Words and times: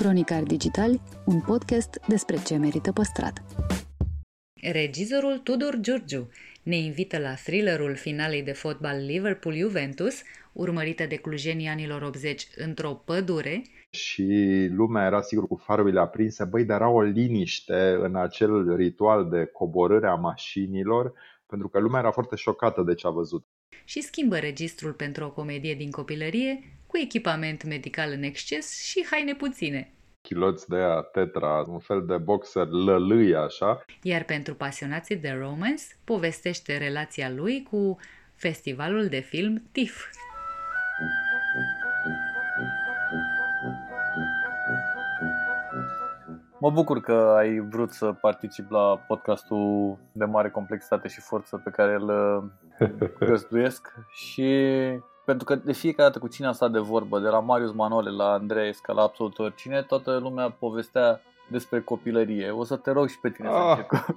Cronicar 0.00 0.42
Digitali, 0.42 1.00
un 1.26 1.40
podcast 1.40 2.00
despre 2.08 2.36
ce 2.46 2.56
merită 2.56 2.92
păstrat. 2.92 3.42
Regizorul 4.62 5.38
Tudor 5.38 5.76
Giurgiu 5.80 6.30
ne 6.62 6.76
invită 6.76 7.18
la 7.18 7.34
thrillerul 7.34 7.94
finalei 7.94 8.42
de 8.42 8.52
fotbal 8.52 9.04
Liverpool-Juventus, 9.04 10.22
urmărită 10.52 11.06
de 11.06 11.16
clujenii 11.16 11.66
anilor 11.66 12.02
80 12.02 12.48
într-o 12.56 12.90
pădure, 12.90 13.62
și 13.90 14.68
lumea 14.70 15.06
era 15.06 15.22
sigur 15.22 15.46
cu 15.46 15.56
farurile 15.56 16.00
aprinse, 16.00 16.44
băi, 16.44 16.64
dar 16.64 16.80
era 16.80 16.90
o 16.90 17.02
liniște 17.02 17.96
în 18.00 18.16
acel 18.16 18.76
ritual 18.76 19.28
de 19.28 19.44
coborâre 19.52 20.06
a 20.06 20.14
mașinilor, 20.14 21.12
pentru 21.46 21.68
că 21.68 21.78
lumea 21.78 22.00
era 22.00 22.10
foarte 22.10 22.36
șocată 22.36 22.82
de 22.82 22.94
ce 22.94 23.06
a 23.06 23.10
văzut. 23.10 23.46
Și 23.84 24.00
schimbă 24.00 24.36
registrul 24.36 24.92
pentru 24.92 25.24
o 25.24 25.30
comedie 25.30 25.74
din 25.74 25.90
copilărie, 25.90 26.80
cu 26.86 26.98
echipament 26.98 27.64
medical 27.64 28.12
în 28.12 28.22
exces 28.22 28.82
și 28.82 29.06
haine 29.10 29.34
puține. 29.34 29.94
Chiloți 30.22 30.68
de 30.68 30.76
aia, 30.76 31.00
tetra, 31.00 31.64
un 31.68 31.78
fel 31.78 32.06
de 32.06 32.16
boxer 32.16 32.66
lălâi 32.66 33.34
așa. 33.34 33.84
Iar 34.02 34.24
pentru 34.24 34.54
pasionații 34.54 35.16
de 35.16 35.36
romance, 35.40 35.84
povestește 36.04 36.78
relația 36.78 37.30
lui 37.30 37.62
cu 37.70 37.98
festivalul 38.34 39.06
de 39.06 39.20
film 39.20 39.62
TIFF. 39.72 40.04
Mă 46.60 46.70
bucur 46.70 47.00
că 47.00 47.34
ai 47.36 47.58
vrut 47.58 47.90
să 47.90 48.12
particip 48.12 48.70
la 48.70 49.04
podcastul 49.06 49.98
de 50.12 50.24
mare 50.24 50.50
complexitate 50.50 51.08
și 51.08 51.20
forță 51.20 51.60
pe 51.64 51.70
care 51.70 51.94
îl 51.94 52.08
uh, 52.80 52.88
găzduiesc 53.28 53.94
și 54.10 54.68
pentru 55.30 55.48
că 55.48 55.54
de 55.54 55.72
fiecare 55.72 56.08
dată 56.08 56.18
cu 56.18 56.28
cine 56.28 56.46
am 56.46 56.52
stat 56.52 56.70
de 56.70 56.78
vorbă, 56.78 57.18
de 57.18 57.28
la 57.28 57.40
Marius 57.40 57.72
Manole 57.72 58.10
la 58.10 58.32
Andreesca, 58.32 58.92
la 58.92 59.02
absolut 59.02 59.38
oricine, 59.38 59.82
toată 59.82 60.18
lumea 60.22 60.50
povestea 60.50 61.20
despre 61.48 61.80
copilărie. 61.80 62.50
O 62.50 62.64
să 62.64 62.76
te 62.76 62.90
rog 62.90 63.08
și 63.08 63.20
pe 63.20 63.30
tine 63.30 63.48
ah. 63.48 63.76
să 63.76 64.14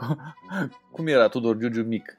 Cum 0.92 1.06
era 1.06 1.28
Tudor 1.28 1.56
Giugiu 1.56 1.82
mic? 1.82 2.18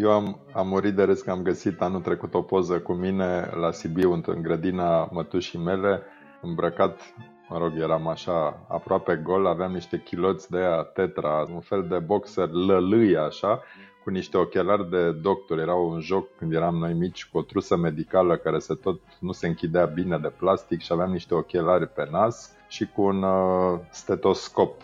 Eu 0.00 0.10
am, 0.10 0.38
am 0.52 0.68
murit 0.68 0.94
de 0.94 1.02
râs 1.02 1.20
că 1.20 1.30
am 1.30 1.42
găsit 1.42 1.80
anul 1.80 2.00
trecut 2.00 2.34
o 2.34 2.42
poză 2.42 2.80
cu 2.80 2.92
mine 2.92 3.50
la 3.60 3.70
Sibiu, 3.70 4.22
în 4.26 4.42
grădina 4.42 5.08
mătușii 5.10 5.58
mele, 5.58 6.02
îmbrăcat 6.40 7.00
mă 7.48 7.58
rog, 7.58 7.72
eram 7.78 8.08
așa 8.08 8.64
aproape 8.68 9.20
gol, 9.22 9.46
aveam 9.46 9.72
niște 9.72 10.02
chiloți 10.04 10.50
de 10.50 10.58
aia 10.58 10.82
tetra, 10.82 11.46
un 11.54 11.60
fel 11.60 11.86
de 11.88 11.98
boxer 11.98 12.48
lălâi 12.48 13.16
așa, 13.16 13.62
cu 14.04 14.10
niște 14.10 14.36
ochelari 14.36 14.90
de 14.90 15.12
doctor. 15.12 15.58
Era 15.58 15.74
un 15.74 16.00
joc 16.00 16.36
când 16.36 16.52
eram 16.52 16.76
noi 16.76 16.92
mici 16.92 17.28
cu 17.28 17.38
o 17.38 17.42
trusă 17.42 17.76
medicală 17.76 18.36
care 18.36 18.58
se 18.58 18.74
tot 18.74 19.00
nu 19.18 19.32
se 19.32 19.46
închidea 19.46 19.84
bine 19.84 20.18
de 20.18 20.28
plastic 20.28 20.80
și 20.80 20.92
aveam 20.92 21.10
niște 21.10 21.34
ochelari 21.34 21.86
pe 21.86 22.08
nas 22.10 22.52
și 22.68 22.86
cu 22.86 23.02
un 23.02 23.22
uh, 23.22 23.78
stetoscop. 23.90 24.82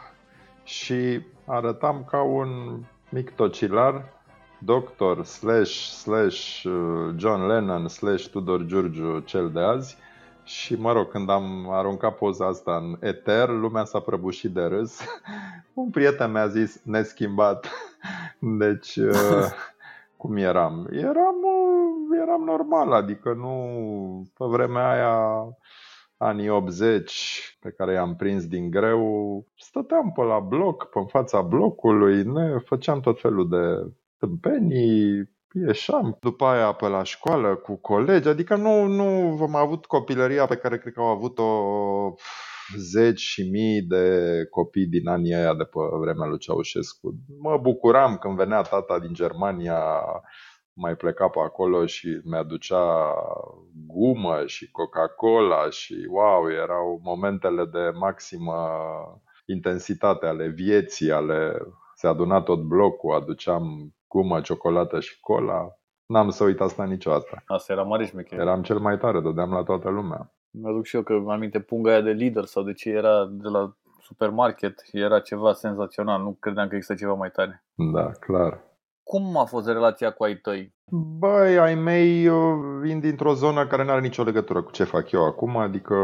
Și 0.65 1.21
arătam 1.45 2.05
ca 2.11 2.23
un 2.23 2.81
mic 3.09 3.31
tocilar 3.31 4.17
doctor 4.59 5.25
slash 5.25 5.73
slash 5.73 6.63
uh, 6.65 7.15
John 7.17 7.47
Lennon 7.47 7.89
slash 7.89 8.27
Tudor 8.27 8.65
Giurgiu 8.65 9.19
cel 9.19 9.51
de 9.51 9.61
azi 9.61 9.97
și 10.49 10.75
mă 10.75 10.93
rog, 10.93 11.11
când 11.11 11.31
am 11.31 11.71
aruncat 11.71 12.17
poza 12.17 12.47
asta 12.47 12.77
în 12.77 12.97
eter, 13.01 13.49
lumea 13.49 13.85
s-a 13.85 14.01
prăbușit 14.01 14.51
de 14.51 14.63
râs. 14.63 15.01
Un 15.75 15.91
prieten 15.91 16.31
mi-a 16.31 16.47
zis 16.47 16.81
neschimbat. 16.85 17.67
Deci, 18.39 18.97
uh, 19.13 19.51
cum 20.17 20.37
eram? 20.37 20.89
Eram, 20.91 21.37
uh, 21.43 22.19
eram 22.23 22.43
normal, 22.45 22.93
adică 22.93 23.33
nu 23.33 23.53
pe 24.39 24.45
vremea 24.45 24.91
aia 24.91 25.45
anii 26.17 26.49
80 26.49 27.57
pe 27.61 27.71
care 27.71 27.93
i-am 27.93 28.17
prins 28.17 28.47
din 28.47 28.71
greu, 28.71 29.45
stăteam 29.57 30.13
pe 30.13 30.23
la 30.23 30.39
bloc, 30.39 30.85
pe 30.85 31.01
fața 31.09 31.41
blocului, 31.41 32.25
ne 32.25 32.59
făceam 32.59 33.01
tot 33.01 33.21
felul 33.21 33.49
de 33.49 33.93
tâmpenii, 34.19 35.31
ieșeam 35.53 36.17
după 36.21 36.45
aia 36.45 36.73
pe 36.73 36.87
la 36.89 37.03
școală 37.03 37.55
cu 37.55 37.75
colegi, 37.75 38.29
adică 38.29 38.57
nu, 38.57 38.87
nu 38.87 39.39
am 39.43 39.55
avut 39.55 39.87
copilăria 39.87 40.47
pe 40.47 40.57
care 40.57 40.79
cred 40.79 40.93
că 40.93 41.01
au 41.01 41.07
avut-o 41.07 41.45
zeci 42.77 43.21
și 43.21 43.51
mii 43.51 43.83
de 43.83 44.45
copii 44.51 44.87
din 44.87 45.09
anii 45.09 45.35
aia 45.35 45.55
de 45.55 45.65
pe 45.65 45.81
vremea 46.01 46.27
lui 46.27 46.39
Ceaușescu. 46.39 47.15
Mă 47.41 47.59
bucuram 47.63 48.17
când 48.17 48.37
venea 48.37 48.63
tata 48.63 48.99
din 48.99 49.13
Germania, 49.13 49.83
mai 50.73 50.97
pleca 50.97 51.29
pe 51.29 51.39
acolo 51.41 51.87
și 51.87 52.21
mi-aducea 52.25 53.15
gumă 53.87 54.43
și 54.47 54.71
Coca-Cola 54.71 55.71
și 55.71 56.07
wow, 56.11 56.51
erau 56.51 57.01
momentele 57.03 57.65
de 57.65 57.91
maximă 57.99 58.69
intensitate 59.47 60.27
ale 60.27 60.49
vieții, 60.49 61.11
ale 61.11 61.53
se 61.95 62.07
aduna 62.07 62.41
tot 62.43 62.63
blocul, 62.63 63.15
aduceam 63.15 63.95
gumă, 64.09 64.41
ciocolată 64.41 65.01
și 65.01 65.21
cola. 65.21 65.69
N-am 66.07 66.31
să 66.31 66.45
uit 66.45 66.61
asta 66.61 66.85
niciodată. 66.85 67.43
Asta 67.47 67.73
era 67.73 67.83
mare 67.83 68.07
șmecher. 68.07 68.39
Eram 68.39 68.63
cel 68.63 68.79
mai 68.79 68.99
tare, 68.99 69.21
dădeam 69.21 69.51
la 69.51 69.63
toată 69.63 69.89
lumea. 69.89 70.33
Mi-aduc 70.63 70.85
și 70.85 70.97
eu 70.97 71.03
că 71.03 71.13
am 71.13 71.29
aminte 71.29 71.61
punga 71.61 71.91
aia 71.91 72.01
de 72.01 72.11
lider 72.11 72.45
sau 72.45 72.63
de 72.63 72.73
ce 72.73 72.91
era 72.91 73.27
de 73.31 73.49
la 73.49 73.77
supermarket. 74.01 74.81
Era 74.93 75.21
ceva 75.21 75.53
senzațional. 75.53 76.23
Nu 76.23 76.37
credeam 76.41 76.69
că 76.69 76.75
există 76.75 76.95
ceva 76.95 77.15
mai 77.15 77.31
tare. 77.31 77.65
Da, 77.75 78.11
clar. 78.11 78.67
Cum 79.03 79.37
a 79.37 79.45
fost 79.45 79.67
relația 79.67 80.11
cu 80.11 80.25
ai 80.25 80.37
tăi? 80.37 80.75
Băi, 81.19 81.59
ai 81.59 81.75
mei 81.75 82.29
vin 82.81 83.01
dintr-o 83.01 83.35
zonă 83.35 83.67
care 83.67 83.85
nu 83.85 83.91
are 83.91 84.01
nicio 84.01 84.23
legătură 84.23 84.63
cu 84.63 84.71
ce 84.71 84.85
fac 84.85 85.11
eu 85.11 85.25
acum, 85.25 85.57
adică 85.57 85.95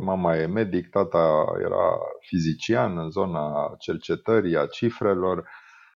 mama 0.00 0.36
e 0.36 0.46
medic, 0.46 0.90
tata 0.90 1.44
era 1.58 1.98
fizician 2.20 2.98
în 2.98 3.10
zona 3.10 3.74
cercetării, 3.78 4.56
a 4.56 4.66
cifrelor 4.66 5.48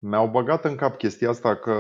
mi-au 0.07 0.29
băgat 0.29 0.65
în 0.65 0.75
cap 0.75 0.97
chestia 0.97 1.29
asta 1.29 1.57
că 1.57 1.75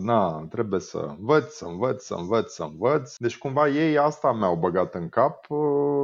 na, 0.00 0.46
trebuie 0.50 0.80
să 0.80 1.14
învăț, 1.18 1.52
să 1.52 1.64
învăț, 1.64 2.02
să 2.02 2.14
învăț, 2.14 2.52
să 2.52 2.62
învăț. 2.62 3.16
Deci 3.16 3.38
cumva 3.38 3.68
ei 3.68 3.98
asta 3.98 4.32
mi-au 4.32 4.56
băgat 4.56 4.94
în 4.94 5.08
cap. 5.08 5.46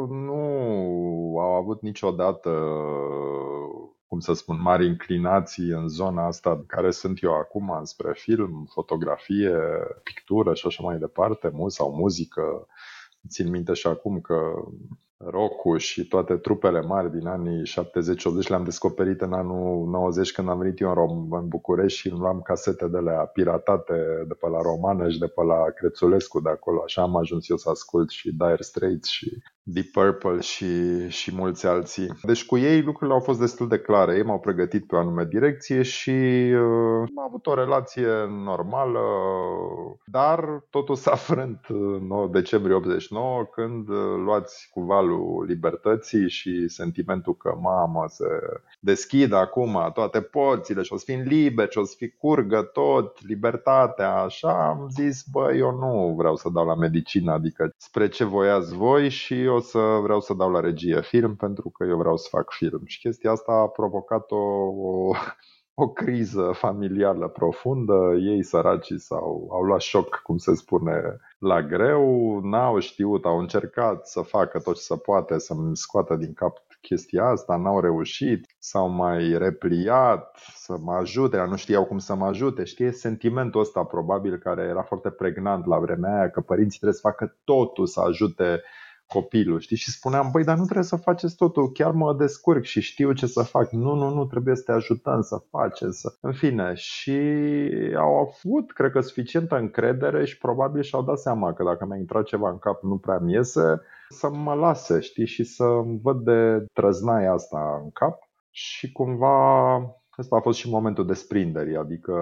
Nu 0.09 1.39
au 1.39 1.55
avut 1.55 1.83
niciodată, 1.83 2.51
cum 4.07 4.21
să 4.21 4.33
spun, 4.33 4.61
mari 4.61 4.87
inclinații 4.87 5.69
în 5.69 5.89
zona 5.89 6.27
asta 6.27 6.65
care 6.67 6.91
sunt 6.91 7.23
eu 7.23 7.35
acum, 7.35 7.81
spre 7.83 8.13
film, 8.15 8.69
fotografie, 8.73 9.57
pictură 10.03 10.55
și 10.55 10.67
așa 10.67 10.83
mai 10.83 10.99
departe, 10.99 11.53
sau 11.67 11.95
muzică. 11.95 12.67
Țin 13.29 13.51
minte 13.51 13.73
și 13.73 13.87
acum 13.87 14.21
că 14.21 14.55
rock 15.25 15.79
și 15.79 16.07
toate 16.07 16.35
trupele 16.35 16.81
mari 16.81 17.11
din 17.11 17.27
anii 17.27 17.63
70-80 18.45 18.49
le-am 18.49 18.65
descoperit 18.65 19.21
în 19.21 19.33
anul 19.33 19.89
90 19.89 20.33
când 20.33 20.49
am 20.49 20.59
venit 20.59 20.81
eu 20.81 20.89
în, 20.89 20.95
Rom- 20.95 21.41
în 21.41 21.49
București 21.49 21.99
și 21.99 22.09
luam 22.09 22.41
casete 22.41 22.89
de 22.89 22.99
la 22.99 23.13
piratate 23.13 24.25
de 24.29 24.35
pe 24.35 24.49
la 24.49 24.61
Romană 24.61 25.09
și 25.09 25.19
de 25.19 25.27
pe 25.27 25.43
la 25.43 25.65
Crețulescu 25.75 26.41
de 26.41 26.49
acolo. 26.49 26.83
Așa 26.85 27.03
am 27.03 27.17
ajuns 27.17 27.49
eu 27.49 27.57
să 27.57 27.71
ascult 27.71 28.11
și 28.11 28.33
Dire 28.33 28.57
Straits 28.63 29.09
și 29.09 29.43
Deep 29.65 29.87
Purple 29.93 30.41
și, 30.41 31.09
și 31.09 31.35
mulți 31.35 31.67
alții. 31.67 32.09
Deci 32.23 32.47
cu 32.47 32.57
ei 32.57 32.83
lucrurile 32.83 33.17
au 33.17 33.23
fost 33.23 33.39
destul 33.41 33.69
de 33.69 33.79
clare. 33.79 34.17
Ei 34.17 34.23
m-au 34.23 34.39
pregătit 34.39 34.87
pe 34.87 34.95
o 34.95 34.99
anume 34.99 35.25
direcție 35.25 35.83
și 35.83 36.11
uh, 36.11 37.09
am 37.17 37.25
avut 37.27 37.47
o 37.47 37.55
relație 37.55 38.09
normală, 38.45 39.01
dar 40.07 40.65
totul 40.71 40.95
s-a 40.95 41.15
frânt 41.15 41.61
în 41.69 42.31
decembrie 42.31 42.75
89 42.75 43.45
când 43.45 43.89
uh, 43.89 43.97
luați 44.25 44.69
cu 44.71 44.81
valul 44.81 45.12
libertății 45.47 46.29
și 46.29 46.69
sentimentul 46.69 47.37
că 47.37 47.55
mamă 47.61 48.05
se 48.09 48.25
deschid 48.81 49.33
acum 49.33 49.91
toate 49.95 50.21
porțile 50.21 50.83
și 50.83 50.93
o 50.93 50.97
să 50.97 51.05
fim 51.07 51.21
liberi 51.21 51.71
și 51.71 51.79
o 51.79 51.85
să 51.85 51.95
fi 51.97 52.09
curgă 52.09 52.63
tot, 52.63 53.27
libertatea, 53.27 54.15
așa 54.15 54.67
am 54.69 54.89
zis, 54.91 55.25
bă, 55.33 55.55
eu 55.55 55.71
nu 55.79 56.15
vreau 56.17 56.37
să 56.37 56.49
dau 56.49 56.67
la 56.67 56.75
medicină, 56.75 57.33
adică 57.33 57.75
spre 57.77 58.09
ce 58.09 58.25
voiați 58.25 58.75
voi 58.75 59.09
și 59.09 59.43
eu 59.43 59.55
o 59.55 59.61
să 59.61 59.79
vreau 59.79 60.21
să 60.21 60.35
dau 60.35 60.51
la 60.51 60.61
regie 60.61 61.01
film 61.03 61.37
pentru 61.37 61.71
că 61.71 61.85
eu 61.85 61.97
vreau 61.97 62.17
să 62.17 62.29
fac 62.31 62.53
film. 62.53 62.83
Și 62.85 62.99
chestia 62.99 63.31
asta 63.31 63.53
a 63.53 63.67
provocat 63.67 64.31
o, 64.31 64.37
o, 64.37 65.15
o 65.75 65.89
criză 65.89 66.51
familială 66.55 67.29
profundă. 67.29 68.15
Ei 68.21 68.43
săracii 68.43 68.99
s-au, 68.99 69.49
au 69.53 69.63
luat 69.63 69.81
șoc, 69.81 70.21
cum 70.23 70.37
se 70.37 70.55
spune, 70.55 71.17
la 71.39 71.63
greu, 71.63 72.41
n-au 72.43 72.79
știut, 72.79 73.25
au 73.25 73.39
încercat 73.39 74.07
să 74.07 74.21
facă 74.21 74.59
tot 74.59 74.75
ce 74.75 74.81
se 74.81 74.97
poate 74.97 75.39
să-mi 75.39 75.77
scoată 75.77 76.17
din 76.17 76.33
cap 76.33 76.59
chestia 76.81 77.25
asta, 77.25 77.57
n-au 77.57 77.81
reușit, 77.81 78.47
s-au 78.59 78.89
mai 78.89 79.39
repliat 79.39 80.39
să 80.55 80.77
mă 80.81 80.93
ajute, 80.93 81.45
nu 81.49 81.57
știau 81.57 81.85
cum 81.85 81.99
să 81.99 82.15
mă 82.15 82.27
ajute. 82.27 82.65
Știe 82.65 82.93
sentimentul 82.93 83.61
ăsta 83.61 83.85
probabil 83.85 84.39
care 84.39 84.63
era 84.63 84.83
foarte 84.83 85.11
pregnant 85.11 85.67
la 85.67 85.79
vremea 85.79 86.15
aia, 86.19 86.31
că 86.31 86.41
părinții 86.41 86.79
trebuie 86.79 87.01
să 87.01 87.09
facă 87.09 87.37
totul 87.45 87.87
să 87.87 88.01
ajute 88.01 88.63
copilul, 89.13 89.61
știi? 89.61 89.77
Și 89.77 89.91
spuneam, 89.91 90.29
băi, 90.33 90.45
dar 90.45 90.57
nu 90.57 90.65
trebuie 90.65 90.85
să 90.85 90.97
faceți 90.97 91.37
totul, 91.37 91.73
chiar 91.73 91.91
mă 91.91 92.15
descurc 92.15 92.65
și 92.65 92.81
știu 92.81 93.13
ce 93.13 93.27
să 93.27 93.43
fac. 93.43 93.71
Nu, 93.71 93.95
nu, 93.95 94.15
nu, 94.15 94.27
trebuie 94.27 94.57
să 94.57 94.63
te 94.63 94.73
ajutăm 94.73 95.21
să 95.21 95.43
facem, 95.51 95.91
să... 95.91 96.15
În 96.21 96.33
fine, 96.33 96.73
și 96.75 97.19
au 97.97 98.15
avut, 98.17 98.73
cred 98.73 98.91
că, 98.91 99.01
suficientă 99.01 99.57
încredere 99.57 100.25
și 100.25 100.39
probabil 100.39 100.83
și-au 100.83 101.03
dat 101.03 101.19
seama 101.19 101.53
că 101.53 101.65
dacă 101.65 101.87
mi-a 101.87 101.97
intrat 101.97 102.25
ceva 102.25 102.51
în 102.51 102.59
cap 102.59 102.83
nu 102.83 102.97
prea 102.99 103.19
mi 103.19 103.33
iese, 103.33 103.81
să 104.09 104.31
mă 104.31 104.55
lase, 104.55 105.01
știi, 105.01 105.27
și 105.27 105.45
să 105.45 105.65
văd 106.03 106.25
de 106.25 106.65
trăznaia 106.73 107.33
asta 107.33 107.81
în 107.83 107.91
cap 107.91 108.19
și 108.51 108.93
cumva 108.93 109.77
ăsta 110.19 110.37
a 110.37 110.41
fost 110.41 110.59
și 110.59 110.71
momentul 110.71 111.07
desprinderii, 111.07 111.77
adică 111.77 112.13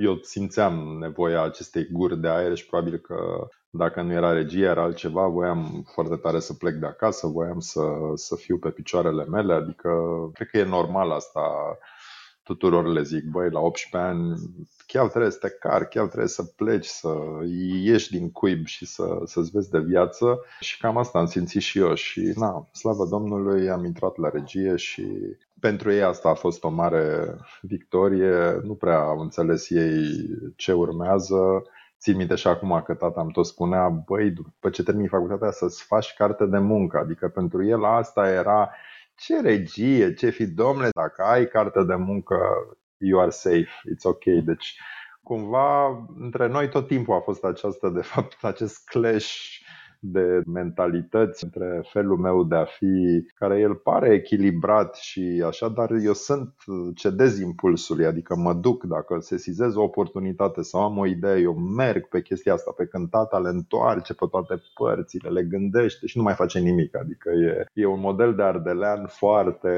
eu 0.00 0.18
simțeam 0.22 0.96
nevoia 1.00 1.42
acestei 1.42 1.88
guri 1.92 2.20
de 2.20 2.28
aer 2.28 2.54
și 2.54 2.66
probabil 2.66 2.98
că 2.98 3.48
dacă 3.76 4.02
nu 4.02 4.12
era 4.12 4.32
regie, 4.32 4.64
era 4.64 4.82
altceva, 4.82 5.26
voiam 5.26 5.86
foarte 5.92 6.16
tare 6.16 6.40
să 6.40 6.54
plec 6.54 6.74
de 6.74 6.86
acasă, 6.86 7.26
voiam 7.26 7.60
să, 7.60 7.82
să 8.14 8.36
fiu 8.36 8.58
pe 8.58 8.68
picioarele 8.68 9.24
mele, 9.24 9.52
adică 9.52 9.90
cred 10.34 10.48
că 10.48 10.58
e 10.58 10.64
normal 10.64 11.10
asta 11.10 11.40
tuturor 12.46 12.86
le 12.86 13.02
zic, 13.02 13.24
băi, 13.24 13.50
la 13.50 13.60
18 13.60 14.10
ani 14.10 14.36
chiar 14.86 15.08
trebuie 15.08 15.30
să 15.30 15.38
te 15.38 15.48
car, 15.48 15.84
chiar 15.84 16.06
trebuie 16.06 16.28
să 16.28 16.42
pleci, 16.42 16.86
să 16.86 17.14
ieși 17.82 18.10
din 18.10 18.30
cuib 18.30 18.66
și 18.66 18.86
să, 18.86 19.20
să-ți 19.24 19.50
vezi 19.50 19.70
de 19.70 19.78
viață. 19.78 20.40
Și 20.60 20.78
cam 20.78 20.96
asta 20.96 21.18
am 21.18 21.26
simțit 21.26 21.60
și 21.60 21.78
eu 21.78 21.94
și 21.94 22.32
na, 22.36 22.68
slavă 22.72 23.06
Domnului, 23.10 23.70
am 23.70 23.84
intrat 23.84 24.16
la 24.16 24.28
regie 24.28 24.76
și 24.76 25.06
pentru 25.60 25.92
ei 25.92 26.02
asta 26.02 26.28
a 26.28 26.34
fost 26.34 26.64
o 26.64 26.68
mare 26.68 27.36
victorie, 27.60 28.60
nu 28.62 28.74
prea 28.74 28.98
au 28.98 29.18
înțeles 29.18 29.70
ei 29.70 30.26
ce 30.56 30.72
urmează, 30.72 31.62
Țin 31.98 32.16
minte 32.16 32.34
și 32.34 32.46
acum 32.46 32.82
că 32.84 32.94
tata 32.94 33.20
îmi 33.20 33.32
tot 33.32 33.46
spunea, 33.46 33.88
băi, 33.88 34.30
după 34.30 34.70
ce 34.70 34.82
termini 34.82 35.08
facultatea 35.08 35.50
să-ți 35.50 35.84
faci 35.84 36.14
carte 36.14 36.46
de 36.46 36.58
muncă. 36.58 36.98
Adică 36.98 37.28
pentru 37.28 37.64
el 37.64 37.84
asta 37.84 38.28
era 38.28 38.70
ce 39.16 39.40
regie, 39.40 40.14
ce 40.14 40.30
fi, 40.30 40.46
domnule, 40.46 40.88
dacă 40.94 41.22
ai 41.22 41.48
carte 41.48 41.84
de 41.84 41.94
muncă, 41.94 42.36
you 42.96 43.20
are 43.20 43.30
safe, 43.30 43.68
it's 43.94 44.02
ok. 44.02 44.24
Deci, 44.24 44.80
cumva, 45.22 45.86
între 46.18 46.46
noi 46.46 46.68
tot 46.68 46.86
timpul 46.86 47.14
a 47.14 47.20
fost 47.20 47.44
această, 47.44 47.88
de 47.88 48.02
fapt, 48.02 48.44
acest 48.44 48.88
clash 48.88 49.34
de 50.12 50.42
mentalități 50.46 51.44
între 51.44 51.84
felul 51.92 52.16
meu 52.16 52.44
de 52.44 52.54
a 52.54 52.64
fi, 52.64 53.26
care 53.34 53.58
el 53.58 53.74
pare 53.74 54.14
echilibrat 54.14 54.94
și 54.94 55.42
așa, 55.46 55.68
dar 55.68 55.90
eu 55.90 56.12
sunt, 56.12 56.54
cedez 56.94 57.38
impulsului, 57.38 58.06
adică 58.06 58.36
mă 58.36 58.52
duc 58.52 58.84
dacă 58.84 59.18
sesizez 59.20 59.74
o 59.74 59.82
oportunitate 59.82 60.62
sau 60.62 60.82
am 60.82 60.98
o 60.98 61.06
idee, 61.06 61.40
eu 61.40 61.54
merg 61.54 62.08
pe 62.08 62.22
chestia 62.22 62.52
asta, 62.52 62.72
pe 62.76 62.86
când 62.86 63.10
tata 63.10 63.38
le 63.38 63.48
întoarce 63.48 64.14
pe 64.14 64.26
toate 64.30 64.62
părțile, 64.74 65.28
le 65.28 65.42
gândește 65.42 66.06
și 66.06 66.16
nu 66.16 66.22
mai 66.22 66.34
face 66.34 66.58
nimic, 66.58 66.96
adică 66.96 67.30
e, 67.30 67.66
e 67.72 67.86
un 67.86 68.00
model 68.00 68.34
de 68.34 68.42
ardelean 68.42 69.06
foarte, 69.06 69.70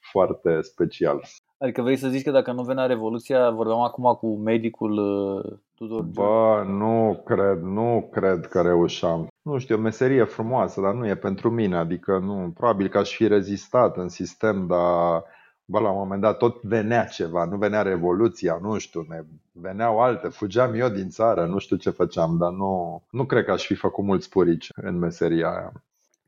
foarte 0.00 0.60
special. 0.60 1.22
Adică 1.58 1.82
vrei 1.82 1.96
să 1.96 2.08
zici 2.08 2.22
că 2.22 2.30
dacă 2.30 2.52
nu 2.52 2.62
venea 2.62 2.86
Revoluția, 2.86 3.50
vorbeam 3.50 3.80
acum 3.80 4.12
cu 4.20 4.36
medicul 4.36 4.92
uh, 4.98 5.58
Tudor 5.74 6.02
Bă, 6.02 6.64
nu 6.66 7.22
cred, 7.24 7.58
nu 7.62 8.08
cred 8.12 8.46
că 8.46 8.60
reușeam. 8.60 9.26
Nu 9.42 9.58
știu, 9.58 9.76
o 9.76 9.80
meserie 9.80 10.24
frumoasă, 10.24 10.80
dar 10.80 10.94
nu 10.94 11.06
e 11.06 11.16
pentru 11.16 11.50
mine. 11.50 11.76
Adică 11.76 12.18
nu, 12.18 12.52
probabil 12.54 12.88
că 12.88 12.98
aș 12.98 13.14
fi 13.14 13.26
rezistat 13.26 13.96
în 13.96 14.08
sistem, 14.08 14.66
dar 14.66 15.24
bă, 15.64 15.80
la 15.80 15.90
un 15.90 15.98
moment 15.98 16.20
dat 16.20 16.36
tot 16.36 16.62
venea 16.62 17.04
ceva, 17.04 17.44
nu 17.44 17.56
venea 17.56 17.82
Revoluția, 17.82 18.58
nu 18.62 18.78
știu, 18.78 19.04
ne 19.08 19.22
veneau 19.52 20.00
alte, 20.00 20.28
fugeam 20.28 20.74
eu 20.74 20.88
din 20.88 21.08
țară, 21.08 21.46
nu 21.46 21.58
știu 21.58 21.76
ce 21.76 21.90
făceam, 21.90 22.36
dar 22.36 22.50
nu, 22.50 23.02
nu 23.10 23.24
cred 23.24 23.44
că 23.44 23.50
aș 23.50 23.66
fi 23.66 23.74
făcut 23.74 24.04
mulți 24.04 24.28
purici 24.28 24.68
în 24.74 24.98
meseria 24.98 25.48
aia. 25.48 25.72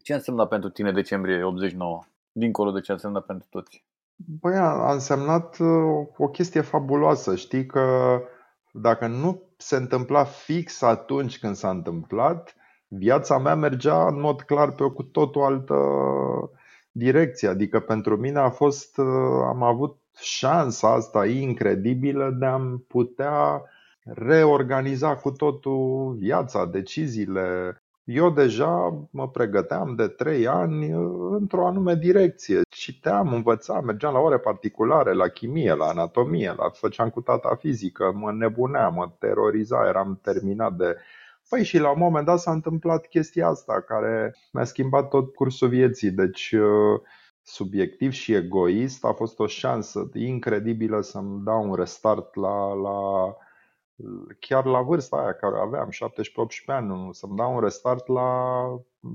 Ce 0.03 0.15
însemna 0.15 0.47
pentru 0.47 0.71
tine 0.71 0.93
decembrie 0.93 1.43
89? 1.43 2.03
Dincolo 2.33 2.71
de 2.71 2.81
ce 2.81 2.91
a 2.91 2.95
însemnat 2.95 3.25
pentru 3.25 3.47
toți? 3.51 3.85
Băi, 4.41 4.57
a 4.57 4.93
însemnat 4.93 5.59
uh, 5.59 6.07
o 6.17 6.29
chestie 6.29 6.61
fabuloasă. 6.61 7.35
Știi 7.37 7.67
că 7.67 8.21
dacă 8.73 9.07
nu 9.07 9.43
se 9.57 9.77
întâmpla 9.77 10.25
fix 10.25 10.83
atunci 10.83 11.39
când 11.39 11.55
s-a 11.55 11.71
întâmplat, 11.71 12.55
viața 12.89 13.39
mea 13.39 13.55
mergea 13.55 14.07
în 14.07 14.21
mod 14.21 14.43
clar 14.43 14.73
pe 14.73 14.83
o 14.83 14.91
cu 14.91 15.03
totul 15.03 15.43
altă 15.43 15.75
direcție. 16.93 17.49
Adică 17.49 17.81
pentru 17.81 18.17
mine 18.17 18.39
a 18.39 18.51
fost, 18.51 18.99
uh, 18.99 19.07
am 19.47 19.63
avut 19.63 19.99
șansa 20.21 20.93
asta 20.93 21.27
incredibilă 21.27 22.37
de 22.39 22.47
a 22.47 22.61
putea 22.89 23.63
reorganiza 24.05 25.17
cu 25.17 25.31
totul 25.31 26.15
viața, 26.19 26.67
deciziile, 26.67 27.79
eu 28.05 28.31
deja 28.31 29.01
mă 29.11 29.29
pregăteam 29.29 29.95
de 29.95 30.07
trei 30.07 30.47
ani 30.47 30.95
uh, 30.95 31.37
într-o 31.39 31.67
anume 31.67 31.95
direcție. 31.95 32.61
Citeam, 32.69 33.33
învățam, 33.33 33.85
mergeam 33.85 34.13
la 34.13 34.19
ore 34.19 34.39
particulare, 34.39 35.13
la 35.13 35.29
chimie, 35.29 35.75
la 35.75 35.87
anatomie, 35.87 36.55
la 36.57 36.69
făceam 36.69 37.11
cu 37.11 37.21
tata 37.21 37.55
fizică, 37.55 38.13
mă 38.15 38.33
nebuneam, 38.33 38.95
mă 38.95 39.11
teroriza, 39.19 39.87
eram 39.89 40.19
terminat 40.23 40.73
de 40.73 40.97
Păi 41.55 41.65
și 41.65 41.79
la 41.79 41.91
un 41.91 41.99
moment 41.99 42.27
dat 42.27 42.39
s-a 42.39 42.53
întâmplat 42.53 43.07
chestia 43.07 43.47
asta 43.47 43.81
care 43.81 44.35
mi-a 44.53 44.65
schimbat 44.65 45.09
tot 45.09 45.35
cursul 45.35 45.69
vieții. 45.69 46.11
Deci 46.11 46.53
uh, 46.53 47.01
subiectiv 47.43 48.13
și 48.13 48.35
egoist 48.35 49.05
a 49.05 49.13
fost 49.13 49.39
o 49.39 49.47
șansă 49.47 50.09
incredibilă 50.15 51.01
să-mi 51.01 51.45
dau 51.45 51.69
un 51.69 51.75
restart 51.75 52.35
la, 52.35 52.73
la 52.73 52.99
chiar 54.39 54.65
la 54.65 54.83
vârsta 54.83 55.17
aia 55.17 55.33
care 55.33 55.57
aveam, 55.59 55.89
17-18 55.91 55.95
ani, 56.67 57.09
să-mi 57.13 57.37
dau 57.37 57.55
un 57.55 57.61
restart 57.61 58.09
la 58.09 58.63
mm, 59.01 59.15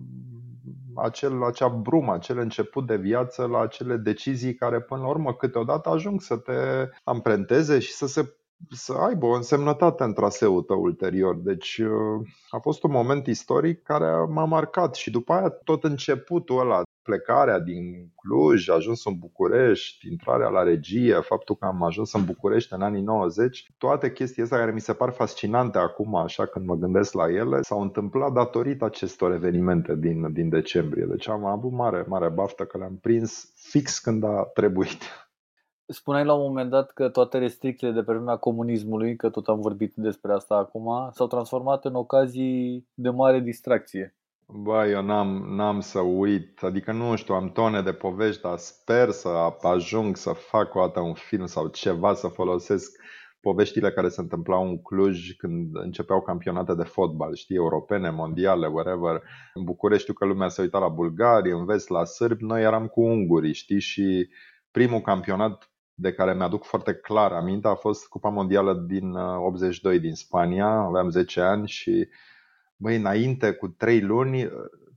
acel, 0.96 1.44
acea 1.44 1.68
brumă, 1.68 2.14
acel 2.14 2.38
început 2.38 2.88
de 2.88 2.96
viață, 2.96 3.46
la 3.46 3.60
acele 3.60 3.96
decizii 3.96 4.56
care 4.56 4.82
până 4.82 5.02
la 5.02 5.08
urmă 5.08 5.34
câteodată 5.34 5.90
ajung 5.90 6.22
să 6.22 6.38
te 6.38 6.90
amprenteze 7.04 7.80
și 7.80 7.92
să 7.92 8.08
se 8.08 8.34
să 8.70 8.94
aibă 8.94 9.26
o 9.26 9.36
însemnătate 9.36 10.04
în 10.04 10.14
traseul 10.14 10.62
tău 10.62 10.82
ulterior. 10.82 11.36
Deci 11.36 11.78
uh, 11.78 12.28
a 12.50 12.58
fost 12.58 12.84
un 12.84 12.92
moment 12.92 13.28
istoric 13.28 13.84
care 13.84 14.26
m-a 14.30 14.46
marcat 14.46 14.96
și 14.96 15.12
după 15.12 15.34
aia 15.34 15.50
tot 15.50 15.84
începutul 15.84 16.60
ăla 16.60 16.82
plecarea 17.10 17.60
din 17.60 18.12
Cluj, 18.16 18.70
ajuns 18.70 19.06
în 19.06 19.18
București, 19.20 20.08
intrarea 20.10 20.48
la 20.48 20.64
regie, 20.64 21.14
faptul 21.14 21.56
că 21.56 21.66
am 21.66 21.84
ajuns 21.84 22.14
în 22.14 22.26
București 22.26 22.74
în 22.74 22.82
anii 22.82 23.02
90, 23.02 23.72
toate 23.78 24.12
chestiile 24.12 24.44
astea 24.44 24.58
care 24.58 24.72
mi 24.72 24.80
se 24.80 24.94
par 24.94 25.10
fascinante 25.10 25.78
acum, 25.78 26.16
așa 26.16 26.46
când 26.46 26.66
mă 26.66 26.76
gândesc 26.76 27.14
la 27.14 27.32
ele, 27.32 27.62
s-au 27.62 27.82
întâmplat 27.82 28.32
datorită 28.32 28.86
acestor 28.86 29.32
evenimente 29.32 29.96
din, 29.96 30.34
din 30.34 30.50
decembrie. 30.50 31.06
Deci 31.06 31.30
am 31.30 31.46
avut 31.46 31.72
mare, 31.72 32.06
mare 32.08 32.30
baftă 32.30 32.66
că 32.66 32.78
le-am 32.78 32.98
prins 33.02 33.52
fix 33.56 34.00
când 34.00 34.24
a 34.24 34.50
trebuit. 34.54 35.29
Spuneai 35.92 36.26
la 36.26 36.34
un 36.34 36.48
moment 36.48 36.70
dat 36.70 36.92
că 36.92 37.10
toate 37.10 37.38
restricțiile 37.38 37.94
de 37.94 38.04
pe 38.04 38.14
vremea 38.14 38.36
comunismului, 38.36 39.16
că 39.16 39.30
tot 39.30 39.48
am 39.48 39.62
vorbit 39.62 39.94
despre 39.96 40.34
asta 40.34 40.56
acum, 40.56 41.10
s-au 41.12 41.28
transformat 41.28 41.86
în 41.86 41.96
ocazii 41.96 42.88
de 42.94 43.10
mare 43.10 43.40
distracție. 43.40 44.16
Bă, 44.46 44.86
eu 44.88 45.02
n-am, 45.02 45.28
n-am 45.56 45.80
să 45.80 46.00
uit, 46.00 46.64
adică 46.64 46.92
nu 46.92 47.16
știu, 47.16 47.34
am 47.34 47.52
tone 47.52 47.82
de 47.82 47.94
povești, 47.94 48.42
dar 48.42 48.58
sper 48.58 49.10
să 49.10 49.30
ajung 49.62 50.18
să 50.18 50.32
fac 50.32 50.76
o 50.76 50.80
dată 50.80 51.00
un 51.00 51.14
film 51.14 51.46
sau 51.46 51.68
ceva, 51.68 52.14
să 52.14 52.28
folosesc 52.28 52.92
poveștile 53.42 53.92
care 53.92 54.10
se 54.10 54.22
întâmplau 54.22 54.68
în 54.68 54.82
Cluj 54.82 55.36
când 55.38 55.70
începeau 55.76 56.22
campionate 56.22 56.76
de 56.76 56.84
fotbal, 56.84 57.36
știi, 57.36 57.56
europene, 57.56 58.10
mondiale, 58.10 58.68
whatever. 58.68 59.22
În 59.54 59.64
București 59.64 60.02
știu 60.02 60.14
că 60.14 60.26
lumea 60.26 60.48
se 60.48 60.62
uita 60.62 60.80
la 60.80 60.88
bulgari, 60.88 61.52
în 61.52 61.66
vest 61.66 61.90
la 61.90 62.04
sârbi, 62.04 62.44
noi 62.44 62.62
eram 62.62 62.88
cu 62.88 63.02
ungurii, 63.02 63.54
știi, 63.54 63.80
și 63.80 64.30
primul 64.72 65.00
campionat 65.00 65.69
de 66.00 66.12
care 66.14 66.34
mi-aduc 66.34 66.64
foarte 66.64 66.94
clar 66.94 67.32
aminte 67.32 67.68
a 67.68 67.76
fost 67.76 68.08
Cupa 68.08 68.30
Mondială 68.30 68.74
din 68.74 69.14
82 69.14 69.96
uh, 69.96 70.02
din 70.02 70.14
Spania, 70.14 70.68
aveam 70.68 71.10
10 71.10 71.42
ani 71.42 71.68
și 71.68 72.08
Băi, 72.82 72.96
înainte 72.96 73.52
cu 73.52 73.68
trei 73.68 74.02
luni, 74.02 74.50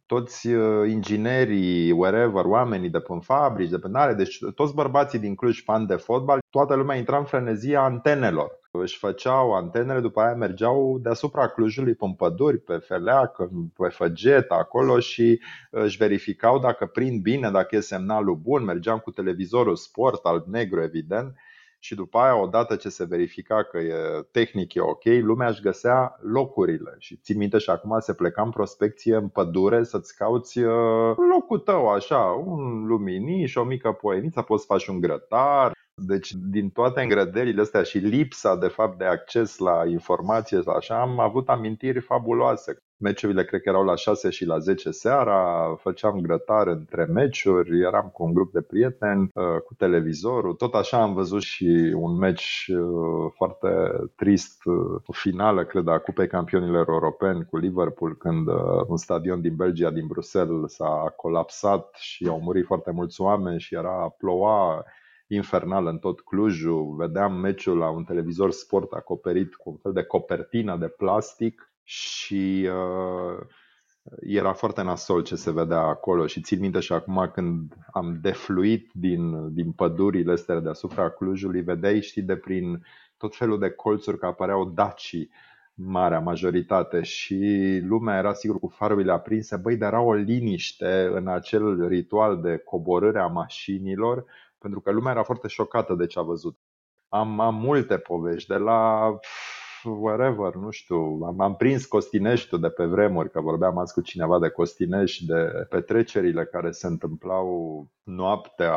toți 0.06 0.48
uh, 0.48 0.90
inginerii, 0.90 1.90
wherever, 1.90 2.44
oamenii 2.44 2.90
de 2.90 3.00
pe 3.00 3.18
fabrici, 3.20 3.70
de 3.70 3.78
pe 3.78 3.88
nare, 3.88 4.14
deci 4.14 4.38
toți 4.54 4.74
bărbații 4.74 5.18
din 5.18 5.34
Cluj 5.34 5.62
fan 5.62 5.86
de 5.86 5.94
fotbal, 5.94 6.38
toată 6.50 6.74
lumea 6.74 6.96
intra 6.96 7.18
în 7.18 7.24
frenezia 7.24 7.82
antenelor. 7.82 8.60
Își 8.74 8.98
făceau 8.98 9.52
antenele, 9.52 10.00
după 10.00 10.20
aia 10.20 10.34
mergeau 10.34 10.98
deasupra 10.98 11.48
Clujului 11.48 11.94
pe 11.94 12.14
păduri, 12.16 12.58
pe 12.58 12.76
Feleac, 12.76 13.36
pe 13.76 13.88
Făget, 13.88 14.50
acolo 14.50 14.98
și 14.98 15.40
își 15.70 15.96
verificau 15.96 16.58
dacă 16.58 16.86
prind 16.86 17.22
bine, 17.22 17.50
dacă 17.50 17.76
e 17.76 17.80
semnalul 17.80 18.36
bun. 18.36 18.64
Mergeam 18.64 18.98
cu 18.98 19.10
televizorul 19.10 19.76
sport, 19.76 20.24
alb-negru, 20.24 20.82
evident 20.82 21.34
și 21.78 21.94
după 21.94 22.18
aia, 22.18 22.36
odată 22.36 22.76
ce 22.76 22.88
se 22.88 23.04
verifica 23.04 23.62
că 23.62 23.78
e 23.78 23.94
tehnic 24.30 24.74
e 24.74 24.80
ok, 24.80 25.04
lumea 25.04 25.48
își 25.48 25.62
găsea 25.62 26.18
locurile. 26.20 26.94
Și 26.98 27.16
ții 27.16 27.34
minte 27.34 27.58
și 27.58 27.70
acum 27.70 27.96
se 28.00 28.14
pleca 28.14 28.42
în 28.42 28.50
prospecție 28.50 29.14
în 29.16 29.28
pădure 29.28 29.84
să-ți 29.84 30.16
cauți 30.16 30.58
uh, 30.58 31.16
locul 31.32 31.58
tău, 31.58 31.88
așa, 31.88 32.18
un 32.46 32.86
luminiș, 32.86 33.54
o 33.54 33.64
mică 33.64 33.92
poeniță, 33.92 34.42
poți 34.42 34.60
să 34.60 34.72
faci 34.72 34.86
un 34.86 35.00
grătar. 35.00 35.72
Deci, 35.94 36.32
din 36.32 36.70
toate 36.70 37.02
îngrăderile 37.02 37.60
astea 37.60 37.82
și 37.82 37.98
lipsa, 37.98 38.56
de 38.56 38.68
fapt, 38.68 38.98
de 38.98 39.04
acces 39.04 39.58
la 39.58 39.82
informație, 39.86 40.60
așa, 40.76 41.00
am 41.00 41.20
avut 41.20 41.48
amintiri 41.48 42.00
fabuloase. 42.00 42.76
Meciurile 42.96 43.44
cred 43.44 43.60
că 43.60 43.68
erau 43.68 43.84
la 43.84 43.94
6 43.94 44.30
și 44.30 44.44
la 44.44 44.58
10 44.58 44.90
seara, 44.90 45.74
făceam 45.80 46.20
grătar 46.20 46.66
între 46.66 47.04
meciuri, 47.04 47.80
eram 47.80 48.10
cu 48.12 48.24
un 48.24 48.32
grup 48.32 48.52
de 48.52 48.60
prieteni, 48.60 49.30
uh, 49.34 49.60
cu 49.66 49.74
televizorul. 49.74 50.54
Tot 50.54 50.74
așa 50.74 51.02
am 51.02 51.14
văzut 51.14 51.42
și 51.42 51.92
un 51.96 52.16
meci 52.16 52.70
uh, 52.74 53.32
foarte 53.34 53.68
trist, 54.16 54.64
uh, 54.64 55.00
o 55.06 55.12
finală, 55.12 55.64
cred, 55.64 55.88
a 55.88 55.98
Cupei 55.98 56.28
Campionilor 56.28 56.88
Europeni 56.88 57.44
cu 57.44 57.56
Liverpool, 57.56 58.16
când 58.16 58.48
un 58.86 58.96
stadion 58.96 59.40
din 59.40 59.56
Belgia, 59.56 59.90
din 59.90 60.06
Bruxelles, 60.06 60.72
s-a 60.72 61.12
colapsat 61.16 61.94
și 61.98 62.26
au 62.28 62.40
murit 62.40 62.66
foarte 62.66 62.90
mulți 62.90 63.20
oameni 63.20 63.60
și 63.60 63.74
era 63.74 64.14
ploua 64.18 64.84
infernal 65.34 65.86
în 65.86 65.98
tot 65.98 66.20
Clujul. 66.20 66.94
Vedeam 66.96 67.40
meciul 67.40 67.76
la 67.76 67.90
un 67.90 68.04
televizor 68.04 68.50
sport 68.50 68.92
acoperit 68.92 69.54
cu 69.54 69.70
un 69.70 69.76
fel 69.76 69.92
de 69.92 70.02
copertină 70.02 70.76
de 70.76 70.88
plastic 70.88 71.72
și 71.82 72.68
uh, 72.68 73.46
era 74.20 74.52
foarte 74.52 74.82
nasol 74.82 75.22
ce 75.22 75.36
se 75.36 75.52
vedea 75.52 75.80
acolo. 75.80 76.26
Și 76.26 76.40
țin 76.40 76.60
minte 76.60 76.80
și 76.80 76.92
acum 76.92 77.30
când 77.32 77.74
am 77.92 78.18
defluit 78.20 78.90
din, 78.92 79.54
din 79.54 79.72
pădurile 79.72 80.32
astea 80.32 80.60
deasupra 80.60 81.10
Clujului, 81.10 81.62
vedeai, 81.62 82.02
știi, 82.02 82.22
de 82.22 82.36
prin 82.36 82.82
tot 83.16 83.36
felul 83.36 83.58
de 83.58 83.70
colțuri 83.70 84.18
că 84.18 84.26
apăreau 84.26 84.70
dacii, 84.70 85.30
marea 85.74 86.20
majoritate. 86.20 87.02
Și 87.02 87.80
lumea 87.84 88.18
era 88.18 88.32
sigur 88.32 88.58
cu 88.58 88.68
farurile 88.68 89.12
aprinse, 89.12 89.56
băi, 89.56 89.76
dar 89.76 89.92
era 89.92 90.02
o 90.02 90.14
liniște 90.14 91.10
în 91.12 91.28
acel 91.28 91.86
ritual 91.88 92.40
de 92.40 92.56
coborâre 92.64 93.20
a 93.20 93.26
mașinilor, 93.26 94.24
pentru 94.62 94.80
că 94.80 94.90
lumea 94.90 95.12
era 95.12 95.22
foarte 95.22 95.48
șocată 95.48 95.94
de 95.94 96.06
ce 96.06 96.18
a 96.18 96.22
văzut. 96.22 96.58
Am, 97.08 97.40
am 97.40 97.54
multe 97.54 97.98
povești, 97.98 98.48
de 98.48 98.56
la 98.56 99.12
whatever, 99.84 100.54
nu 100.54 100.70
știu, 100.70 101.20
am, 101.26 101.40
am 101.40 101.56
prins 101.56 101.86
Costineștiul 101.86 102.60
de 102.60 102.68
pe 102.68 102.84
vremuri, 102.84 103.30
că 103.30 103.40
vorbeam 103.40 103.78
azi 103.78 103.92
cu 103.92 104.00
cineva 104.00 104.38
de 104.38 104.48
Costinești, 104.48 105.26
de 105.26 105.66
petrecerile 105.68 106.44
care 106.44 106.70
se 106.70 106.86
întâmplau 106.86 107.86
noaptea 108.02 108.76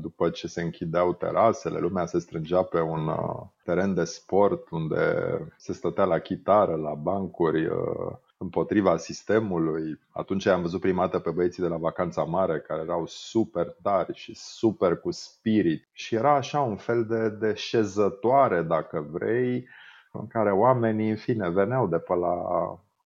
după 0.00 0.30
ce 0.30 0.46
se 0.46 0.62
închideau 0.62 1.12
terasele, 1.12 1.78
lumea 1.78 2.06
se 2.06 2.18
strângea 2.18 2.62
pe 2.62 2.80
un 2.80 3.06
uh, 3.06 3.40
teren 3.64 3.94
de 3.94 4.04
sport 4.04 4.70
unde 4.70 5.16
se 5.56 5.72
stătea 5.72 6.04
la 6.04 6.18
chitară, 6.18 6.74
la 6.74 6.94
bancuri, 6.94 7.66
uh, 7.66 8.12
împotriva 8.42 8.96
sistemului. 8.96 10.00
Atunci 10.10 10.46
am 10.46 10.60
văzut 10.60 10.80
prima 10.80 11.02
dată 11.02 11.18
pe 11.18 11.30
băieții 11.30 11.62
de 11.62 11.68
la 11.68 11.76
Vacanța 11.76 12.22
Mare 12.22 12.60
care 12.60 12.82
erau 12.82 13.06
super 13.06 13.76
tari 13.82 14.14
și 14.14 14.34
super 14.34 14.96
cu 14.96 15.10
spirit 15.10 15.88
și 15.92 16.14
era 16.14 16.34
așa 16.34 16.60
un 16.60 16.76
fel 16.76 17.04
de, 17.04 17.28
de 17.28 17.54
șezătoare, 17.54 18.62
dacă 18.62 19.06
vrei, 19.10 19.68
în 20.12 20.26
care 20.26 20.52
oamenii, 20.52 21.10
în 21.10 21.16
fine, 21.16 21.50
veneau 21.50 21.86
de 21.86 21.98
pe 21.98 22.14
la 22.14 22.34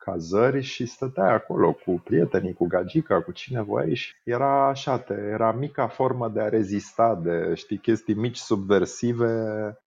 cazări 0.05 0.61
și 0.61 0.85
stăteai 0.85 1.33
acolo 1.33 1.73
cu 1.73 2.01
prietenii, 2.03 2.53
cu 2.53 2.67
gagica, 2.67 3.21
cu 3.21 3.31
cine 3.31 3.61
voiai 3.61 3.95
și 3.95 4.13
era 4.23 4.67
așa, 4.67 4.99
te, 4.99 5.13
era 5.13 5.51
mica 5.51 5.87
formă 5.87 6.29
de 6.29 6.41
a 6.41 6.49
rezista, 6.49 7.19
de 7.23 7.53
știi, 7.55 7.77
chestii 7.77 8.13
mici 8.13 8.37
subversive 8.37 9.33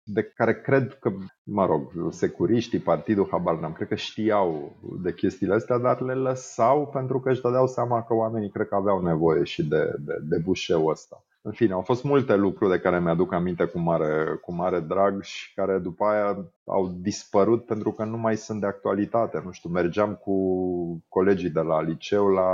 de 0.03 0.23
care 0.23 0.61
cred 0.61 0.99
că, 1.01 1.11
mă 1.43 1.67
rog, 1.67 2.13
securiștii, 2.13 2.79
partidul, 2.79 3.29
habar 3.31 3.59
n-am, 3.59 3.73
cred 3.73 3.89
că 3.89 3.95
știau 3.95 4.77
de 5.03 5.15
chestiile 5.15 5.55
astea, 5.55 5.79
dar 5.79 6.01
le 6.01 6.15
lăsau 6.15 6.87
pentru 6.87 7.21
că 7.21 7.31
își 7.31 7.41
dădeau 7.41 7.67
seama 7.67 8.03
că 8.03 8.15
oamenii 8.15 8.51
cred 8.51 8.69
că 8.69 8.75
aveau 8.75 9.03
nevoie 9.03 9.45
și 9.45 9.69
de, 9.69 9.95
de, 9.99 10.15
de 10.23 10.39
bușeul 10.39 10.91
ăsta. 10.91 11.25
În 11.47 11.53
fine, 11.53 11.73
au 11.73 11.81
fost 11.81 12.03
multe 12.03 12.35
lucruri 12.35 12.71
de 12.71 12.79
care 12.81 13.01
mi-aduc 13.01 13.33
aminte 13.33 13.65
cu 13.65 13.79
mare, 13.79 14.39
cu 14.41 14.53
mare 14.53 14.81
drag 14.81 15.23
și 15.23 15.55
care 15.55 15.79
după 15.79 16.05
aia 16.05 16.53
au 16.65 16.89
dispărut 17.01 17.65
pentru 17.65 17.93
că 17.93 18.05
nu 18.05 18.17
mai 18.17 18.37
sunt 18.37 18.61
de 18.61 18.67
actualitate. 18.67 19.43
Nu 19.45 19.51
știu, 19.51 19.71
mergeam 19.71 20.15
cu 20.15 20.35
colegii 21.09 21.51
de 21.51 21.61
la 21.61 21.83
liceu 21.83 22.29
la 22.29 22.51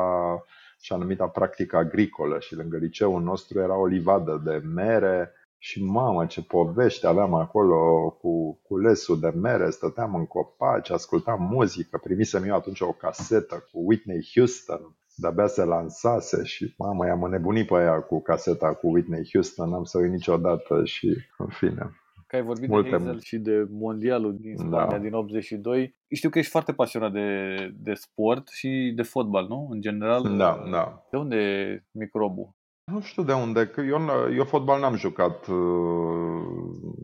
și 0.81 0.93
anumita 0.93 1.27
practică 1.29 1.77
agricolă 1.77 2.39
și 2.39 2.55
lângă 2.55 2.77
liceul 2.77 3.23
nostru 3.23 3.59
era 3.59 3.77
o 3.79 3.87
livadă 3.87 4.41
de 4.45 4.63
mere 4.75 5.33
și 5.59 5.85
mamă 5.85 6.27
ce 6.27 6.43
povești 6.43 7.07
aveam 7.07 7.35
acolo 7.35 8.11
cu 8.21 8.61
culesul 8.63 9.21
de 9.21 9.33
mere, 9.41 9.71
stăteam 9.71 10.15
în 10.15 10.27
copaci, 10.27 10.91
ascultam 10.91 11.43
muzică, 11.43 12.01
primisem 12.03 12.45
eu 12.45 12.55
atunci 12.55 12.81
o 12.81 12.93
casetă 12.93 13.69
cu 13.73 13.79
Whitney 13.85 14.31
Houston 14.35 14.95
de-abia 15.21 15.47
se 15.47 15.65
lansase 15.65 16.45
și 16.45 16.75
mamă, 16.79 17.07
i-am 17.07 17.23
înnebunit 17.23 17.67
pe 17.67 17.75
aia 17.75 18.01
cu 18.01 18.23
caseta 18.23 18.75
cu 18.75 18.89
Whitney 18.89 19.29
Houston, 19.33 19.71
n-am 19.71 19.85
să 19.85 19.99
uit 19.99 20.11
niciodată 20.11 20.85
și 20.85 21.17
în 21.39 21.47
fine. 21.49 21.91
Că 22.27 22.37
ai 22.37 22.43
vorbit 22.43 22.69
Multe 22.69 22.89
de 22.89 22.97
Hazel 22.97 23.21
și 23.21 23.39
de 23.39 23.67
mondialul 23.71 24.37
din 24.41 24.57
Spania 24.57 24.87
da. 24.87 24.99
din 24.99 25.13
82. 25.13 25.97
Știu 26.15 26.31
că 26.31 26.39
ești 26.39 26.51
foarte 26.51 26.73
pasionat 26.73 27.13
de, 27.13 27.55
de 27.77 27.95
sport 27.95 28.49
și 28.49 28.93
de 28.97 29.03
fotbal, 29.03 29.47
nu? 29.49 29.69
În 29.71 29.81
general. 29.81 30.37
Da, 30.37 30.65
da. 30.71 31.07
De 31.11 31.17
unde 31.17 31.37
e 31.37 31.85
microbul? 31.91 32.55
Nu 32.85 33.01
știu 33.01 33.23
de 33.23 33.33
unde, 33.33 33.67
că 33.67 33.81
eu, 33.81 33.99
eu 34.37 34.45
fotbal 34.45 34.81
n-am 34.81 34.95
jucat 34.95 35.47
uh, 35.47 36.41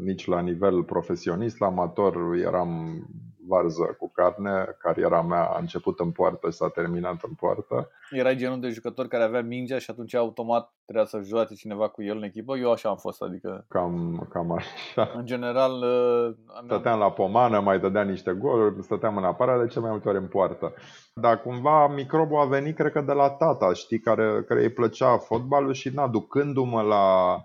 nici 0.04 0.26
la 0.26 0.40
nivel 0.40 0.85
profesionist, 0.85 1.58
la 1.58 1.66
amator 1.66 2.37
eram 2.37 3.00
varză 3.46 3.96
cu 3.98 4.10
carne. 4.10 4.76
Cariera 4.78 5.22
mea 5.22 5.44
a 5.44 5.58
început 5.58 5.98
în 5.98 6.10
poartă 6.10 6.50
și 6.50 6.56
s-a 6.56 6.68
terminat 6.68 7.22
în 7.22 7.34
poartă. 7.34 7.90
Erai 8.10 8.36
genul 8.36 8.60
de 8.60 8.68
jucător 8.68 9.06
care 9.06 9.22
avea 9.22 9.42
mingea 9.42 9.78
și 9.78 9.90
atunci 9.90 10.14
automat 10.14 10.72
trebuia 10.84 11.04
să 11.04 11.20
joace 11.20 11.54
cineva 11.54 11.88
cu 11.88 12.02
el 12.02 12.16
în 12.16 12.22
echipă? 12.22 12.56
Eu 12.56 12.72
așa 12.72 12.88
am 12.88 12.96
fost, 12.96 13.22
adică... 13.22 13.64
Cam, 13.68 14.26
cam 14.30 14.52
așa. 14.52 15.12
În 15.16 15.26
general... 15.26 15.72
Uh, 15.72 16.34
stăteam 16.64 16.98
la 16.98 17.10
pomană, 17.10 17.60
mai 17.60 17.80
dădea 17.80 18.02
niște 18.02 18.32
goluri, 18.32 18.82
stăteam 18.82 19.16
în 19.16 19.24
apărare, 19.24 19.62
de 19.62 19.68
ce 19.68 19.80
mai 19.80 19.90
multe 19.90 20.08
ori 20.08 20.18
în 20.18 20.26
poartă. 20.26 20.74
Dar 21.14 21.40
cumva 21.40 21.88
microbul 21.88 22.40
a 22.40 22.44
venit, 22.44 22.76
cred 22.76 22.92
că 22.92 23.00
de 23.00 23.12
la 23.12 23.30
tata, 23.30 23.72
știi, 23.72 23.98
care, 23.98 24.44
care 24.48 24.62
îi 24.62 24.72
plăcea 24.72 25.16
fotbalul 25.16 25.72
și, 25.72 25.88
na, 25.94 26.08
ducându-mă 26.08 26.82
la 26.82 27.36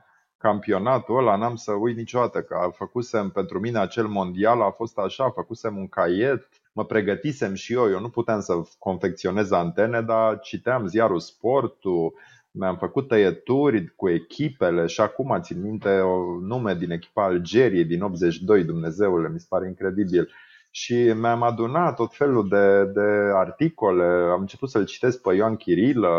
campionatul 0.41 1.17
ăla, 1.17 1.35
n-am 1.35 1.55
să 1.55 1.71
uit 1.71 1.97
niciodată 1.97 2.41
că 2.41 2.55
a 2.55 2.69
făcusem 2.69 3.29
pentru 3.29 3.59
mine 3.59 3.79
acel 3.79 4.07
mondial, 4.07 4.61
a 4.61 4.69
fost 4.69 4.97
așa, 4.97 5.29
făcusem 5.29 5.77
un 5.77 5.87
caiet, 5.87 6.47
mă 6.73 6.85
pregătisem 6.85 7.53
și 7.53 7.73
eu, 7.73 7.89
eu 7.89 7.99
nu 7.99 8.09
puteam 8.09 8.39
să 8.39 8.53
confecționez 8.79 9.51
antene, 9.51 10.01
dar 10.01 10.39
citeam 10.39 10.87
ziarul 10.87 11.19
Sportul, 11.19 12.13
mi-am 12.51 12.77
făcut 12.77 13.07
tăieturi 13.07 13.95
cu 13.95 14.09
echipele 14.09 14.85
și 14.85 15.01
acum 15.01 15.37
țin 15.41 15.61
minte 15.61 15.99
o 15.99 16.39
nume 16.39 16.75
din 16.75 16.91
echipa 16.91 17.23
Algeriei 17.23 17.85
din 17.85 18.01
82, 18.01 18.63
Dumnezeule, 18.63 19.29
mi 19.29 19.39
se 19.39 19.45
pare 19.49 19.67
incredibil. 19.67 20.29
Și 20.73 20.93
mi-am 20.93 21.43
adunat 21.43 21.95
tot 21.95 22.15
felul 22.15 22.47
de, 22.47 22.85
de 22.85 23.31
articole, 23.33 24.03
am 24.31 24.39
început 24.39 24.69
să-l 24.69 24.85
citesc 24.85 25.21
pe 25.21 25.33
Ioan 25.33 25.55
Chirilă 25.55 26.09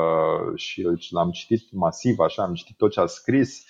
și 0.54 0.88
l-am 1.10 1.30
citit 1.30 1.72
masiv, 1.72 2.18
așa, 2.18 2.42
am 2.42 2.54
citit 2.54 2.76
tot 2.76 2.90
ce 2.90 3.00
a 3.00 3.06
scris 3.06 3.64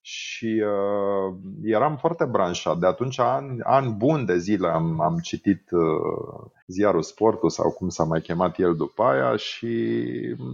și 0.00 0.62
uh, 0.64 1.36
eram 1.62 1.96
foarte 1.96 2.24
branșat. 2.24 2.78
De 2.78 2.86
atunci, 2.86 3.18
an, 3.18 3.60
an 3.62 3.96
bun 3.96 4.24
de 4.24 4.38
zile, 4.38 4.68
am, 4.68 5.00
am 5.00 5.18
citit 5.18 5.70
uh, 5.70 6.50
ziarul 6.68 7.02
Sportul 7.02 7.50
sau 7.50 7.70
cum 7.70 7.88
s-a 7.88 8.04
mai 8.04 8.20
chemat 8.20 8.58
el 8.58 8.76
după 8.76 9.02
aia 9.02 9.36
și 9.36 9.66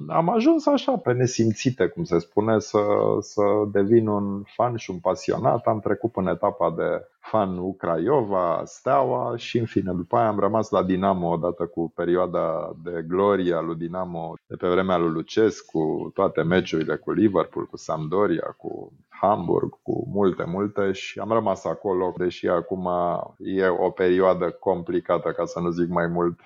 am 0.09 0.29
ajuns 0.29 0.67
așa 0.67 0.97
pe 0.97 1.13
nesimțite, 1.13 1.87
cum 1.87 2.05
se 2.05 2.19
spune, 2.19 2.59
să, 2.59 2.79
să 3.21 3.43
devin 3.73 4.07
un 4.07 4.43
fan 4.43 4.77
și 4.77 4.91
un 4.91 4.99
pasionat. 4.99 5.67
Am 5.67 5.81
trecut 5.81 6.13
până 6.13 6.31
etapa 6.31 6.75
de 6.77 7.09
fan 7.21 7.77
Craiova, 7.77 8.63
Steaua 8.65 9.37
și 9.37 9.59
în 9.59 9.67
fine 9.67 9.93
după 9.93 10.17
aia 10.17 10.29
am 10.29 10.39
rămas 10.39 10.71
la 10.71 10.83
Dinamo 10.83 11.29
odată 11.31 11.67
cu 11.67 11.93
perioada 11.95 12.77
de 12.83 13.05
gloria 13.09 13.61
lui 13.61 13.77
Dinamo 13.77 14.35
de 14.47 14.57
pe 14.57 14.69
vremea 14.69 14.97
lui 14.97 15.11
Lucescu, 15.11 16.11
toate 16.15 16.43
meciurile 16.43 16.97
cu 16.97 17.13
Liverpool, 17.13 17.67
cu 17.67 17.77
Sampdoria, 17.77 18.55
cu 18.59 18.93
Hamburg, 19.09 19.79
cu 19.83 20.09
multe, 20.13 20.45
multe 20.47 20.93
și 20.93 21.19
am 21.19 21.29
rămas 21.29 21.65
acolo, 21.65 22.15
deși 22.17 22.49
acum 22.49 22.89
e 23.39 23.69
o 23.69 23.91
perioadă 23.91 24.51
complicată, 24.51 25.33
ca 25.33 25.45
să 25.45 25.61
nu 25.61 25.71
zic 25.71 25.89
mai 25.89 26.04
mult. 26.07 26.41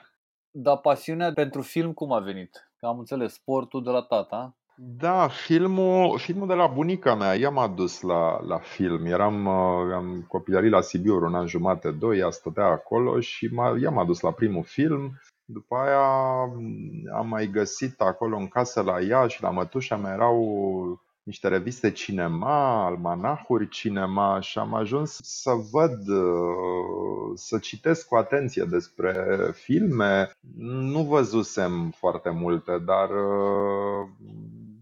Dar 0.50 0.76
pasiunea 0.76 1.32
pentru 1.32 1.62
film 1.62 1.92
cum 1.92 2.12
a 2.12 2.18
venit? 2.18 2.70
Că 2.78 2.86
am 2.86 2.98
înțeles, 2.98 3.32
sportul 3.32 3.82
de 3.82 3.90
la 3.90 4.02
tata. 4.02 4.56
Da, 4.80 5.28
filmul, 5.28 6.18
filmul 6.18 6.46
de 6.46 6.54
la 6.54 6.66
bunica 6.66 7.14
mea, 7.14 7.36
ea 7.36 7.50
m-a 7.50 7.68
dus 7.68 8.00
la, 8.00 8.40
la 8.46 8.58
film. 8.58 9.04
Eram 9.04 9.46
uh, 9.46 9.94
am 9.94 10.24
copilărit 10.28 10.70
la 10.70 10.80
Sibiu 10.80 11.24
un 11.24 11.34
an 11.34 11.46
jumate, 11.46 11.90
doi, 11.90 12.18
ea 12.18 12.30
stătea 12.30 12.66
acolo 12.66 13.20
și 13.20 13.48
m-a, 13.52 13.76
ea 13.82 13.90
m-a 13.90 14.04
dus 14.04 14.20
la 14.20 14.32
primul 14.32 14.64
film. 14.64 15.20
După 15.44 15.76
aia 15.76 16.08
am 17.18 17.28
mai 17.28 17.46
găsit 17.46 18.00
acolo 18.00 18.36
în 18.36 18.48
casă 18.48 18.82
la 18.82 19.00
ea 19.00 19.26
și 19.26 19.42
la 19.42 19.50
mătușa 19.50 19.96
mea 19.96 20.12
erau 20.12 20.38
niște 21.28 21.48
reviste 21.48 21.90
cinema, 21.90 22.84
almanahuri 22.84 23.68
cinema 23.68 24.40
și 24.40 24.58
am 24.58 24.74
ajuns 24.74 25.18
să 25.22 25.50
văd, 25.70 26.08
uh, 26.08 27.32
să 27.34 27.58
citesc 27.58 28.06
cu 28.08 28.16
atenție 28.16 28.64
despre 28.64 29.36
filme. 29.52 30.30
Nu 30.66 31.02
văzusem 31.02 31.90
foarte 31.96 32.30
multe, 32.30 32.78
dar 32.78 33.08
uh, 33.10 34.08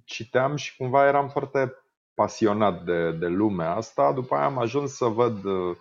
citeam 0.05 0.57
și 0.57 0.77
cumva 0.77 1.07
eram 1.07 1.29
foarte 1.29 1.75
pasionat 2.15 2.85
de, 2.85 3.11
de 3.13 3.27
lumea 3.27 3.75
asta. 3.75 4.13
După 4.13 4.35
aia 4.35 4.45
am 4.45 4.59
ajuns 4.59 4.93
să 4.93 5.05
văd 5.05 5.45
uh, 5.45 5.77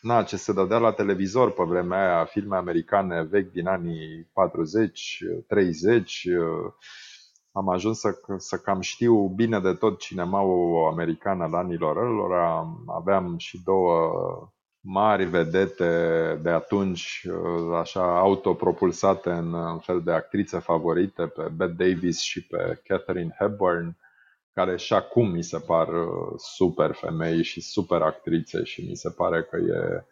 na, 0.00 0.22
ce 0.22 0.36
se 0.36 0.52
dădea 0.52 0.78
la 0.78 0.92
televizor 0.92 1.52
pe 1.52 1.62
vremea 1.62 1.98
aia, 1.98 2.24
filme 2.24 2.56
americane 2.56 3.22
vechi 3.22 3.52
din 3.52 3.66
anii 3.66 4.28
40, 4.32 5.18
30 5.46 6.26
am 7.52 7.68
ajuns 7.68 7.98
să, 7.98 8.18
să 8.36 8.56
cam 8.56 8.80
știu 8.80 9.28
bine 9.28 9.60
de 9.60 9.72
tot 9.72 9.98
cinemaul 9.98 10.88
american 10.90 11.40
al 11.40 11.54
anilor 11.54 12.14
lor. 12.14 12.32
Aveam 12.86 13.34
și 13.38 13.62
două 13.64 14.12
mari 14.80 15.24
vedete 15.24 15.88
de 16.42 16.50
atunci, 16.50 17.26
așa 17.78 18.18
autopropulsate 18.18 19.30
în, 19.30 19.54
în 19.54 19.78
fel 19.78 20.02
de 20.02 20.12
actrițe 20.12 20.58
favorite, 20.58 21.26
pe 21.26 21.42
Bette 21.56 21.74
Davis 21.84 22.20
și 22.20 22.46
pe 22.46 22.80
Catherine 22.84 23.36
Hepburn, 23.38 23.96
care 24.52 24.76
și 24.76 24.92
acum 24.92 25.30
mi 25.30 25.42
se 25.42 25.58
par 25.58 25.88
super 26.36 26.92
femei 26.92 27.42
și 27.42 27.60
super 27.60 28.02
actrițe 28.02 28.64
și 28.64 28.86
mi 28.88 28.96
se 28.96 29.10
pare 29.10 29.42
că 29.42 29.56
e 29.56 30.04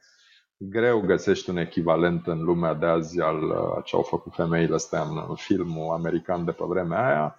greu 0.59 1.01
găsești 1.01 1.51
un 1.51 1.57
echivalent 1.57 2.27
în 2.27 2.43
lumea 2.43 2.75
de 2.75 2.87
azi 2.87 3.21
al 3.21 3.43
uh, 3.43 3.85
ce 3.85 3.97
au 3.97 4.03
făcut 4.03 4.35
femeile 4.35 4.75
astea 4.75 5.03
în 5.03 5.35
filmul 5.35 5.93
american 5.95 6.45
de 6.45 6.51
pe 6.51 6.65
vremea 6.67 7.07
aia. 7.07 7.37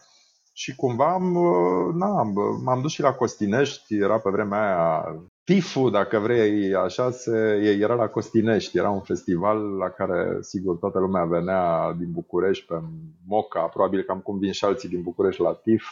Și 0.54 0.76
cumva 0.76 1.14
am, 1.14 1.36
uh, 1.36 1.94
na, 1.94 2.22
m-am 2.64 2.82
dus 2.82 2.92
și 2.92 3.02
la 3.02 3.14
Costinești, 3.14 3.96
era 3.96 4.20
pe 4.20 4.30
vremea 4.30 4.62
aia 4.62 5.16
TIFU, 5.44 5.90
dacă 5.90 6.20
vrei, 6.20 6.76
așa, 6.76 7.12
se, 7.12 7.38
era 7.80 7.94
la 7.94 8.08
Costinești, 8.08 8.78
era 8.78 8.90
un 8.90 9.02
festival 9.02 9.78
la 9.78 9.90
care, 9.90 10.38
sigur, 10.42 10.78
toată 10.78 11.00
lumea 11.00 11.26
venea 11.26 11.94
din 11.98 12.12
București 12.12 12.66
pe 12.66 12.82
Moca, 13.28 13.62
probabil 13.62 14.04
cam 14.04 14.20
cum 14.20 14.40
vin 14.40 14.52
și 14.52 14.66
alții 14.66 14.90
din 14.90 15.02
București 15.02 15.42
la 15.42 15.54
TIF, 15.54 15.84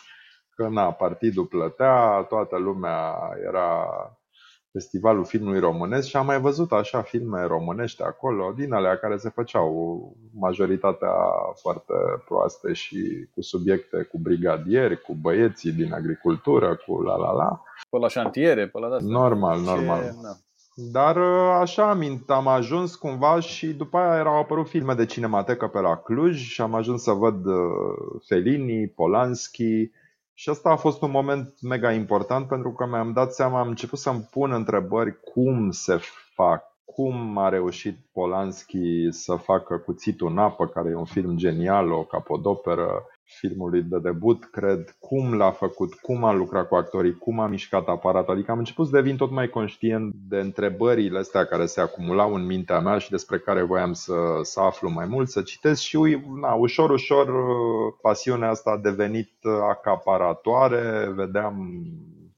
că 0.56 0.68
na, 0.68 0.92
partidul 0.92 1.46
plătea, 1.46 2.26
toată 2.30 2.58
lumea 2.58 3.16
era 3.48 3.88
Festivalul 4.78 5.26
Filmului 5.26 5.60
Românesc 5.60 6.08
și 6.08 6.16
am 6.18 6.26
mai 6.26 6.40
văzut 6.40 6.72
așa 6.72 7.02
filme 7.02 7.46
românești 7.46 8.02
acolo, 8.02 8.54
din 8.56 8.74
alea 8.74 8.98
care 8.98 9.18
se 9.18 9.30
făceau 9.30 9.72
majoritatea 10.40 11.14
foarte 11.62 11.94
proaste 12.26 12.74
și 12.74 13.28
cu 13.34 13.42
subiecte 13.42 14.04
cu 14.12 14.18
brigadieri, 14.18 15.02
cu 15.02 15.14
băieții 15.22 15.72
din 15.72 15.94
agricultură, 15.94 16.80
cu 16.86 17.02
la 17.02 17.16
la 17.16 17.32
la. 17.32 17.62
Pe 17.90 17.98
la 17.98 18.08
șantiere, 18.08 18.68
pe 18.68 18.80
la 18.80 18.88
asta. 18.88 19.10
Normal, 19.10 19.60
normal. 19.60 20.02
Ce... 20.02 20.16
Da. 20.24 20.36
Dar 20.92 21.18
așa 21.62 21.90
am, 21.90 22.24
am 22.28 22.48
ajuns 22.48 22.96
cumva 22.96 23.40
și 23.40 23.68
după 23.68 23.98
aia 23.98 24.20
erau 24.20 24.38
apărut 24.38 24.68
filme 24.68 24.94
de 24.94 25.06
cinematecă 25.06 25.68
pe 25.68 25.80
la 25.80 25.96
Cluj 25.96 26.38
și 26.38 26.62
am 26.62 26.74
ajuns 26.74 27.04
să 27.04 27.12
văd 27.12 27.46
uh, 27.46 27.54
Fellini, 28.28 28.88
Polanski, 28.88 29.92
și 30.40 30.50
asta 30.50 30.70
a 30.70 30.76
fost 30.76 31.02
un 31.02 31.12
moment 31.12 31.62
mega 31.62 31.92
important 31.92 32.48
pentru 32.48 32.72
că 32.72 32.86
mi-am 32.86 33.14
dat 33.14 33.34
seama, 33.34 33.60
am 33.60 33.68
început 33.68 34.00
să-mi 34.00 34.28
pun 34.32 34.52
întrebări 34.52 35.20
cum 35.22 35.72
se 35.72 36.00
fac, 36.34 36.64
cum 36.86 37.38
a 37.38 37.50
reușit 37.50 37.98
Polanski 38.12 39.08
să 39.10 39.36
facă 39.36 39.78
Cuțitul 39.78 40.30
în 40.30 40.38
apă, 40.38 40.68
care 40.68 40.90
e 40.90 40.96
un 40.96 41.06
film 41.06 41.38
genial, 41.38 41.92
o 41.92 42.04
capodoperă, 42.04 43.06
filmului 43.28 43.82
de 43.82 44.00
debut, 44.00 44.46
cred, 44.46 44.96
cum 45.00 45.34
l-a 45.34 45.52
făcut, 45.52 45.94
cum 45.94 46.24
a 46.24 46.34
lucrat 46.34 46.68
cu 46.68 46.76
actorii, 46.76 47.18
cum 47.18 47.40
a 47.40 47.48
mișcat 47.48 47.88
aparatul. 47.88 48.34
Adică 48.34 48.52
am 48.52 48.58
început 48.58 48.86
să 48.86 48.92
devin 48.92 49.16
tot 49.16 49.32
mai 49.32 49.48
conștient 49.48 50.14
de 50.30 50.38
întrebările 50.38 51.20
astea 51.20 51.46
care 51.46 51.66
se 51.66 51.82
acumulau 51.82 52.34
în 52.34 52.46
mintea 52.46 52.80
mea 52.80 52.98
și 52.98 53.10
despre 53.10 53.40
care 53.40 53.62
voiam 53.62 53.94
să, 53.94 54.14
să 54.42 54.60
aflu 54.60 54.90
mai 54.90 55.06
mult, 55.06 55.30
să 55.30 55.42
citesc 55.42 55.82
și 55.82 56.18
na, 56.42 56.54
ușor, 56.54 56.90
ușor 56.90 57.32
pasiunea 58.02 58.50
asta 58.50 58.72
a 58.72 58.78
devenit 58.78 59.32
acaparatoare, 59.70 61.12
vedeam 61.16 61.84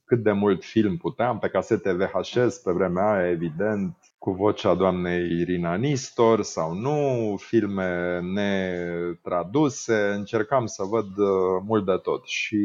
cât 0.04 0.22
de 0.22 0.32
mult 0.32 0.64
film 0.64 0.96
puteam, 0.96 1.38
pe 1.38 1.48
casete 1.48 1.92
VHS 1.92 2.58
pe 2.58 2.72
vremea 2.72 3.10
aia, 3.10 3.30
evident, 3.30 3.96
cu 4.20 4.30
vocea 4.30 4.74
doamnei 4.74 5.40
Irina 5.40 5.74
Nistor 5.74 6.42
sau 6.42 6.74
nu, 6.74 7.36
filme 7.36 8.20
netraduse, 8.20 10.12
încercam 10.14 10.66
să 10.66 10.82
văd 10.82 11.18
uh, 11.18 11.62
mult 11.66 11.84
de 11.84 11.96
tot 12.02 12.26
și 12.26 12.58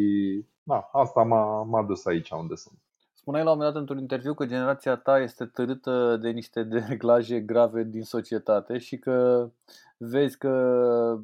da, 0.63 0.89
asta 0.91 1.22
m-a, 1.24 1.63
m-a 1.63 1.84
dus 1.84 2.06
aici 2.06 2.30
unde 2.30 2.56
sunt. 2.56 2.80
Spuneai 3.13 3.44
la 3.44 3.52
un 3.52 3.58
moment 3.58 3.74
dat 3.74 3.82
într-un 3.82 4.02
interviu 4.02 4.34
că 4.34 4.46
generația 4.46 4.96
ta 4.96 5.20
este 5.20 5.46
târâtă 5.46 6.18
de 6.22 6.30
niște 6.30 6.63
dereglaje 6.74 7.39
grave 7.39 7.84
din 7.84 8.04
societate 8.04 8.78
și 8.78 8.98
că 8.98 9.50
vezi 9.98 10.38
că 10.38 11.18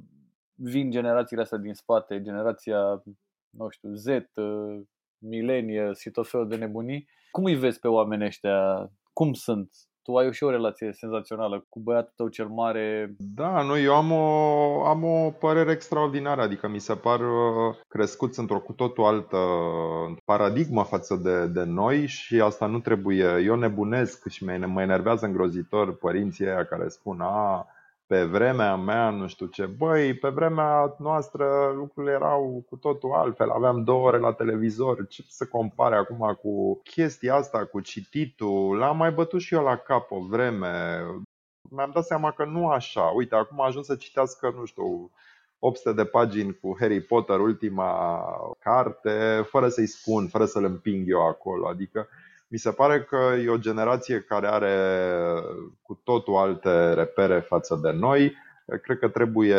vin 0.54 0.92
generațiile 0.92 1.42
astea 1.42 1.58
din 1.58 1.74
spate, 1.74 2.22
generația, 2.22 3.04
nu 3.50 3.70
știu, 3.70 3.94
Z, 3.94 4.06
uh, 4.06 4.82
milenie 5.18 5.92
și 5.94 6.10
tot 6.10 6.28
felul 6.28 6.48
de 6.48 6.56
nebunii. 6.56 7.08
Cum 7.32 7.44
îi 7.44 7.56
vezi 7.56 7.80
pe 7.80 7.88
oamenii 7.88 8.26
ăștia? 8.26 8.92
Cum 9.14 9.34
sunt? 9.34 9.70
Tu 10.04 10.16
ai 10.16 10.34
și 10.34 10.44
o 10.44 10.50
relație 10.50 10.92
senzațională 10.92 11.66
cu 11.70 11.80
băiatul 11.80 12.14
tău 12.16 12.28
cel 12.28 12.48
mare. 12.48 13.16
Da, 13.18 13.62
nu, 13.62 13.78
eu 13.78 13.96
am 13.96 14.12
o, 14.12 14.86
am 14.86 15.04
o 15.04 15.30
părere 15.30 15.72
extraordinară, 15.72 16.42
adică 16.42 16.68
mi 16.68 16.80
se 16.80 16.94
par 16.96 17.20
uh, 17.20 17.76
crescuți 17.88 18.40
într-o 18.40 18.60
cu 18.60 18.74
totul 18.74 19.04
altă 19.04 19.38
paradigmă 20.26 20.84
față 20.84 21.16
de, 21.16 21.48
de 21.48 21.64
noi 21.64 22.06
și 22.06 22.42
asta 22.42 22.66
nu 22.66 22.80
trebuie. 22.80 23.42
Eu 23.46 23.56
nebunesc 23.56 24.28
și 24.28 24.44
mă 24.46 24.82
enervează 24.82 25.26
îngrozitor 25.26 25.96
părinții 25.96 26.48
aia 26.48 26.66
care 26.66 26.88
spun 26.88 27.22
a, 27.22 27.68
pe 28.12 28.24
vremea 28.24 28.76
mea, 28.76 29.10
nu 29.10 29.28
știu 29.28 29.46
ce, 29.46 29.66
băi, 29.66 30.14
pe 30.14 30.30
vremea 30.30 30.96
noastră 30.98 31.72
lucrurile 31.76 32.14
erau 32.14 32.66
cu 32.70 32.76
totul 32.76 33.12
altfel, 33.12 33.50
aveam 33.50 33.84
două 33.84 34.08
ore 34.08 34.18
la 34.18 34.34
televizor, 34.34 35.08
ce 35.08 35.24
să 35.28 35.46
compare 35.46 35.96
acum 35.96 36.38
cu 36.42 36.82
chestia 36.84 37.36
asta, 37.36 37.66
cu 37.66 37.80
cititul, 37.80 38.78
l-am 38.78 38.98
mai 38.98 39.12
bătut 39.12 39.42
și 39.42 39.54
eu 39.54 39.64
la 39.64 39.76
cap 39.76 40.12
o 40.12 40.20
vreme, 40.20 41.04
mi-am 41.70 41.92
dat 41.94 42.06
seama 42.06 42.32
că 42.32 42.46
nu 42.46 42.70
așa, 42.70 43.02
uite, 43.02 43.36
acum 43.36 43.62
a 43.62 43.66
ajuns 43.66 43.86
să 43.86 43.96
citească, 43.96 44.54
nu 44.58 44.66
știu, 44.66 45.12
800 45.60 45.96
de 45.96 46.06
pagini 46.06 46.60
cu 46.60 46.76
Harry 46.80 47.02
Potter, 47.02 47.40
ultima 47.40 48.24
carte, 48.60 49.46
fără 49.50 49.70
să-i 49.70 49.88
spun, 49.88 50.28
fără 50.28 50.46
să-l 50.46 50.64
împing 50.64 51.10
eu 51.10 51.28
acolo, 51.28 51.68
adică 51.68 52.08
mi 52.52 52.58
se 52.58 52.72
pare 52.72 53.04
că 53.04 53.34
e 53.46 53.50
o 53.50 53.58
generație 53.58 54.20
care 54.20 54.48
are 54.48 54.76
cu 55.82 56.02
totul 56.04 56.36
alte 56.36 56.94
repere 56.94 57.40
față 57.40 57.80
de 57.84 57.92
noi. 57.92 58.36
Cred 58.82 59.00
că 59.00 59.08
trebuie 59.08 59.58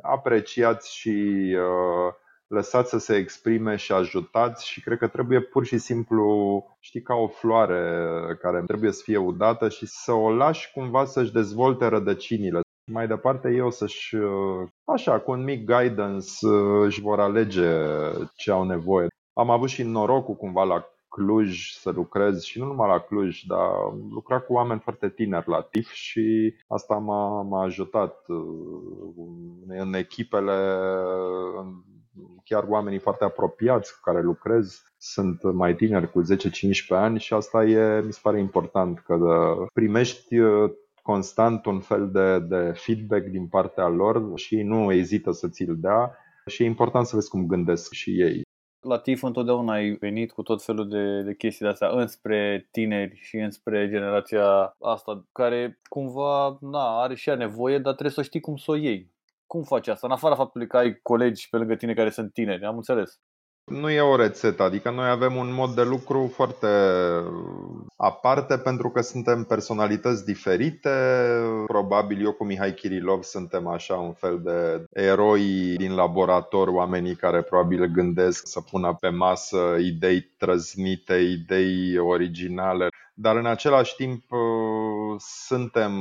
apreciați 0.00 0.96
și 0.96 1.10
uh, 1.56 2.14
lăsați 2.46 2.90
să 2.90 2.98
se 2.98 3.16
exprime 3.16 3.76
și 3.76 3.92
ajutați 3.92 4.68
și 4.68 4.80
cred 4.80 4.98
că 4.98 5.06
trebuie 5.06 5.40
pur 5.40 5.64
și 5.64 5.78
simplu, 5.78 6.26
știi, 6.80 7.02
ca 7.02 7.14
o 7.14 7.28
floare 7.28 8.10
care 8.40 8.62
trebuie 8.66 8.92
să 8.92 9.02
fie 9.04 9.16
udată 9.16 9.68
și 9.68 9.86
să 9.86 10.12
o 10.12 10.30
lași 10.30 10.72
cumva 10.72 11.04
să-și 11.04 11.32
dezvolte 11.32 11.86
rădăcinile. 11.86 12.60
Mai 12.92 13.06
departe 13.06 13.48
ei 13.50 13.60
o 13.60 13.70
să-și, 13.70 14.14
uh, 14.14 14.68
așa, 14.84 15.20
cu 15.20 15.30
un 15.30 15.42
mic 15.42 15.64
guidance, 15.64 16.46
uh, 16.46 16.84
își 16.84 17.00
vor 17.00 17.20
alege 17.20 17.70
ce 18.34 18.50
au 18.50 18.64
nevoie. 18.64 19.06
Am 19.38 19.50
avut 19.50 19.68
și 19.68 19.82
norocul 19.82 20.34
cumva 20.34 20.64
la 20.64 20.84
Cluj 21.08 21.70
să 21.70 21.90
lucrez 21.90 22.42
și 22.42 22.58
nu 22.58 22.64
numai 22.66 22.88
la 22.88 22.98
Cluj, 22.98 23.42
dar 23.42 23.70
lucra 24.10 24.40
cu 24.40 24.52
oameni 24.52 24.80
foarte 24.80 25.08
tineri 25.08 25.48
la 25.48 25.62
TIF 25.62 25.90
și 25.92 26.54
asta 26.68 26.94
m-a, 26.94 27.42
m-a 27.42 27.62
ajutat 27.62 28.24
uh, 28.28 28.38
în 29.66 29.94
echipele, 29.94 30.78
chiar 32.44 32.64
oamenii 32.68 32.98
foarte 32.98 33.24
apropiați 33.24 33.94
cu 33.94 33.98
care 34.02 34.22
lucrez 34.22 34.82
sunt 34.98 35.52
mai 35.52 35.74
tineri 35.74 36.10
cu 36.10 36.22
10-15 36.22 36.26
ani 36.88 37.18
și 37.18 37.34
asta 37.34 37.64
e, 37.64 38.00
mi 38.00 38.12
se 38.12 38.20
pare 38.22 38.38
important 38.38 38.98
că 38.98 39.16
primești 39.72 40.38
uh, 40.38 40.70
constant 41.02 41.66
un 41.66 41.80
fel 41.80 42.10
de, 42.10 42.38
de 42.38 42.72
feedback 42.74 43.26
din 43.26 43.46
partea 43.46 43.88
lor 43.88 44.32
și 44.34 44.62
nu 44.62 44.92
ezită 44.92 45.30
să 45.30 45.48
ți-l 45.48 45.76
dea 45.78 46.16
și 46.46 46.62
e 46.62 46.66
important 46.66 47.06
să 47.06 47.14
vezi 47.14 47.28
cum 47.28 47.46
gândesc 47.46 47.92
și 47.92 48.10
ei. 48.10 48.44
La 48.86 48.98
TIF 48.98 49.22
întotdeauna 49.22 49.72
ai 49.72 49.90
venit 49.90 50.32
cu 50.32 50.42
tot 50.42 50.62
felul 50.62 50.88
de, 50.88 51.22
de 51.22 51.34
chestii 51.34 51.64
de 51.64 51.70
astea 51.70 51.88
înspre 51.88 52.68
tineri 52.70 53.16
și 53.22 53.36
înspre 53.36 53.88
generația 53.88 54.76
asta 54.80 55.24
care 55.32 55.80
cumva 55.88 56.58
na, 56.60 57.02
are 57.02 57.14
și 57.14 57.28
ea 57.28 57.34
nevoie, 57.34 57.78
dar 57.78 57.92
trebuie 57.92 58.14
să 58.14 58.22
știi 58.22 58.40
cum 58.40 58.56
să 58.56 58.70
o 58.70 58.74
iei. 58.74 59.14
Cum 59.46 59.62
faci 59.62 59.88
asta? 59.88 60.06
În 60.06 60.12
afara 60.12 60.34
faptului 60.34 60.66
că 60.66 60.76
ai 60.76 60.98
colegi 61.02 61.48
pe 61.48 61.56
lângă 61.56 61.74
tine 61.74 61.94
care 61.94 62.10
sunt 62.10 62.32
tineri, 62.32 62.64
am 62.64 62.76
înțeles. 62.76 63.20
Nu 63.70 63.90
e 63.90 64.00
o 64.00 64.16
rețetă, 64.16 64.62
adică 64.62 64.90
noi 64.90 65.08
avem 65.08 65.36
un 65.36 65.52
mod 65.52 65.74
de 65.74 65.82
lucru 65.82 66.30
foarte 66.34 66.66
aparte 67.96 68.58
pentru 68.58 68.90
că 68.90 69.00
suntem 69.00 69.44
personalități 69.44 70.24
diferite. 70.24 70.90
Probabil 71.66 72.24
eu 72.24 72.32
cu 72.32 72.44
Mihai 72.44 72.74
Kirilov 72.74 73.22
suntem 73.22 73.66
așa 73.66 73.94
un 73.94 74.12
fel 74.12 74.40
de 74.42 74.84
eroi 74.92 75.74
din 75.76 75.94
laborator, 75.94 76.68
oamenii 76.68 77.16
care 77.16 77.42
probabil 77.42 77.86
gândesc 77.86 78.46
să 78.46 78.60
pună 78.60 78.96
pe 79.00 79.08
masă 79.08 79.76
idei 79.80 80.20
trăznite, 80.38 81.14
idei 81.14 81.98
originale 81.98 82.88
dar 83.18 83.36
în 83.36 83.46
același 83.46 83.96
timp 83.96 84.32
uh, 84.32 84.40
suntem 85.48 85.92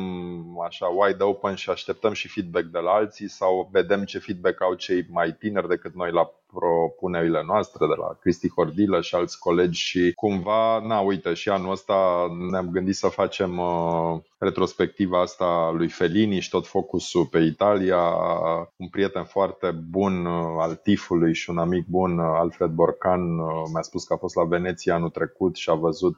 așa 0.59 0.85
wide 0.85 1.23
open 1.23 1.55
și 1.55 1.69
așteptăm 1.69 2.13
și 2.13 2.27
feedback 2.27 2.65
de 2.65 2.79
la 2.79 2.91
alții 2.91 3.29
sau 3.29 3.69
vedem 3.71 4.03
ce 4.03 4.19
feedback 4.19 4.61
au 4.61 4.73
cei 4.73 5.05
mai 5.09 5.35
tineri 5.39 5.67
decât 5.67 5.95
noi 5.95 6.11
la 6.11 6.31
propunerile 6.53 7.43
noastre 7.47 7.87
de 7.87 7.93
la 7.97 8.17
Cristi 8.21 8.49
Hordilă 8.49 9.01
și 9.01 9.15
alți 9.15 9.39
colegi 9.39 9.79
și 9.79 10.11
cumva, 10.15 10.79
na, 10.79 10.99
uite, 10.99 11.33
și 11.33 11.49
anul 11.49 11.71
ăsta 11.71 12.27
ne-am 12.51 12.69
gândit 12.69 12.95
să 12.95 13.07
facem 13.07 13.57
uh, 13.57 14.19
retrospectiva 14.37 15.21
asta 15.21 15.71
lui 15.77 15.87
Felini 15.87 16.39
și 16.39 16.49
tot 16.49 16.67
focusul 16.67 17.25
pe 17.25 17.39
Italia. 17.39 17.99
Un 18.75 18.87
prieten 18.87 19.23
foarte 19.23 19.71
bun 19.89 20.25
uh, 20.25 20.55
al 20.59 20.75
tifului 20.75 21.33
și 21.33 21.49
un 21.49 21.57
amic 21.57 21.85
bun, 21.87 22.17
uh, 22.17 22.25
Alfred 22.39 22.69
Borcan, 22.69 23.39
uh, 23.39 23.47
mi-a 23.73 23.81
spus 23.81 24.03
că 24.03 24.13
a 24.13 24.17
fost 24.17 24.35
la 24.35 24.43
Veneția 24.43 24.95
anul 24.95 25.09
trecut 25.09 25.55
și 25.55 25.69
a 25.69 25.73
văzut 25.73 26.17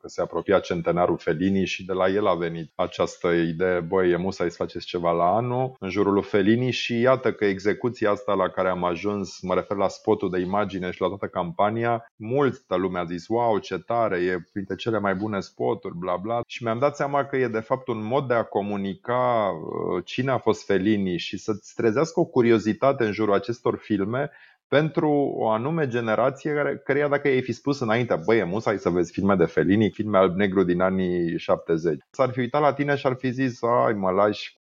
că 0.00 0.08
se 0.08 0.20
apropia 0.20 0.58
centenarul 0.58 1.18
Felini 1.18 1.64
și 1.64 1.84
de 1.84 1.92
la 1.92 2.08
el 2.08 2.26
a 2.26 2.34
venit 2.34 2.72
această 2.74 3.28
idee, 3.28 3.80
băi, 3.80 4.10
e 4.10 4.16
musai 4.16 4.50
să 4.50 4.56
faceți 4.56 4.86
ceva 4.86 5.10
la 5.10 5.36
anul 5.36 5.76
în 5.78 5.88
jurul 5.88 6.12
lui 6.12 6.22
Felini 6.22 6.70
și 6.70 7.00
iată 7.00 7.32
că 7.32 7.44
execuția 7.44 8.10
asta 8.10 8.32
la 8.34 8.48
care 8.48 8.68
am 8.68 8.84
ajuns, 8.84 9.40
mă 9.40 9.54
refer 9.56 9.76
la 9.76 9.88
spotul 9.88 10.30
de 10.30 10.40
imagine 10.40 10.90
și 10.90 11.00
la 11.00 11.08
toată 11.08 11.26
campania, 11.26 12.12
multă 12.16 12.76
lume 12.76 12.98
a 12.98 13.04
zis, 13.04 13.28
wow, 13.28 13.58
ce 13.58 13.78
tare, 13.78 14.18
e 14.18 14.48
printre 14.52 14.74
cele 14.74 14.98
mai 14.98 15.14
bune 15.14 15.40
spoturi, 15.40 15.96
bla 15.98 16.16
bla 16.16 16.40
și 16.46 16.62
mi-am 16.62 16.78
dat 16.78 16.96
seama 16.96 17.24
că 17.24 17.36
e 17.36 17.48
de 17.48 17.60
fapt 17.60 17.88
un 17.88 18.04
mod 18.04 18.28
de 18.28 18.34
a 18.34 18.42
comunica 18.42 19.50
uh, 19.50 20.04
cine 20.04 20.30
a 20.30 20.38
fost 20.38 20.64
Felini 20.64 21.16
și 21.16 21.38
să-ți 21.38 21.74
trezească 21.74 22.20
o 22.20 22.24
curiozitate 22.24 23.04
în 23.04 23.12
jurul 23.12 23.34
acestor 23.34 23.76
filme 23.76 24.30
pentru 24.68 25.10
o 25.36 25.48
anume 25.48 25.86
generație 25.86 26.52
care, 26.52 26.80
căreia 26.84 27.08
dacă 27.08 27.28
ei 27.28 27.42
fi 27.42 27.52
spus 27.52 27.80
înainte, 27.80 28.20
băi, 28.24 28.38
e 28.38 28.44
musai 28.44 28.78
să 28.78 28.88
vezi 28.88 29.12
filme 29.12 29.34
de 29.34 29.44
Felini, 29.44 29.90
filme 29.90 30.18
alb-negru 30.18 30.62
din 30.62 30.80
anii 30.80 31.38
70. 31.38 31.98
S-ar 32.10 32.30
fi 32.30 32.38
uitat 32.38 32.60
la 32.60 32.72
tine 32.72 32.96
și 32.96 33.06
ar 33.06 33.14
fi 33.18 33.30
zis, 33.30 33.62
ai, 33.62 33.92
mă 33.92 34.10
lași. 34.10 34.60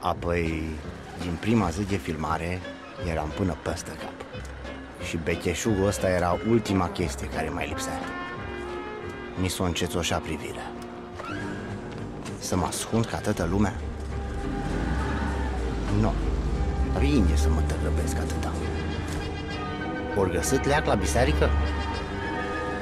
Apoi, 0.00 0.62
din 1.20 1.36
prima 1.40 1.68
zi 1.68 1.88
de 1.88 1.96
filmare, 1.96 2.58
eram 3.10 3.28
până 3.36 3.56
peste 3.62 3.90
cap. 3.90 4.42
Și 5.06 5.16
becheșugul 5.16 5.86
ăsta 5.86 6.08
era 6.08 6.38
ultima 6.48 6.88
chestie 6.88 7.26
care 7.26 7.48
mai 7.48 7.66
lipsea. 7.68 7.98
Mi 9.40 9.48
s-o 9.48 9.64
încețoșa 9.64 10.18
privirea. 10.18 10.70
Să 12.38 12.56
mă 12.56 12.64
ascund 12.64 13.06
ca 13.06 13.18
toată 13.18 13.48
lumea? 13.50 13.74
Nu. 16.00 16.12
Ringe 16.98 17.36
să 17.36 17.48
mă 17.48 17.60
tăgăbesc 17.66 18.16
atâta. 18.16 18.52
Ori 20.16 20.30
găsit 20.32 20.64
leac 20.64 20.86
la 20.86 20.94
biserică? 20.94 21.50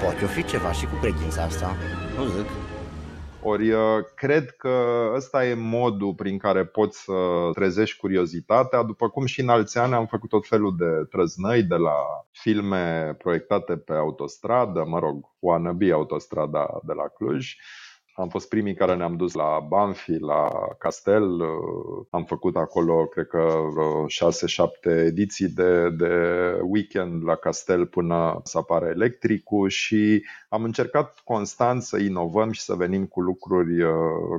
Poate 0.02 0.24
o 0.24 0.26
fi 0.26 0.44
ceva 0.44 0.72
și 0.72 0.85
cu 0.85 0.94
credința 1.00 1.42
asta, 1.42 1.76
nu 2.16 2.24
zic. 2.24 2.62
Ori 3.44 3.70
uh, 3.70 3.81
cred 4.14 4.50
că 4.50 5.11
ăsta 5.14 5.46
e 5.46 5.55
modul 5.55 6.14
prin 6.14 6.38
care 6.38 6.64
poți 6.64 7.02
să 7.02 7.12
trezești 7.55 7.98
curiozitatea, 7.98 8.83
după 8.83 9.09
cum 9.09 9.26
și 9.26 9.40
în 9.40 9.48
alți 9.48 9.78
ani 9.78 9.94
am 9.94 10.07
făcut 10.07 10.28
tot 10.28 10.46
felul 10.46 10.76
de 10.76 11.07
trăznăi 11.11 11.62
de 11.62 11.74
la 11.74 11.96
filme 12.31 13.14
proiectate 13.18 13.76
pe 13.76 13.92
autostradă, 13.92 14.85
mă 14.87 14.98
rog, 14.98 15.24
wannabe 15.38 15.92
autostrada 15.92 16.81
de 16.83 16.92
la 16.92 17.09
Cluj, 17.09 17.55
am 18.14 18.29
fost 18.29 18.48
primii 18.48 18.75
care 18.75 18.94
ne-am 18.94 19.16
dus 19.16 19.33
la 19.33 19.66
Banfi, 19.68 20.18
la 20.18 20.51
Castel. 20.79 21.40
Uh, 21.40 22.07
am 22.11 22.25
făcut 22.25 22.57
acolo, 22.57 23.07
cred 23.07 23.27
că, 23.27 23.64
6-7 24.90 25.05
ediții 25.07 25.48
de, 25.48 25.90
de 25.90 26.14
weekend 26.62 27.25
la 27.25 27.35
Castel 27.35 27.87
până 27.87 28.40
să 28.44 28.59
apară 28.59 28.87
electricul 28.87 29.68
și 29.68 30.25
am 30.48 30.64
încercat 30.64 31.20
constant 31.25 31.83
să 31.83 31.98
inovăm 31.98 32.51
și 32.51 32.61
să 32.61 32.75
venim 32.75 33.07
cu 33.07 33.20
lucruri 33.20 33.83
uh, 33.83 33.92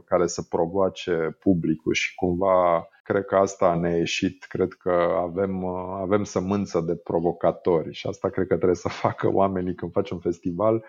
care 0.05 0.27
să 0.27 0.41
provoace 0.41 1.37
publicul 1.39 1.93
și 1.93 2.15
cumva 2.15 2.87
cred 3.03 3.25
că 3.25 3.35
asta 3.35 3.75
ne-a 3.75 3.97
ieșit, 3.97 4.45
cred 4.49 4.73
că 4.73 5.15
avem, 5.21 5.63
uh, 5.63 5.99
avem 6.01 6.23
sămânță 6.23 6.79
de 6.79 6.95
provocatori 6.95 7.93
și 7.93 8.07
asta 8.07 8.29
cred 8.29 8.47
că 8.47 8.55
trebuie 8.55 8.75
să 8.75 8.89
facă 9.05 9.29
oamenii 9.31 9.75
când 9.75 9.91
faci 9.91 10.09
un 10.09 10.19
festival 10.19 10.83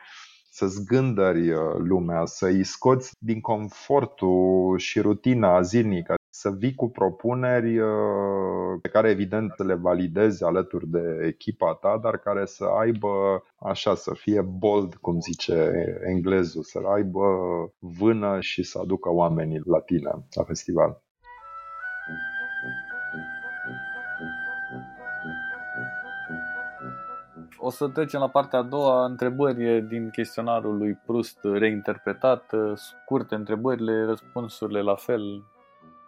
să 0.55 0.67
zgândări 0.67 1.51
uh, 1.51 1.75
lumea, 1.79 2.25
să-i 2.25 2.64
scoți 2.64 3.12
din 3.19 3.40
confortul 3.40 4.79
și 4.79 5.01
rutina 5.01 5.61
zilnică, 5.61 6.14
să 6.29 6.51
vii 6.51 6.75
cu 6.75 6.88
propuneri 6.88 7.79
uh, 7.79 8.79
pe 8.83 8.88
care 8.88 9.11
evident 9.11 9.57
le 9.57 9.75
validezi 9.75 10.45
alături 10.45 10.88
de 10.88 11.25
echipa 11.27 11.75
ta, 11.75 11.99
dar 12.03 12.19
care 12.19 12.47
să 12.47 12.64
aibă 12.64 13.43
așa, 13.59 13.95
să 13.95 14.14
fie 14.14 14.40
bold, 14.40 14.95
cum 14.95 15.21
zice 15.21 15.73
englezul, 16.05 16.62
să 16.62 16.81
aibă 16.95 17.27
vână 17.79 18.40
și 18.40 18.62
să 18.62 18.79
aducă 18.79 19.11
oamenii 19.11 19.61
la 19.64 19.81
tine 19.81 20.11
la 20.35 20.43
festival. 20.45 21.04
O 27.66 27.70
să 27.70 27.88
trecem 27.88 28.20
la 28.20 28.29
partea 28.29 28.59
a 28.59 28.62
doua, 28.62 29.05
întrebări 29.05 29.83
din 29.83 30.11
chestionarul 30.11 30.77
lui 30.77 30.98
Prust 31.07 31.38
reinterpretat, 31.42 32.53
scurte 32.74 33.35
întrebările, 33.35 34.05
răspunsurile 34.05 34.81
la 34.81 34.94
fel, 34.94 35.44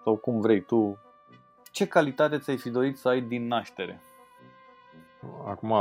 sau 0.04 0.16
cum 0.16 0.40
vrei 0.40 0.60
tu. 0.60 0.98
Ce 1.70 1.86
calitate 1.86 2.38
ți-ai 2.38 2.56
fi 2.56 2.70
dorit 2.70 2.96
să 2.96 3.08
ai 3.08 3.20
din 3.20 3.46
naștere? 3.46 4.00
Acum, 5.46 5.72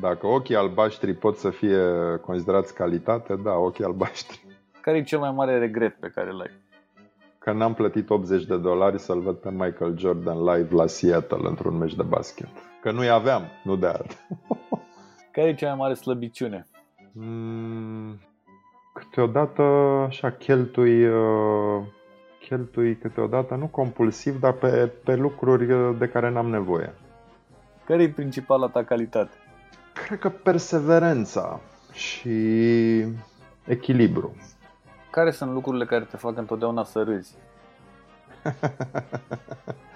dacă 0.00 0.26
ochii 0.26 0.56
albaștri 0.56 1.14
pot 1.14 1.36
să 1.36 1.50
fie 1.50 1.82
considerați 2.20 2.74
calitate, 2.74 3.34
da, 3.34 3.54
ochii 3.54 3.84
albaștri. 3.84 4.46
Care 4.80 4.96
e 4.96 5.02
cel 5.02 5.18
mai 5.18 5.32
mare 5.32 5.58
regret 5.58 5.94
pe 6.00 6.08
care 6.14 6.32
l-ai? 6.32 6.50
Că 7.38 7.52
n-am 7.52 7.74
plătit 7.74 8.10
80 8.10 8.44
de 8.44 8.58
dolari 8.58 8.98
să-l 8.98 9.20
văd 9.20 9.36
pe 9.36 9.50
Michael 9.50 9.98
Jordan 9.98 10.38
live 10.44 10.74
la 10.74 10.86
Seattle 10.86 11.48
într-un 11.48 11.76
meci 11.76 11.94
de 11.94 12.02
basket. 12.02 12.48
Că 12.82 12.90
nu-i 12.90 13.08
aveam, 13.08 13.42
nu 13.64 13.76
de 13.76 13.86
art. 13.86 14.26
Care 15.32 15.48
e 15.48 15.54
cea 15.54 15.68
mai 15.68 15.76
mare 15.76 15.94
slăbiciune? 15.94 16.66
Mm, 17.12 18.18
câteodată 18.92 19.62
așa 20.06 20.30
cheltui, 20.30 21.06
uh, 21.06 21.82
cheltui 22.40 22.96
câteodată, 22.96 23.54
nu 23.54 23.66
compulsiv, 23.66 24.40
dar 24.40 24.52
pe, 24.52 24.92
pe 25.04 25.14
lucruri 25.14 25.72
uh, 25.72 25.96
de 25.98 26.08
care 26.08 26.30
n-am 26.30 26.48
nevoie. 26.48 26.94
Care 27.84 28.02
e 28.02 28.08
principala 28.08 28.68
ta 28.68 28.84
calitate? 28.84 29.36
Cred 29.92 30.18
că 30.18 30.28
perseverența 30.28 31.60
și 31.92 32.38
echilibru. 33.64 34.36
Care 35.10 35.30
sunt 35.30 35.52
lucrurile 35.52 35.84
care 35.84 36.04
te 36.04 36.16
fac 36.16 36.36
întotdeauna 36.36 36.84
să 36.84 37.02
râzi? 37.02 37.34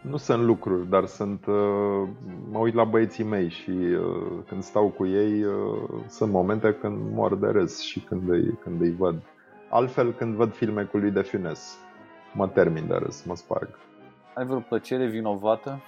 nu 0.00 0.16
sunt 0.16 0.42
lucruri, 0.42 0.88
dar 0.88 1.04
sunt. 1.04 1.46
Uh, 1.46 2.08
mă 2.50 2.58
uit 2.58 2.74
la 2.74 2.84
băieții 2.84 3.24
mei 3.24 3.48
și 3.48 3.70
uh, 3.70 4.38
când 4.48 4.62
stau 4.62 4.88
cu 4.88 5.06
ei, 5.06 5.44
uh, 5.44 6.02
sunt 6.06 6.32
momente 6.32 6.74
când 6.74 7.12
mor 7.12 7.36
de 7.36 7.46
râs 7.46 7.80
și 7.80 8.00
când 8.00 8.28
îi, 8.28 8.58
când 8.62 8.80
îi 8.80 8.94
văd. 8.98 9.22
Altfel, 9.70 10.12
când 10.12 10.34
văd 10.34 10.52
filme 10.52 10.82
cu 10.82 10.96
lui 10.96 11.10
de 11.10 11.20
Funes, 11.20 11.78
mă 12.34 12.48
termin 12.48 12.86
de 12.86 12.94
râs, 12.94 13.24
mă 13.24 13.36
sparg. 13.36 13.68
Ai 14.34 14.44
vreo 14.44 14.58
plăcere 14.58 15.06
vinovată? 15.06 15.80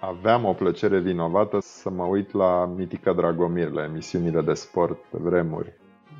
Aveam 0.00 0.44
o 0.44 0.52
plăcere 0.52 0.98
vinovată 0.98 1.58
să 1.60 1.90
mă 1.90 2.04
uit 2.04 2.32
la 2.32 2.66
Mitica 2.76 3.12
Dragomir, 3.12 3.70
la 3.70 3.84
emisiunile 3.84 4.40
de 4.40 4.52
sport 4.52 4.98
pe 5.10 5.18
vremuri. 5.20 5.72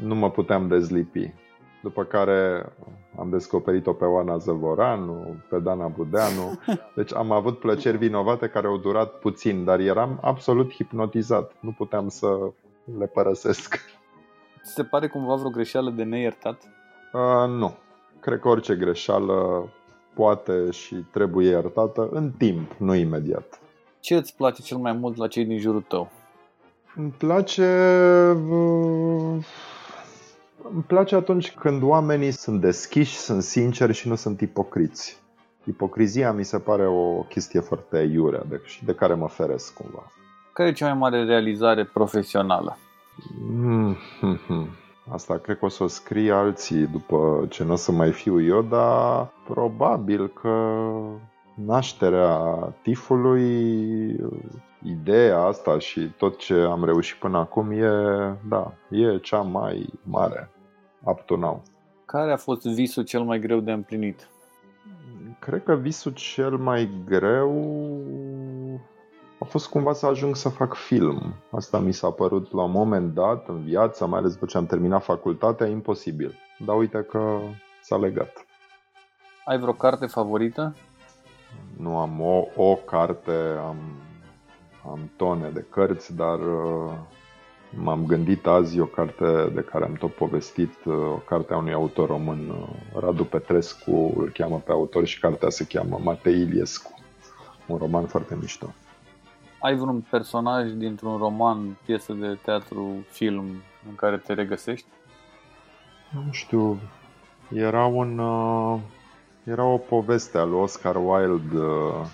Nu 0.03 0.15
mă 0.15 0.31
puteam 0.31 0.69
dezlipi. 0.69 1.35
După 1.83 2.05
care 2.05 2.73
am 3.19 3.31
descoperit-o 3.31 3.93
pe 3.93 4.05
Oana 4.05 4.37
Zăvoranu, 4.37 5.37
pe 5.49 5.59
Dana 5.59 5.87
Budeanu. 5.87 6.61
Deci 6.95 7.15
am 7.15 7.31
avut 7.31 7.59
plăceri 7.59 7.97
vinovate 7.97 8.49
care 8.49 8.67
au 8.67 8.77
durat 8.77 9.19
puțin, 9.19 9.65
dar 9.65 9.81
eram 9.81 10.19
absolut 10.23 10.73
hipnotizat. 10.73 11.53
Nu 11.61 11.71
puteam 11.71 12.09
să 12.09 12.39
le 12.99 13.07
părăsesc. 13.07 13.81
Ți 14.65 14.73
se 14.73 14.85
pare 14.85 15.09
cumva 15.09 15.35
vreo 15.35 15.51
greșeală 15.51 15.91
de 15.91 16.03
neiertat? 16.03 16.63
Uh, 17.13 17.49
nu. 17.49 17.75
Cred 18.21 18.41
că 18.41 18.49
orice 18.49 18.75
greșeală 18.75 19.69
poate 20.15 20.71
și 20.71 20.95
trebuie 20.95 21.49
iertată 21.49 22.09
în 22.11 22.31
timp, 22.31 22.73
nu 22.79 22.95
imediat. 22.95 23.61
Ce 24.01 24.15
îți 24.15 24.37
place 24.37 24.63
cel 24.63 24.77
mai 24.77 24.93
mult 24.93 25.17
la 25.17 25.29
cei 25.29 25.45
din 25.45 25.59
jurul 25.59 25.83
tău? 25.83 26.11
Îmi 26.97 27.11
place... 27.11 27.63
uh, 28.51 29.45
Îmi 30.73 30.83
place 30.83 31.15
atunci 31.15 31.53
când 31.53 31.83
oamenii 31.83 32.31
sunt 32.31 32.61
deschiși, 32.61 33.17
sunt 33.17 33.43
sinceri 33.43 33.93
și 33.93 34.09
nu 34.09 34.15
sunt 34.15 34.41
ipocriți. 34.41 35.23
Ipocrizia 35.65 36.33
mi 36.33 36.45
se 36.45 36.59
pare 36.59 36.87
o 36.87 37.23
chestie 37.23 37.61
foarte 37.61 37.99
iurea 37.99 38.43
de, 38.49 38.61
și 38.65 38.85
de 38.85 38.95
care 38.95 39.15
mă 39.15 39.29
feresc 39.29 39.75
cumva. 39.75 40.13
Care 40.53 40.69
e 40.69 40.73
cea 40.73 40.87
mai 40.87 40.99
mare 40.99 41.25
realizare 41.25 41.85
profesională? 41.85 42.79
Mm, 43.51 43.97
hmm, 44.21 44.41
hmm. 44.47 44.69
Asta 45.11 45.39
cred 45.39 45.59
că 45.59 45.65
o 45.65 45.69
să 45.69 45.83
o 45.83 45.87
scrie 45.87 46.33
alții 46.33 46.87
după 46.87 47.47
ce 47.49 47.65
nu 47.65 47.73
o 47.73 47.77
să 47.77 47.93
mai 47.93 48.13
fiu 48.13 48.43
eu, 48.43 48.63
dar 48.63 49.29
probabil 49.45 50.29
că 50.29 50.85
nașterea 51.55 52.39
tifului, 52.83 54.17
ideea 54.83 55.41
asta 55.41 55.79
și 55.79 56.01
tot 56.01 56.39
ce 56.39 56.55
am 56.55 56.85
reușit 56.85 57.19
până 57.19 57.39
acum 57.39 57.71
e, 57.71 57.91
da, 58.49 58.73
e 58.91 59.19
cea 59.19 59.41
mai 59.41 59.89
mare 60.03 60.51
up 61.05 61.21
to 61.21 61.37
now. 61.37 61.63
Care 62.05 62.33
a 62.33 62.37
fost 62.37 62.67
visul 62.67 63.05
cel 63.05 63.23
mai 63.23 63.39
greu 63.39 63.61
de 63.61 63.73
împlinit? 63.73 64.29
Cred 65.39 65.63
că 65.63 65.75
visul 65.75 66.13
cel 66.13 66.57
mai 66.57 66.91
greu 67.05 67.53
a 69.39 69.45
fost 69.45 69.69
cumva 69.69 69.93
să 69.93 70.07
ajung 70.07 70.37
să 70.37 70.49
fac 70.49 70.75
film. 70.75 71.35
Asta 71.51 71.79
mi 71.79 71.93
s-a 71.93 72.11
părut 72.11 72.53
la 72.53 72.63
un 72.63 72.71
moment 72.71 73.15
dat 73.15 73.49
în 73.49 73.63
viață, 73.65 74.07
mai 74.07 74.19
ales 74.19 74.33
după 74.33 74.47
ce 74.47 74.57
am 74.57 74.67
terminat 74.67 75.03
facultatea, 75.03 75.67
imposibil. 75.67 76.35
Dar 76.65 76.77
uite 76.77 77.03
că 77.03 77.39
s-a 77.83 77.97
legat. 77.97 78.47
Ai 79.45 79.59
vreo 79.59 79.73
carte 79.73 80.07
favorită? 80.07 80.75
Nu 81.77 81.99
am 81.99 82.21
o, 82.21 82.47
o 82.57 82.75
carte, 82.75 83.33
am, 83.67 83.77
am 84.91 85.11
tone 85.17 85.51
de 85.51 85.65
cărți, 85.71 86.15
dar 86.15 86.39
uh, 86.39 86.93
m-am 87.71 88.07
gândit 88.07 88.47
azi 88.47 88.81
o 88.81 88.85
carte 88.85 89.51
de 89.55 89.61
care 89.61 89.85
am 89.85 89.93
tot 89.93 90.13
povestit, 90.13 90.85
uh, 90.85 90.95
o 90.95 91.21
carte 91.29 91.53
a 91.53 91.57
unui 91.57 91.73
autor 91.73 92.09
român, 92.09 92.49
uh, 92.49 93.01
Radu 93.01 93.25
Petrescu, 93.25 94.15
îl 94.17 94.31
cheamă 94.33 94.63
pe 94.65 94.73
autor 94.73 95.07
și 95.07 95.21
cartea 95.21 95.49
se 95.49 95.67
cheamă 95.67 96.01
Matei 96.03 96.41
Iliescu. 96.41 96.95
Un 97.67 97.77
roman 97.77 98.07
foarte 98.07 98.37
mișto. 98.41 98.75
Ai 99.59 99.75
vreun 99.75 100.07
personaj 100.11 100.71
dintr-un 100.71 101.17
roman, 101.17 101.79
piesă 101.85 102.13
de 102.13 102.39
teatru, 102.43 103.05
film 103.09 103.45
în 103.89 103.95
care 103.95 104.17
te 104.17 104.33
regăsești? 104.33 104.87
Nu 106.11 106.33
știu, 106.33 106.81
era 107.53 107.87
un... 107.87 108.19
Uh, 108.19 108.79
era 109.45 109.65
o 109.65 109.77
poveste 109.79 110.39
a 110.39 110.45
lui 110.45 110.61
Oscar 110.61 110.97
Wilde, 110.97 111.57
uh, 111.57 111.65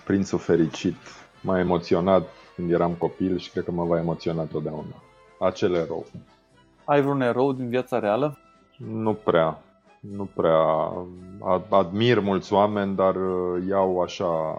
Prințul 0.05 0.39
Fericit. 0.39 0.97
M-a 1.41 1.59
emoționat 1.59 2.29
când 2.55 2.71
eram 2.71 2.93
copil 2.93 3.39
și 3.39 3.51
cred 3.51 3.65
că 3.65 3.71
mă 3.71 3.85
va 3.85 3.99
emoționa 3.99 4.43
totdeauna. 4.43 5.03
Acel 5.43 5.75
erou. 5.75 6.07
Ai 6.85 7.01
vreun 7.01 7.21
erou 7.21 7.53
din 7.53 7.69
viața 7.69 7.99
reală? 7.99 8.39
Nu 8.77 9.15
prea. 9.15 9.59
Nu 10.01 10.25
prea. 10.25 10.65
Ad- 11.55 11.69
Admir 11.69 12.21
mulți 12.21 12.53
oameni, 12.53 12.95
dar 12.97 13.15
uh, 13.17 13.65
iau 13.69 14.01
așa 14.01 14.57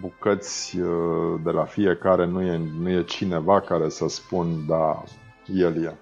bucăți 0.00 0.78
uh, 0.78 1.40
de 1.44 1.50
la 1.50 1.64
fiecare. 1.64 2.26
Nu 2.26 2.42
e, 2.42 2.60
nu 2.80 2.88
e 2.88 3.02
cineva 3.02 3.60
care 3.60 3.88
să 3.88 4.08
spun, 4.08 4.66
da, 4.66 5.02
el 5.46 5.84
e. 5.84 5.94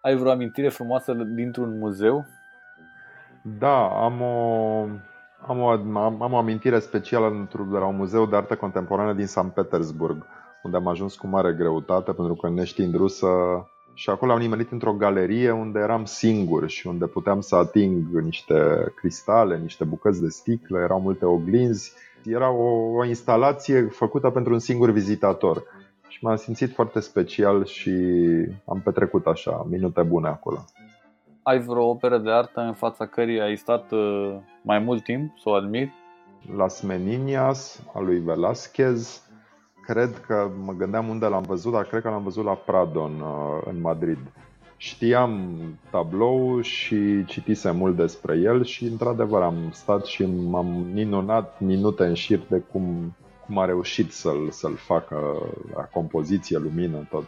Ai 0.00 0.16
vreo 0.16 0.30
amintire 0.30 0.68
frumoasă 0.68 1.12
dintr-un 1.12 1.78
muzeu? 1.78 2.24
Da, 3.58 3.86
am 3.86 4.20
o, 4.20 4.86
am 5.46 5.60
o, 5.60 5.68
am, 5.68 6.22
am 6.22 6.32
o 6.32 6.36
amintire 6.36 6.78
specială 6.78 7.46
într- 7.46 7.70
de 7.72 7.78
la 7.78 7.86
un 7.86 7.96
muzeu 7.96 8.26
de 8.26 8.36
artă 8.36 8.56
contemporană 8.56 9.12
din 9.12 9.26
San 9.26 9.48
Petersburg, 9.48 10.26
unde 10.62 10.76
am 10.76 10.86
ajuns 10.86 11.16
cu 11.16 11.26
mare 11.26 11.52
greutate, 11.52 12.12
pentru 12.12 12.34
că 12.34 12.48
neștiind 12.48 12.94
rusă, 12.94 13.28
și 13.94 14.10
acolo 14.10 14.32
am 14.32 14.38
nimerit 14.38 14.70
într-o 14.70 14.92
galerie 14.92 15.50
unde 15.50 15.78
eram 15.78 16.04
singur 16.04 16.68
și 16.68 16.86
unde 16.86 17.06
puteam 17.06 17.40
să 17.40 17.56
ating 17.56 18.06
niște 18.06 18.92
cristale, 18.96 19.58
niște 19.58 19.84
bucăți 19.84 20.20
de 20.20 20.28
sticlă, 20.28 20.78
erau 20.78 21.00
multe 21.00 21.24
oglinzi. 21.24 21.92
Era 22.24 22.50
o, 22.50 22.96
o 22.96 23.04
instalație 23.04 23.82
făcută 23.82 24.30
pentru 24.30 24.52
un 24.52 24.58
singur 24.58 24.90
vizitator. 24.90 25.62
Și 26.08 26.24
m-am 26.24 26.36
simțit 26.36 26.72
foarte 26.72 27.00
special 27.00 27.64
și 27.64 27.90
am 28.64 28.80
petrecut 28.84 29.26
așa 29.26 29.66
minute 29.70 30.02
bune 30.02 30.28
acolo. 30.28 30.64
Ai 31.42 31.58
vreo 31.58 31.88
operă 31.88 32.18
de 32.18 32.30
artă 32.30 32.60
în 32.60 32.72
fața 32.72 33.06
căreia 33.06 33.44
ai 33.44 33.56
stat 33.56 33.92
uh, 33.92 34.34
mai 34.62 34.78
mult 34.78 35.02
timp 35.02 35.38
să 35.38 35.48
o 35.48 35.52
admiri? 35.52 35.92
Las 36.56 36.80
Meninias, 36.80 37.82
a 37.94 38.00
lui 38.00 38.20
Velázquez. 38.20 39.30
Cred 39.82 40.24
că 40.26 40.50
mă 40.64 40.72
gândeam 40.72 41.08
unde 41.08 41.26
l-am 41.26 41.42
văzut, 41.42 41.72
dar 41.72 41.84
cred 41.84 42.02
că 42.02 42.08
l-am 42.08 42.22
văzut 42.22 42.44
la 42.44 42.52
Prado 42.52 43.02
în, 43.02 43.20
uh, 43.20 43.62
în 43.64 43.80
Madrid. 43.80 44.18
Știam 44.76 45.50
tablou 45.90 46.60
și 46.60 47.24
citisem 47.24 47.76
mult 47.76 47.96
despre 47.96 48.36
el 48.36 48.64
și 48.64 48.84
într-adevăr 48.84 49.42
am 49.42 49.70
stat 49.72 50.04
și 50.04 50.26
m-am 50.26 50.66
minunat 50.92 51.60
minute 51.60 52.04
în 52.04 52.14
șir 52.14 52.40
de 52.48 52.58
cum, 52.58 53.14
cum 53.46 53.58
a 53.58 53.64
reușit 53.64 54.12
să-l, 54.12 54.50
să-l 54.50 54.76
facă 54.76 55.16
la 55.74 55.82
compoziție, 55.82 56.58
lumină, 56.58 57.06
tot. 57.10 57.24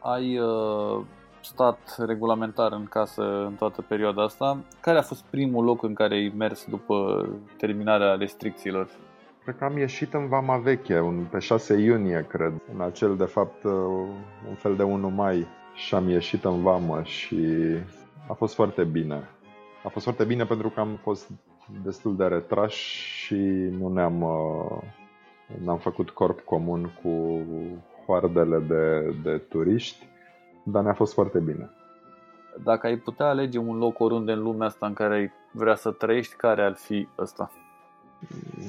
Ai 0.00 0.38
uh, 0.38 1.00
stat 1.40 1.96
regulamentar 1.98 2.72
în 2.72 2.84
casă 2.84 3.22
în 3.22 3.54
toată 3.54 3.82
perioada 3.82 4.22
asta. 4.22 4.58
Care 4.80 4.98
a 4.98 5.02
fost 5.02 5.24
primul 5.30 5.64
loc 5.64 5.82
în 5.82 5.94
care 5.94 6.14
ai 6.14 6.32
mers 6.36 6.66
după 6.68 7.28
terminarea 7.56 8.14
restricțiilor? 8.14 8.88
Cred 9.46 9.58
că 9.58 9.64
am 9.64 9.76
ieșit 9.76 10.14
în 10.14 10.28
Vama 10.28 10.56
Veche, 10.56 11.00
un, 11.00 11.26
pe 11.30 11.38
6 11.38 11.74
iunie, 11.74 12.26
cred, 12.28 12.52
în 12.74 12.80
acel, 12.80 13.16
de 13.16 13.24
fapt, 13.24 13.64
uh, 13.64 13.72
un 14.48 14.54
fel 14.54 14.76
de 14.76 14.82
1 14.82 15.08
mai 15.08 15.46
și 15.74 15.94
am 15.94 16.08
ieșit 16.08 16.44
în 16.44 16.62
Vamă 16.62 17.02
și 17.02 17.46
a 18.28 18.32
fost 18.32 18.54
foarte 18.54 18.84
bine. 18.84 19.28
A 19.84 19.88
fost 19.88 20.04
foarte 20.04 20.24
bine 20.24 20.44
pentru 20.44 20.68
că 20.68 20.80
am 20.80 20.98
fost 21.02 21.30
destul 21.82 22.16
de 22.16 22.24
retrași 22.24 22.96
și 23.24 23.34
nu 23.78 23.88
ne-am, 23.88 24.22
uh, 24.22 24.82
n-am 25.64 25.78
făcut 25.78 26.10
corp 26.10 26.40
comun 26.40 26.90
cu 27.02 27.42
hoardele 28.06 28.58
de, 28.58 29.14
de 29.22 29.38
turiști, 29.38 30.06
dar 30.64 30.82
ne-a 30.82 30.94
fost 30.94 31.12
foarte 31.12 31.38
bine. 31.38 31.70
Dacă 32.64 32.86
ai 32.86 32.96
putea 32.96 33.26
alege 33.26 33.58
un 33.58 33.78
loc 33.78 34.00
oriunde 34.00 34.32
în 34.32 34.42
lumea 34.42 34.66
asta 34.66 34.86
în 34.86 34.92
care 34.92 35.14
ai 35.14 35.32
vrea 35.50 35.74
să 35.74 35.90
trăiești, 35.90 36.36
care 36.36 36.62
ar 36.62 36.74
fi 36.74 37.08
ăsta? 37.18 37.50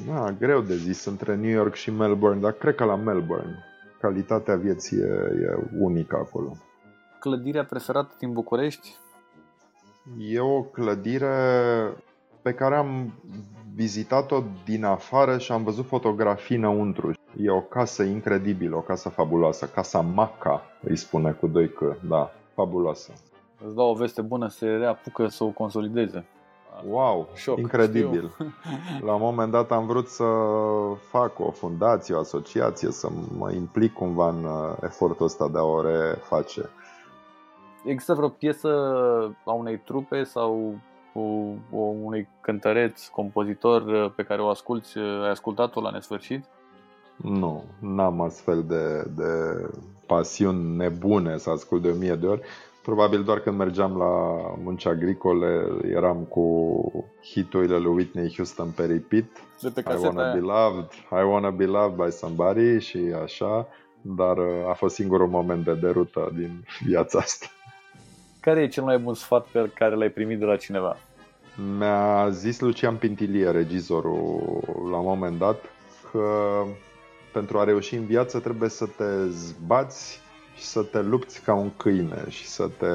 Da, 0.07 0.31
greu 0.31 0.62
de 0.62 0.75
zis 0.75 1.05
între 1.05 1.36
New 1.36 1.49
York 1.49 1.73
și 1.73 1.91
Melbourne, 1.91 2.39
dar 2.39 2.51
cred 2.51 2.75
că 2.75 2.83
la 2.83 2.95
Melbourne. 2.95 3.63
Calitatea 4.01 4.55
vieții 4.55 4.97
e, 4.97 5.05
e 5.41 5.67
unică 5.79 6.15
acolo. 6.15 6.57
Clădirea 7.19 7.65
preferată 7.65 8.15
din 8.19 8.33
București? 8.33 8.95
E 10.19 10.39
o 10.39 10.62
clădire 10.62 11.33
pe 12.41 12.53
care 12.53 12.75
am 12.75 13.13
vizitat-o 13.75 14.43
din 14.65 14.83
afară 14.83 15.38
și 15.38 15.51
am 15.51 15.63
văzut 15.63 15.86
fotografii 15.86 16.55
înăuntru. 16.55 17.13
E 17.38 17.49
o 17.49 17.62
casă 17.62 18.03
incredibilă, 18.03 18.75
o 18.75 18.81
casă 18.81 19.10
fabuloasă. 19.10 19.65
Casa 19.65 20.01
Maca, 20.01 20.63
îi 20.81 20.95
spune 20.95 21.31
cu 21.31 21.47
doi 21.47 21.69
că, 21.69 21.95
da, 22.07 22.31
fabuloasă. 22.53 23.13
Îți 23.65 23.75
dau 23.75 23.89
o 23.89 23.93
veste 23.93 24.21
bună, 24.21 24.47
se 24.47 24.65
reapucă 24.67 25.27
să 25.27 25.43
o 25.43 25.49
consolideze. 25.49 26.25
Wow, 26.85 27.27
Șoc, 27.33 27.57
incredibil. 27.57 28.31
știu. 28.33 28.53
La 29.07 29.13
un 29.13 29.21
moment 29.21 29.51
dat 29.51 29.71
am 29.71 29.85
vrut 29.85 30.07
să 30.07 30.25
fac 31.09 31.39
o 31.39 31.51
fundație, 31.51 32.15
o 32.15 32.19
asociație, 32.19 32.91
să 32.91 33.09
mă 33.37 33.51
implic 33.51 33.93
cumva 33.93 34.29
în 34.29 34.43
uh, 34.43 34.77
efortul 34.81 35.25
ăsta 35.25 35.47
de 35.47 35.57
a 35.57 35.63
o 35.63 35.81
reface. 35.81 36.69
Există 37.85 38.13
vreo 38.13 38.29
piesă 38.29 38.69
a 39.43 39.51
unei 39.51 39.79
trupe 39.79 40.23
sau 40.23 40.75
o, 41.13 41.21
o, 41.71 41.79
unui 41.79 42.27
cântăreț, 42.41 43.07
compozitor 43.07 43.81
uh, 43.81 44.11
pe 44.15 44.23
care 44.23 44.41
o 44.41 44.49
asculti, 44.49 44.97
uh, 44.97 45.23
ai 45.23 45.29
ascultat-o 45.29 45.81
la 45.81 45.89
nesfârșit? 45.89 46.45
Nu, 47.15 47.63
n-am 47.79 48.21
astfel 48.21 48.63
de, 48.63 49.03
de 49.15 49.61
pasiuni 50.05 50.75
nebune 50.75 51.37
să 51.37 51.49
ascult 51.49 51.81
de 51.81 51.89
o 51.89 51.95
mie 51.95 52.15
de 52.15 52.27
ori. 52.27 52.41
Probabil 52.88 53.23
doar 53.23 53.39
când 53.39 53.58
mergeam 53.58 53.97
la 53.97 54.38
munci 54.63 54.86
agricole 54.86 55.67
eram 55.91 56.17
cu 56.17 57.08
hiturile 57.23 57.78
lui 57.78 57.93
Whitney 57.93 58.34
Houston 58.36 58.69
pe 58.76 58.86
repeat. 58.86 59.26
De 59.62 59.69
pe 59.69 59.80
I 59.80 59.84
caseta 59.84 60.08
wanna 60.08 60.32
be 60.34 60.52
aia. 60.52 60.67
loved, 60.69 60.89
I 61.12 61.32
wanna 61.32 61.50
be 61.50 61.65
loved 61.65 62.06
by 62.06 62.12
somebody 62.12 62.80
și 62.80 62.97
așa, 63.23 63.67
dar 64.02 64.38
uh, 64.38 64.69
a 64.69 64.73
fost 64.73 64.95
singurul 64.95 65.28
moment 65.28 65.63
de 65.63 65.73
derută 65.73 66.32
din 66.36 66.65
viața 66.86 67.19
asta. 67.19 67.45
Care 68.39 68.62
e 68.62 68.67
cel 68.67 68.84
mai 68.84 68.97
bun 68.97 69.13
sfat 69.13 69.45
pe 69.45 69.71
care 69.73 69.95
l-ai 69.95 70.10
primit 70.10 70.39
de 70.39 70.45
la 70.45 70.56
cineva? 70.56 70.97
Mi-a 71.78 72.30
zis 72.30 72.60
Lucian 72.60 72.95
Pintilie, 72.95 73.50
regizorul, 73.50 74.63
la 74.91 74.97
un 74.97 75.06
moment 75.06 75.38
dat, 75.38 75.63
că 76.12 76.63
pentru 77.34 77.60
a 77.60 77.63
reuși 77.63 77.95
în 77.95 78.06
viață 78.06 78.39
trebuie 78.39 78.69
să 78.69 78.86
te 78.86 79.28
zbați 79.30 80.26
și 80.57 80.63
să 80.63 80.83
te 80.83 81.01
lupți 81.01 81.41
ca 81.41 81.53
un 81.53 81.71
câine 81.77 82.25
și 82.29 82.47
să, 82.47 82.69
te, 82.77 82.87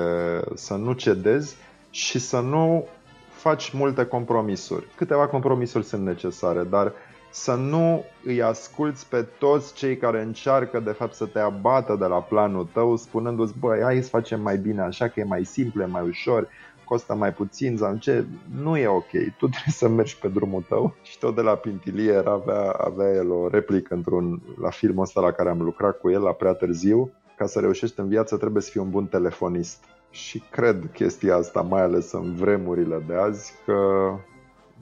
să 0.55 0.75
nu 0.75 0.93
cedezi 0.93 1.57
și 1.91 2.19
să 2.19 2.41
nu 2.41 2.87
faci 3.29 3.71
multe 3.71 4.05
compromisuri. 4.05 4.87
Câteva 4.97 5.27
compromisuri 5.27 5.85
sunt 5.85 6.05
necesare, 6.05 6.63
dar 6.63 6.93
să 7.31 7.55
nu 7.55 8.05
îi 8.25 8.43
asculți 8.43 9.09
pe 9.09 9.27
toți 9.39 9.75
cei 9.75 9.97
care 9.97 10.23
încearcă 10.23 10.81
de 10.81 10.91
fapt 10.91 11.15
să 11.15 11.27
te 11.27 11.39
abată 11.39 11.97
de 11.99 12.05
la 12.05 12.23
planul 12.23 12.69
tău 12.73 12.97
spunându-ți 12.97 13.59
băi, 13.59 13.81
hai 13.83 14.03
să 14.03 14.09
facem 14.09 14.41
mai 14.41 14.57
bine 14.57 14.81
așa 14.81 15.09
că 15.09 15.21
e 15.21 15.25
mai 15.25 15.45
simple, 15.45 15.87
mai 15.87 16.03
ușor, 16.09 16.49
costă 16.85 17.15
mai 17.15 17.33
puțin 17.33 17.77
sau 17.77 17.97
ce, 17.97 18.25
nu 18.63 18.77
e 18.77 18.87
ok, 18.87 19.11
tu 19.11 19.49
trebuie 19.55 19.75
să 19.75 19.89
mergi 19.89 20.19
pe 20.19 20.29
drumul 20.29 20.65
tău 20.69 20.95
și 21.03 21.19
tot 21.19 21.35
de 21.35 21.41
la 21.41 21.55
Pintilier 21.55 22.27
avea, 22.27 22.71
avea 22.71 23.13
el 23.13 23.31
o 23.31 23.49
replică 23.49 23.95
într-un, 23.95 24.43
la 24.61 24.71
filmul 24.71 25.03
ăsta 25.03 25.21
la 25.21 25.33
care 25.33 25.49
am 25.49 25.63
lucrat 25.63 25.99
cu 25.99 26.11
el 26.11 26.23
la 26.23 26.33
prea 26.33 26.53
târziu, 26.53 27.13
ca 27.37 27.47
să 27.47 27.61
reușești 27.61 28.01
în 28.01 28.09
viață 28.09 28.37
trebuie 28.37 28.63
să 28.63 28.71
fii 28.71 28.81
un 28.81 28.91
bun 28.91 29.07
telefonist. 29.07 29.85
Și 30.11 30.39
cred 30.51 30.91
chestia 30.93 31.37
asta, 31.37 31.61
mai 31.61 31.83
ales 31.83 32.13
în 32.13 32.35
vremurile 32.35 33.05
de 33.07 33.15
azi, 33.15 33.53
că 33.65 33.75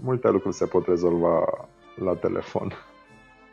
multe 0.03 0.31
lucruri 0.31 0.55
se 0.55 0.67
pot 0.67 0.87
rezolva 0.87 1.45
la 1.95 2.15
telefon. 2.15 2.73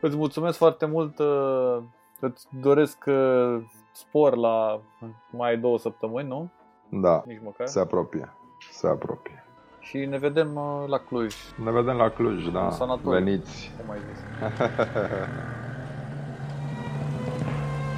Îți 0.01 0.15
mulțumesc 0.15 0.57
foarte 0.57 0.85
mult, 0.85 1.19
uh, 1.19 1.77
îți 2.19 2.47
doresc 2.61 3.03
uh, 3.07 3.61
spor 3.91 4.35
la 4.35 4.81
mai 5.31 5.57
două 5.57 5.77
săptămâni, 5.77 6.27
nu? 6.27 6.49
Da, 6.89 7.23
Nici 7.25 7.39
măcar. 7.43 7.67
se 7.67 7.79
apropie, 7.79 8.33
se 8.71 8.87
apropie. 8.87 9.43
Și 9.79 9.97
ne 9.97 10.17
vedem 10.17 10.55
uh, 10.55 10.87
la 10.87 10.97
Cluj. 10.97 11.35
Ne 11.63 11.71
vedem 11.71 11.95
la 11.95 12.09
Cluj, 12.09 12.47
da. 12.51 12.69
Sanatoriu, 12.69 13.11
Veniți. 13.23 13.71
Cum 13.81 13.89
ai 13.91 13.99
zis. 14.09 14.19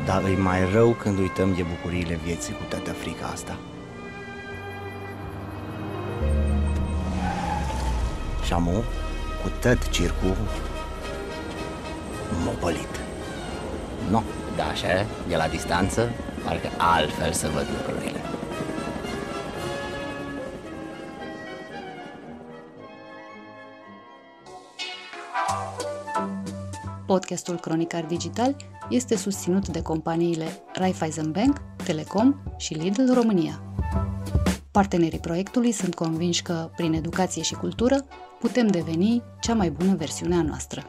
Dar 0.10 0.24
e 0.24 0.36
mai 0.36 0.72
rău 0.72 0.90
când 0.92 1.20
uităm 1.20 1.54
de 1.54 1.64
bucuriile 1.64 2.20
vieții 2.24 2.54
cu 2.54 2.64
toată 2.70 2.92
frica 2.92 3.26
asta. 3.26 3.58
Și 8.42 8.48
șamu, 8.48 8.84
cu 9.42 9.50
tot 9.62 9.90
circul 9.90 10.38
mopolit. 12.46 13.00
No, 14.10 14.22
da, 14.56 14.64
așa, 14.64 15.06
de 15.28 15.36
la 15.36 15.48
distanță, 15.48 16.10
parcă 16.46 16.70
altfel 16.78 17.32
să 17.32 17.48
văd 17.54 17.66
lucrurile. 17.78 17.99
Podcastul 27.10 27.60
Cronicar 27.60 28.06
Digital 28.06 28.56
este 28.90 29.16
susținut 29.16 29.68
de 29.68 29.82
companiile 29.82 30.48
Raiffeisen 30.74 31.32
Bank, 31.32 31.62
Telecom 31.86 32.36
și 32.58 32.74
Lidl 32.74 33.14
România. 33.14 33.64
Partenerii 34.72 35.20
proiectului 35.20 35.72
sunt 35.72 35.96
convinși 35.96 36.42
că, 36.42 36.70
prin 36.76 36.94
educație 36.94 37.42
și 37.42 37.54
cultură, 37.54 38.06
putem 38.40 38.68
deveni 38.68 39.24
cea 39.42 39.54
mai 39.54 39.70
bună 39.70 39.96
versiune 39.96 40.36
a 40.36 40.42
noastră. 40.42 40.88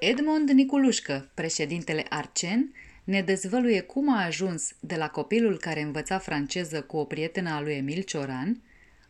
Edmond 0.00 0.50
Niculușcă, 0.50 1.30
președintele 1.34 2.06
Arcen, 2.08 2.74
ne 3.04 3.22
dezvăluie 3.22 3.80
cum 3.80 4.14
a 4.16 4.24
ajuns 4.24 4.76
de 4.80 4.96
la 4.96 5.08
copilul 5.08 5.56
care 5.56 5.80
învăța 5.80 6.18
franceză 6.18 6.82
cu 6.82 6.96
o 6.96 7.04
prietenă 7.04 7.50
a 7.50 7.60
lui 7.60 7.72
Emil 7.72 8.02
Cioran, 8.02 8.62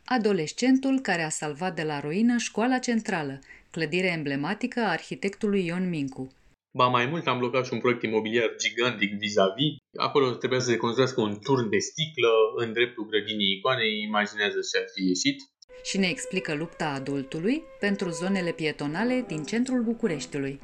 adolescentul 0.04 1.00
care 1.00 1.22
a 1.22 1.28
salvat 1.28 1.74
de 1.74 1.82
la 1.82 2.00
ruină 2.00 2.36
școala 2.36 2.78
centrală, 2.78 3.38
clădire 3.70 4.06
emblematică 4.06 4.80
a 4.80 4.90
arhitectului 4.90 5.66
Ion 5.66 5.88
Mincu. 5.88 6.32
Ba 6.76 6.86
mai 6.86 7.06
mult 7.06 7.26
am 7.26 7.38
blocat 7.38 7.66
și 7.66 7.72
un 7.72 7.78
proiect 7.78 8.02
imobiliar 8.02 8.54
gigantic 8.58 9.12
vis-a-vis. 9.18 9.76
Acolo 9.96 10.30
trebuia 10.30 10.60
să 10.60 10.70
se 10.70 10.76
construiască 10.76 11.20
un 11.20 11.38
turn 11.42 11.68
de 11.68 11.78
sticlă 11.78 12.30
în 12.56 12.72
dreptul 12.72 13.06
grădinii 13.06 13.56
icoanei. 13.56 14.02
Imaginează 14.02 14.58
ce 14.72 14.78
ar 14.78 14.84
fi 14.94 15.02
ieșit. 15.06 15.42
Și 15.84 15.98
ne 15.98 16.06
explică 16.06 16.54
lupta 16.54 16.88
adultului 16.88 17.62
pentru 17.80 18.10
zonele 18.10 18.50
pietonale 18.50 19.24
din 19.26 19.42
centrul 19.42 19.82
Bucureștiului. 19.82 20.60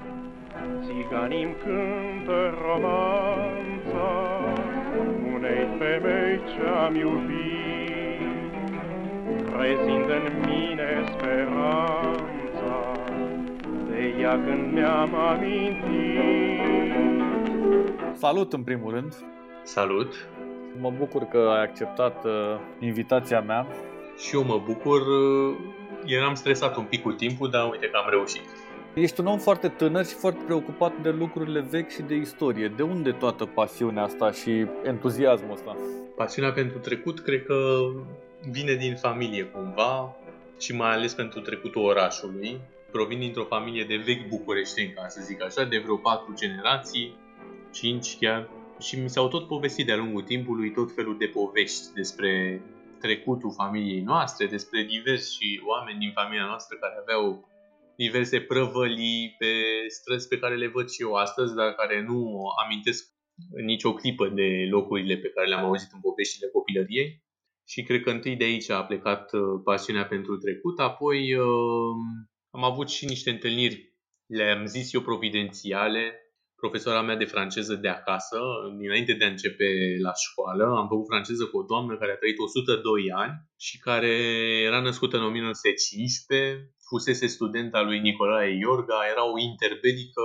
Țiganii 1.10 1.56
cântă 1.64 2.58
romanța 2.62 4.08
unei 5.34 5.68
femei 5.78 6.40
ce-am 6.46 6.94
iubit, 6.94 8.20
prezind 9.50 10.08
în 10.10 10.32
mine 10.46 11.04
speranța 11.10 12.92
de 13.88 14.14
ea 14.20 14.44
când 14.44 14.72
mi-am 14.72 15.14
amintit. 15.14 16.20
Salut 18.14 18.52
în 18.52 18.62
primul 18.62 18.92
rând! 18.92 19.14
Salut! 19.62 20.28
Mă 20.80 20.92
bucur 20.98 21.22
că 21.22 21.38
ai 21.38 21.62
acceptat 21.62 22.24
uh, 22.24 22.32
invitația 22.80 23.40
mea. 23.40 23.66
Și 24.16 24.34
eu 24.34 24.44
mă 24.44 24.60
bucur, 24.64 25.00
uh, 25.00 25.56
eram 26.04 26.34
stresat 26.34 26.76
un 26.76 26.84
pic 26.84 27.02
cu 27.02 27.12
timpul, 27.12 27.50
dar 27.50 27.70
uite 27.70 27.86
că 27.86 27.96
am 27.96 28.10
reușit. 28.10 28.59
Ești 28.94 29.20
un 29.20 29.26
om 29.26 29.38
foarte 29.38 29.68
tânăr 29.68 30.04
și 30.06 30.14
foarte 30.14 30.42
preocupat 30.44 31.02
de 31.02 31.10
lucrurile 31.10 31.60
vechi 31.60 31.90
și 31.90 32.02
de 32.02 32.14
istorie. 32.14 32.68
De 32.68 32.82
unde 32.82 33.10
toată 33.10 33.44
pasiunea 33.46 34.02
asta 34.02 34.32
și 34.32 34.66
entuziasmul 34.84 35.52
ăsta? 35.52 35.76
Pasiunea 36.16 36.52
pentru 36.52 36.78
trecut 36.78 37.20
cred 37.20 37.44
că 37.44 37.78
vine 38.50 38.74
din 38.74 38.96
familie 38.96 39.44
cumva 39.44 40.16
și 40.58 40.76
mai 40.76 40.90
ales 40.90 41.14
pentru 41.14 41.40
trecutul 41.40 41.82
orașului. 41.82 42.60
Provin 42.90 43.18
dintr-o 43.18 43.44
familie 43.44 43.84
de 43.84 43.96
vechi 43.96 44.28
bucureșteni, 44.28 44.92
ca 44.92 45.08
să 45.08 45.20
zic 45.24 45.42
așa, 45.42 45.64
de 45.64 45.78
vreo 45.78 45.96
patru 45.96 46.34
generații, 46.34 47.16
cinci 47.72 48.16
chiar. 48.20 48.48
Și 48.78 49.00
mi 49.00 49.10
s-au 49.10 49.28
tot 49.28 49.46
povestit 49.46 49.86
de-a 49.86 49.96
lungul 49.96 50.22
timpului 50.22 50.72
tot 50.72 50.94
felul 50.94 51.18
de 51.18 51.26
povești 51.26 51.92
despre 51.94 52.62
trecutul 53.00 53.52
familiei 53.52 54.00
noastre, 54.00 54.46
despre 54.46 54.82
diversi 54.82 55.60
oameni 55.66 55.98
din 55.98 56.12
familia 56.14 56.44
noastră 56.44 56.76
care 56.80 56.94
aveau 57.00 57.49
diverse 58.04 58.40
prăvălii 58.40 59.34
pe 59.38 59.52
străzi 59.88 60.28
pe 60.28 60.38
care 60.38 60.56
le 60.56 60.66
văd 60.66 60.88
și 60.88 61.02
eu 61.02 61.12
astăzi, 61.12 61.54
dar 61.54 61.72
care 61.72 62.02
nu 62.02 62.18
amintesc 62.64 63.04
în 63.52 63.64
nicio 63.64 63.94
clipă 63.94 64.28
de 64.28 64.66
locurile 64.70 65.16
pe 65.16 65.28
care 65.28 65.48
le-am 65.48 65.64
auzit 65.64 65.92
în 65.92 66.00
poveștile 66.00 66.48
copilăriei. 66.48 67.22
Și 67.68 67.82
cred 67.82 68.02
că 68.02 68.10
întâi 68.10 68.36
de 68.36 68.44
aici 68.44 68.70
a 68.70 68.84
plecat 68.84 69.32
uh, 69.32 69.40
pasiunea 69.64 70.06
pentru 70.06 70.36
trecut, 70.36 70.78
apoi 70.78 71.34
uh, 71.34 71.94
am 72.50 72.64
avut 72.64 72.88
și 72.88 73.04
niște 73.04 73.30
întâlniri, 73.30 73.94
le-am 74.26 74.64
zis 74.64 74.92
eu 74.92 75.00
providențiale, 75.00 76.02
profesora 76.56 77.02
mea 77.02 77.16
de 77.16 77.24
franceză 77.24 77.74
de 77.74 77.88
acasă, 77.88 78.38
dinainte 78.78 79.12
de 79.12 79.24
a 79.24 79.28
începe 79.28 79.68
la 80.06 80.12
școală. 80.14 80.64
Am 80.64 80.88
făcut 80.88 81.06
franceză 81.06 81.44
cu 81.46 81.58
o 81.58 81.62
doamnă 81.62 81.96
care 81.98 82.12
a 82.12 82.16
trăit 82.16 82.38
102 82.38 83.12
ani 83.24 83.34
și 83.58 83.78
care 83.78 84.12
era 84.68 84.80
născută 84.80 85.16
în 85.16 85.24
1915, 85.24 86.74
fusese 86.90 87.26
student 87.26 87.74
al 87.74 87.86
lui 87.86 88.00
Nicolae 88.00 88.58
Iorga, 88.64 88.98
era 89.10 89.24
o 89.32 89.38
interbelică 89.38 90.24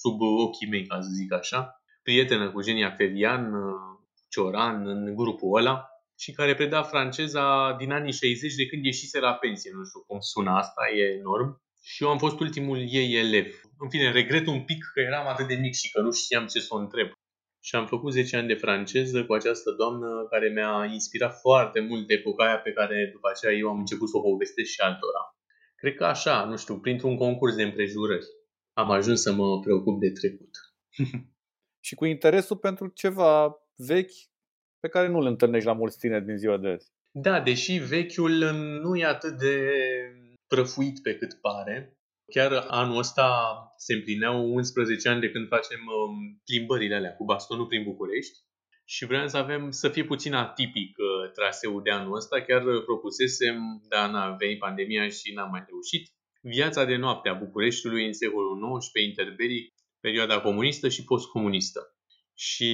sub 0.00 0.16
ochii 0.20 0.68
mei, 0.72 0.86
ca 0.86 1.00
să 1.00 1.08
zic 1.20 1.32
așa, 1.32 1.60
prietenă 2.02 2.50
cu 2.50 2.62
Genia 2.62 2.90
Ferian, 2.98 3.44
Cioran, 4.32 4.86
în 4.86 5.14
grupul 5.14 5.58
ăla 5.58 5.90
și 6.22 6.32
care 6.32 6.54
preda 6.54 6.82
franceza 6.82 7.46
din 7.78 7.90
anii 7.92 8.12
60 8.12 8.54
de 8.54 8.66
când 8.66 8.84
ieșise 8.84 9.18
la 9.20 9.34
pensie. 9.34 9.70
Nu 9.74 9.84
știu 9.84 10.00
cum 10.06 10.20
sună 10.20 10.50
asta, 10.50 10.82
e 10.96 11.18
enorm. 11.18 11.48
Și 11.82 12.02
eu 12.02 12.10
am 12.10 12.18
fost 12.18 12.40
ultimul 12.40 12.78
ei 12.78 13.14
elev. 13.24 13.48
În 13.78 13.88
fine, 13.88 14.10
regret 14.10 14.46
un 14.46 14.64
pic 14.64 14.80
că 14.94 15.00
eram 15.00 15.26
atât 15.26 15.46
de 15.46 15.54
mic 15.54 15.74
și 15.74 15.90
că 15.90 16.00
nu 16.00 16.12
știam 16.12 16.46
ce 16.46 16.60
să 16.60 16.74
o 16.74 16.78
întreb. 16.78 17.08
Și 17.62 17.74
am 17.74 17.86
făcut 17.86 18.12
10 18.12 18.36
ani 18.36 18.48
de 18.48 18.54
franceză 18.54 19.24
cu 19.24 19.32
această 19.32 19.70
doamnă 19.70 20.26
care 20.30 20.48
mi-a 20.48 20.84
inspirat 20.92 21.40
foarte 21.40 21.80
mult 21.80 22.06
de 22.06 22.14
epoca 22.14 22.44
aia 22.44 22.58
pe 22.58 22.72
care 22.72 23.10
după 23.12 23.28
aceea 23.30 23.52
eu 23.52 23.68
am 23.68 23.78
început 23.78 24.08
să 24.08 24.16
o 24.16 24.20
povestesc 24.20 24.70
și 24.70 24.80
altora. 24.80 25.22
Cred 25.80 25.94
că 25.94 26.04
așa, 26.04 26.44
nu 26.44 26.56
știu, 26.56 26.80
printr-un 26.80 27.16
concurs 27.16 27.54
de 27.54 27.62
împrejurări 27.62 28.26
am 28.72 28.90
ajuns 28.90 29.20
să 29.22 29.32
mă 29.32 29.60
preocup 29.60 30.00
de 30.00 30.10
trecut. 30.10 30.50
și 31.86 31.94
cu 31.94 32.04
interesul 32.04 32.56
pentru 32.56 32.86
ceva 32.86 33.56
vechi 33.76 34.12
pe 34.80 34.88
care 34.88 35.08
nu 35.08 35.18
îl 35.18 35.26
întâlnești 35.26 35.66
la 35.66 35.72
mulți 35.72 35.98
tineri 35.98 36.24
din 36.24 36.36
ziua 36.36 36.56
de 36.56 36.68
azi. 36.68 36.92
Da, 37.10 37.40
deși 37.40 37.72
vechiul 37.72 38.32
nu 38.82 38.96
e 38.96 39.04
atât 39.04 39.38
de 39.38 39.72
prăfuit 40.46 41.02
pe 41.02 41.16
cât 41.16 41.34
pare. 41.40 41.98
Chiar 42.32 42.52
anul 42.68 42.98
ăsta 42.98 43.28
se 43.76 43.94
împlineau 43.94 44.52
11 44.52 45.08
ani 45.08 45.20
de 45.20 45.30
când 45.30 45.48
facem 45.48 45.80
um, 45.80 46.40
plimbările 46.44 46.94
alea 46.94 47.14
cu 47.14 47.24
bastonul 47.24 47.66
prin 47.66 47.82
București 47.82 48.38
și 48.94 49.06
vreau 49.06 49.28
să 49.28 49.36
avem 49.36 49.70
să 49.70 49.88
fie 49.88 50.04
puțin 50.04 50.34
atipic 50.34 50.96
uh, 50.98 51.32
traseul 51.32 51.82
de 51.82 51.90
anul 51.90 52.16
ăsta. 52.16 52.42
Chiar 52.42 52.62
propusesem, 52.84 53.56
dar 53.88 54.10
n-a 54.10 54.30
venit 54.30 54.58
pandemia 54.58 55.08
și 55.08 55.32
n-am 55.32 55.50
mai 55.50 55.64
reușit. 55.66 56.08
Viața 56.40 56.84
de 56.84 56.96
noapte 56.96 57.28
a 57.28 57.34
Bucureștiului 57.44 58.06
în 58.06 58.12
secolul 58.12 58.78
XIX, 58.78 59.04
interbelic, 59.04 59.74
perioada 60.00 60.40
comunistă 60.40 60.88
și 60.88 61.04
postcomunistă. 61.04 61.80
Și 62.34 62.70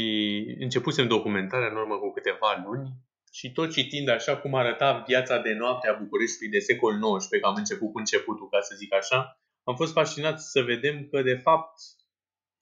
începusem 0.59 1.07
documentarea 1.07 1.69
în 1.69 1.77
urmă 1.77 1.99
cu 1.99 2.11
câteva 2.13 2.65
luni 2.67 2.89
și 3.33 3.53
tot 3.53 3.73
citind 3.73 4.09
așa 4.09 4.37
cum 4.37 4.55
arăta 4.55 5.05
viața 5.07 5.39
de 5.39 5.53
noapte 5.53 5.89
a 5.89 5.99
Bucureștiului 6.03 6.59
de 6.59 6.65
secol 6.65 6.93
XIX, 7.19 7.41
că 7.41 7.47
am 7.47 7.55
început 7.57 7.93
cu 7.93 7.99
începutul, 7.99 8.49
ca 8.49 8.61
să 8.61 8.75
zic 8.77 8.95
așa, 8.95 9.41
am 9.65 9.77
fost 9.77 9.93
fascinat 9.93 10.41
să 10.41 10.61
vedem 10.63 11.09
că, 11.11 11.23
de 11.23 11.35
fapt, 11.35 11.73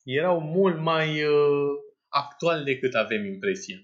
erau 0.03 0.41
mult 0.41 0.81
mai 0.81 1.23
uh, 1.23 1.85
actuali 2.23 2.65
decât 2.65 2.95
avem 2.95 3.23
impresia. 3.25 3.79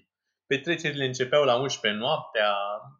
Petrecerile 0.51 1.05
începeau 1.05 1.43
la 1.43 1.55
11 1.55 2.01
noaptea, 2.01 2.51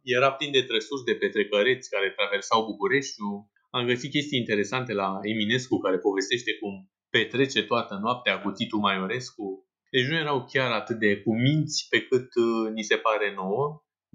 era 0.04 0.32
plin 0.32 0.52
de 0.52 0.64
trăsuri 0.70 1.08
de 1.10 1.16
petrecăreți 1.22 1.90
care 1.90 2.16
traversau 2.18 2.66
Bucureștiul. 2.66 3.38
Am 3.70 3.86
găsit 3.86 4.12
chestii 4.12 4.40
interesante 4.40 4.94
la 4.94 5.20
Eminescu 5.32 5.78
care 5.78 5.98
povestește 6.08 6.52
cum 6.62 6.74
petrece 7.16 7.62
toată 7.72 7.94
noaptea 8.04 8.42
cu 8.42 8.50
Titu 8.52 8.78
Maiorescu. 8.78 9.48
Deci 9.94 10.08
nu 10.10 10.16
erau 10.24 10.46
chiar 10.52 10.72
atât 10.72 10.98
de 11.00 11.22
cuminți 11.26 11.88
pe 11.90 12.00
cât 12.10 12.30
uh, 12.36 12.72
ni 12.78 12.84
se 12.90 12.96
pare 12.96 13.34
nouă. 13.34 13.64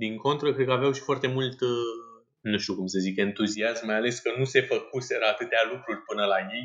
Din 0.02 0.16
contră, 0.16 0.54
cred 0.54 0.66
că 0.66 0.72
aveau 0.72 0.92
și 0.92 1.08
foarte 1.08 1.28
mult, 1.36 1.60
uh, 1.60 1.96
nu 2.40 2.58
știu 2.58 2.74
cum 2.74 2.86
să 2.86 2.98
zic, 2.98 3.16
entuziasm, 3.18 3.86
mai 3.86 3.96
ales 3.96 4.18
că 4.18 4.30
nu 4.38 4.44
se 4.44 4.60
făcuseră 4.60 5.24
atâtea 5.24 5.62
lucruri 5.72 6.00
până 6.08 6.24
la 6.32 6.38
ei 6.56 6.64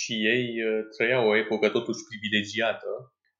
și 0.00 0.12
ei 0.32 0.46
uh, 0.66 0.80
trăiau 0.96 1.24
o 1.28 1.36
epocă 1.36 1.68
totuși 1.68 2.06
privilegiată 2.08 2.90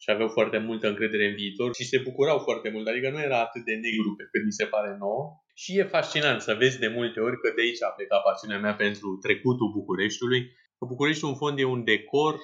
și 0.03 0.11
aveau 0.11 0.29
foarte 0.29 0.59
multă 0.59 0.87
încredere 0.89 1.27
în 1.29 1.35
viitor 1.35 1.75
și 1.75 1.85
se 1.85 1.99
bucurau 1.99 2.39
foarte 2.39 2.69
mult, 2.71 2.87
adică 2.87 3.11
nu 3.11 3.21
era 3.21 3.41
atât 3.41 3.65
de 3.65 3.75
negru 3.75 4.15
pe 4.17 4.29
cât 4.31 4.45
mi 4.45 4.59
se 4.61 4.65
pare 4.65 4.97
nouă. 4.99 5.25
Și 5.55 5.79
e 5.79 5.95
fascinant 5.97 6.41
să 6.41 6.55
vezi 6.55 6.79
de 6.79 6.89
multe 6.89 7.21
ori 7.21 7.41
că 7.41 7.49
de 7.57 7.63
aici 7.63 7.83
a 7.83 7.97
plecat 7.97 8.23
pasiunea 8.23 8.59
mea 8.59 8.75
pentru 8.75 9.09
trecutul 9.27 9.73
Bucureștiului, 9.79 10.43
că 10.79 10.85
Bucureștiul 10.93 11.31
în 11.31 11.37
fond 11.37 11.59
e 11.59 11.65
un 11.65 11.85
decor 11.85 12.35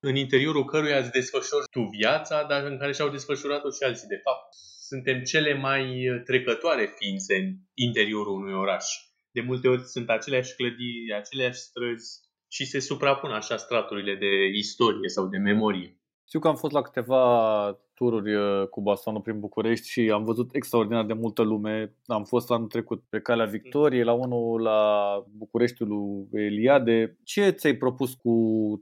în 0.00 0.16
interiorul 0.16 0.64
căruia 0.64 0.98
îți 0.98 1.10
desfășori 1.10 1.68
tu 1.70 1.80
viața, 1.98 2.42
dar 2.42 2.64
în 2.64 2.78
care 2.78 2.92
și-au 2.92 3.08
desfășurat-o 3.08 3.70
și 3.70 3.82
alții. 3.82 4.08
De 4.08 4.20
fapt, 4.24 4.46
suntem 4.88 5.22
cele 5.22 5.54
mai 5.54 6.04
trecătoare 6.24 6.94
ființe 6.98 7.34
în 7.36 7.54
interiorul 7.74 8.36
unui 8.40 8.54
oraș. 8.54 8.84
De 9.30 9.40
multe 9.40 9.68
ori 9.68 9.82
sunt 9.82 10.08
aceleași 10.10 10.54
clădiri, 10.54 11.14
aceleași 11.14 11.58
străzi 11.58 12.20
și 12.48 12.64
se 12.64 12.78
suprapun 12.78 13.30
așa 13.30 13.56
straturile 13.56 14.14
de 14.14 14.32
istorie 14.54 15.08
sau 15.08 15.26
de 15.26 15.38
memorie. 15.38 15.95
Știu 16.26 16.40
că 16.40 16.48
am 16.48 16.56
fost 16.56 16.72
la 16.72 16.82
câteva 16.82 17.22
tururi 17.94 18.34
uh, 18.34 18.68
cu 18.68 18.80
bastonul 18.80 19.20
prin 19.20 19.40
București 19.40 19.88
și 19.88 20.10
am 20.12 20.24
văzut 20.24 20.54
extraordinar 20.54 21.04
de 21.04 21.12
multă 21.12 21.42
lume. 21.42 21.94
Am 22.06 22.24
fost 22.24 22.50
anul 22.50 22.68
trecut 22.68 23.02
pe 23.08 23.20
Calea 23.20 23.46
Victoriei, 23.46 24.04
la 24.04 24.12
unul 24.12 24.62
la 24.62 24.80
Bucureștiul 25.36 25.88
lui 25.88 26.44
Eliade. 26.44 27.18
Ce 27.24 27.50
ți-ai 27.50 27.74
propus 27.74 28.14
cu 28.14 28.32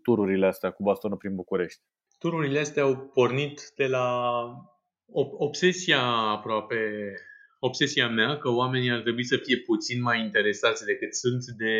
tururile 0.02 0.46
astea 0.46 0.70
cu 0.70 0.82
bastonul 0.82 1.16
prin 1.16 1.34
București? 1.34 1.80
Tururile 2.18 2.58
astea 2.58 2.82
au 2.82 3.10
pornit 3.14 3.72
de 3.76 3.86
la 3.86 4.06
obsesia 5.38 6.00
aproape 6.36 6.76
obsesia 7.58 8.08
mea 8.08 8.38
că 8.38 8.48
oamenii 8.48 8.90
ar 8.90 9.00
trebui 9.00 9.24
să 9.24 9.36
fie 9.36 9.56
puțin 9.56 10.02
mai 10.02 10.20
interesați 10.20 10.84
decât 10.84 11.14
sunt 11.14 11.44
de 11.44 11.74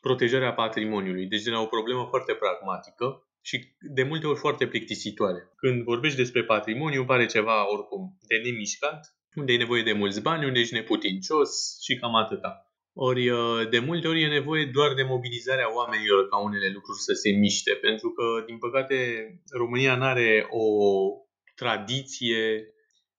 protejarea 0.00 0.52
patrimoniului. 0.52 1.26
Deci 1.26 1.42
de 1.42 1.50
la 1.50 1.60
o 1.60 1.66
problemă 1.66 2.06
foarte 2.08 2.32
pragmatică 2.32 3.27
și 3.48 3.76
de 3.80 4.02
multe 4.02 4.26
ori 4.26 4.38
foarte 4.38 4.66
plictisitoare. 4.66 5.52
Când 5.56 5.82
vorbești 5.82 6.16
despre 6.16 6.44
patrimoniu, 6.44 7.04
pare 7.04 7.26
ceva 7.26 7.72
oricum 7.72 8.18
de 8.28 8.36
nemișcat, 8.36 9.00
unde 9.34 9.52
e 9.52 9.64
nevoie 9.64 9.82
de 9.82 9.92
mulți 9.92 10.22
bani, 10.22 10.46
unde 10.46 10.58
ești 10.58 10.74
neputincios 10.74 11.50
și 11.84 11.96
cam 11.96 12.14
atâta. 12.14 12.52
Ori 12.92 13.28
uh, 13.28 13.68
de 13.70 13.78
multe 13.78 14.08
ori 14.08 14.22
e 14.22 14.28
nevoie 14.38 14.64
doar 14.64 14.94
de 14.94 15.02
mobilizarea 15.02 15.74
oamenilor 15.74 16.28
ca 16.28 16.36
unele 16.42 16.70
lucruri 16.74 16.98
să 16.98 17.12
se 17.12 17.30
miște, 17.30 17.72
pentru 17.72 18.08
că, 18.10 18.24
din 18.46 18.58
păcate, 18.58 18.96
România 19.50 19.96
nu 19.96 20.04
are 20.04 20.46
o 20.50 20.64
tradiție 21.54 22.64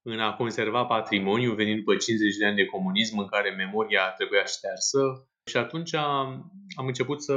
în 0.02 0.20
a 0.20 0.36
conserva 0.36 0.86
patrimoniu 0.86 1.54
venind 1.54 1.78
după 1.78 1.96
50 1.96 2.36
de 2.36 2.46
ani 2.46 2.56
de 2.56 2.66
comunism 2.66 3.18
în 3.18 3.28
care 3.28 3.50
memoria 3.50 4.14
trebuia 4.18 4.46
ștearsă, 4.46 5.29
și 5.46 5.58
atunci 5.58 5.94
am 5.94 6.88
început 6.88 7.24
să 7.24 7.36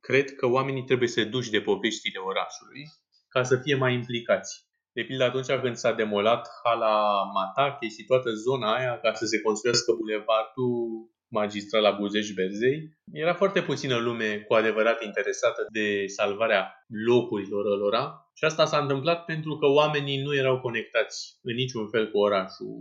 cred 0.00 0.34
că 0.34 0.46
oamenii 0.46 0.84
trebuie 0.84 1.08
să 1.08 1.24
duci 1.24 1.48
de 1.48 1.60
poveștile 1.60 2.18
orașului 2.18 2.84
ca 3.28 3.42
să 3.42 3.56
fie 3.56 3.74
mai 3.74 3.94
implicați. 3.94 4.70
De 4.92 5.02
pildă 5.02 5.24
atunci 5.24 5.60
când 5.62 5.76
s-a 5.76 5.92
demolat 5.92 6.48
hala 6.64 7.22
Matache 7.34 7.88
și 7.88 8.04
toată 8.06 8.30
zona 8.30 8.74
aia 8.74 9.00
ca 9.00 9.12
să 9.12 9.24
se 9.24 9.40
construiască 9.40 9.92
bulevardul 9.92 11.10
magistral 11.28 11.82
la 11.82 11.90
Buzeș-Berzei, 11.90 12.78
era 13.12 13.34
foarte 13.34 13.62
puțină 13.62 13.96
lume 13.96 14.44
cu 14.48 14.54
adevărat 14.54 15.02
interesată 15.04 15.66
de 15.72 16.06
salvarea 16.06 16.86
locurilor 17.06 17.64
lor. 17.64 17.94
Și 18.34 18.44
asta 18.44 18.64
s-a 18.64 18.78
întâmplat 18.78 19.24
pentru 19.24 19.56
că 19.56 19.66
oamenii 19.66 20.22
nu 20.22 20.34
erau 20.34 20.60
conectați 20.60 21.38
în 21.42 21.54
niciun 21.54 21.88
fel 21.88 22.10
cu 22.10 22.18
orașul. 22.18 22.76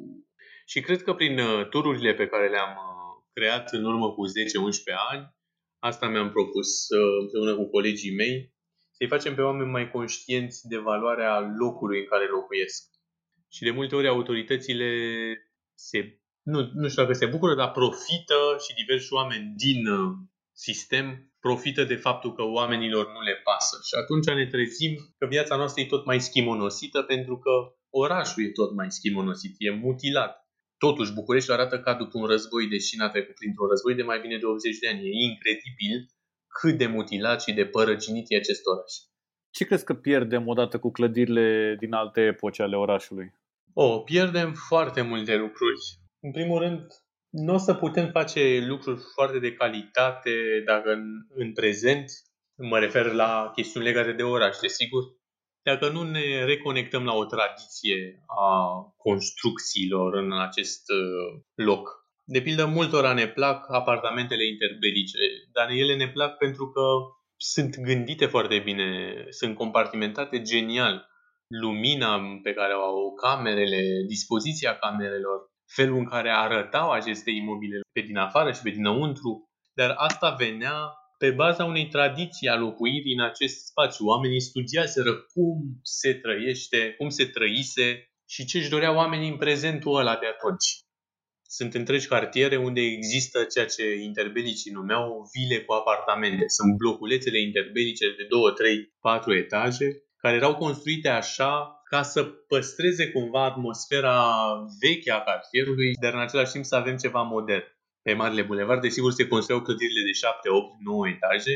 Și 0.65 0.81
cred 0.81 1.03
că 1.03 1.13
prin 1.13 1.39
uh, 1.39 1.67
tururile 1.69 2.13
pe 2.13 2.27
care 2.27 2.49
le-am 2.49 2.69
uh, 2.69 3.00
creat 3.33 3.73
în 3.73 3.83
urmă 3.85 4.11
cu 4.11 4.27
10-11 4.27 4.31
ani. 5.11 5.35
Asta 5.79 6.07
mi-am 6.07 6.31
propus 6.31 6.87
împreună 7.21 7.55
cu 7.55 7.69
colegii 7.69 8.15
mei, 8.15 8.53
să-i 8.91 9.07
facem 9.07 9.35
pe 9.35 9.41
oameni 9.41 9.69
mai 9.69 9.91
conștienți 9.91 10.67
de 10.67 10.77
valoarea 10.77 11.39
locului 11.59 11.99
în 11.99 12.05
care 12.05 12.27
locuiesc. 12.27 12.89
Și 13.51 13.63
de 13.63 13.71
multe 13.71 13.95
ori 13.95 14.07
autoritățile 14.07 14.89
se, 15.73 16.19
nu, 16.41 16.69
nu 16.73 16.87
știu 16.89 17.01
dacă 17.01 17.13
se 17.13 17.25
bucură, 17.25 17.55
dar 17.55 17.71
profită 17.71 18.39
și 18.63 18.73
diversi 18.81 19.13
oameni 19.13 19.53
din 19.55 19.87
uh, 19.87 20.11
sistem 20.51 21.33
profită 21.39 21.83
de 21.83 21.95
faptul 21.95 22.33
că 22.33 22.43
oamenilor 22.43 23.11
nu 23.11 23.21
le 23.21 23.35
pasă. 23.43 23.77
Și 23.87 23.93
atunci 24.01 24.25
ne 24.25 24.47
trezim 24.47 24.93
că 25.17 25.25
viața 25.25 25.55
noastră 25.55 25.81
e 25.81 25.85
tot 25.85 26.05
mai 26.05 26.21
schimonosită 26.21 27.01
pentru 27.01 27.37
că 27.39 27.51
orașul 27.89 28.43
e 28.43 28.49
tot 28.49 28.71
mai 28.73 28.91
schimonosit, 28.91 29.55
e 29.57 29.69
mutilat. 29.69 30.40
Totuși, 30.85 31.13
București 31.13 31.51
arată 31.51 31.79
ca 31.79 31.93
după 31.93 32.17
un 32.17 32.25
război, 32.25 32.67
deși 32.67 32.97
n-a 32.97 33.09
trecut 33.09 33.35
printr-un 33.35 33.67
război 33.67 33.95
de 33.95 34.03
mai 34.03 34.19
bine 34.19 34.37
de 34.37 34.45
80 34.45 34.77
de 34.77 34.87
ani. 34.87 35.05
E 35.07 35.29
incredibil 35.29 35.95
cât 36.59 36.77
de 36.77 36.87
mutilat 36.87 37.41
și 37.41 37.53
de 37.53 37.65
părăginit 37.65 38.25
e 38.27 38.35
acest 38.35 38.65
oraș. 38.65 38.93
Ce 39.55 39.65
crezi 39.65 39.85
că 39.85 39.93
pierdem 39.93 40.47
odată 40.47 40.79
cu 40.79 40.91
clădirile 40.91 41.75
din 41.79 41.93
alte 41.93 42.21
epoci 42.21 42.59
ale 42.59 42.75
orașului? 42.75 43.33
O, 43.73 43.99
pierdem 43.99 44.53
foarte 44.53 45.01
multe 45.01 45.35
lucruri. 45.35 45.81
În 46.19 46.31
primul 46.31 46.59
rând, 46.59 46.87
nu 47.29 47.53
o 47.53 47.57
să 47.57 47.73
putem 47.73 48.09
face 48.11 48.65
lucruri 48.67 49.01
foarte 49.13 49.39
de 49.39 49.53
calitate 49.53 50.61
dacă 50.65 50.91
în, 50.91 51.03
în 51.29 51.53
prezent, 51.53 52.05
mă 52.55 52.79
refer 52.79 53.11
la 53.11 53.51
chestiuni 53.55 53.85
legate 53.85 54.11
de 54.11 54.23
oraș, 54.23 54.57
desigur, 54.57 55.03
dacă 55.63 55.89
nu 55.89 56.01
ne 56.03 56.43
reconectăm 56.43 57.03
la 57.03 57.13
o 57.13 57.25
tradiție 57.25 58.23
a 58.27 58.71
construcțiilor 58.97 60.13
în 60.13 60.39
acest 60.39 60.81
uh, 60.89 61.41
loc. 61.55 61.99
De 62.23 62.41
pildă, 62.41 62.65
multora 62.65 63.13
ne 63.13 63.27
plac 63.27 63.65
apartamentele 63.71 64.47
interbelice, 64.47 65.17
dar 65.53 65.69
ele 65.69 65.95
ne 65.95 66.09
plac 66.09 66.37
pentru 66.37 66.69
că 66.69 66.81
sunt 67.37 67.79
gândite 67.79 68.25
foarte 68.25 68.59
bine, 68.59 69.13
sunt 69.29 69.55
compartimentate 69.55 70.41
genial. 70.41 71.09
Lumina 71.47 72.21
pe 72.43 72.53
care 72.53 72.73
o 72.73 72.81
au 72.81 73.13
camerele, 73.13 73.81
dispoziția 74.07 74.77
camerelor, 74.77 75.39
felul 75.73 75.97
în 75.97 76.05
care 76.05 76.29
arătau 76.29 76.91
aceste 76.91 77.31
imobile 77.31 77.79
pe 77.91 78.01
din 78.01 78.17
afară 78.17 78.51
și 78.51 78.61
pe 78.61 78.69
dinăuntru, 78.69 79.49
dar 79.73 79.93
asta 79.97 80.29
venea 80.29 80.93
pe 81.21 81.31
baza 81.31 81.63
unei 81.65 81.87
tradiții 81.87 82.47
a 82.47 82.55
locuirii 82.55 83.13
în 83.13 83.23
acest 83.23 83.65
spațiu. 83.65 84.05
Oamenii 84.05 84.41
studiaseră 84.41 85.13
cum 85.33 85.57
se 85.83 86.13
trăiește, 86.13 86.93
cum 86.97 87.09
se 87.09 87.25
trăise 87.25 88.11
și 88.27 88.45
ce 88.45 88.57
își 88.57 88.69
doreau 88.69 88.95
oamenii 88.95 89.29
în 89.29 89.37
prezentul 89.37 89.99
ăla 89.99 90.15
de 90.15 90.25
atunci. 90.25 90.67
Sunt 91.47 91.73
întregi 91.73 92.07
cartiere 92.07 92.57
unde 92.57 92.81
există 92.81 93.43
ceea 93.43 93.65
ce 93.65 93.83
interbelicii 93.93 94.71
numeau 94.71 95.29
vile 95.33 95.63
cu 95.63 95.73
apartamente. 95.73 96.43
Sunt 96.47 96.77
bloculețele 96.77 97.41
interbelice 97.41 98.05
de 98.17 98.25
2, 98.29 98.53
3, 98.53 98.93
4 98.99 99.35
etaje 99.35 99.85
care 100.17 100.35
erau 100.35 100.55
construite 100.55 101.09
așa 101.09 101.81
ca 101.89 102.01
să 102.01 102.23
păstreze 102.23 103.11
cumva 103.11 103.45
atmosfera 103.45 104.17
veche 104.79 105.11
a 105.11 105.21
cartierului, 105.21 105.93
dar 106.01 106.13
în 106.13 106.19
același 106.19 106.51
timp 106.51 106.65
să 106.65 106.75
avem 106.75 106.97
ceva 106.97 107.21
modern 107.21 107.63
pe 108.01 108.13
marile 108.13 108.41
bulevarde, 108.41 108.89
sigur 108.89 109.11
se 109.11 109.27
construiau 109.27 109.63
clădirile 109.63 110.03
de 110.05 110.11
7, 110.11 110.49
8, 110.49 110.79
9 110.79 111.07
etaje, 111.07 111.53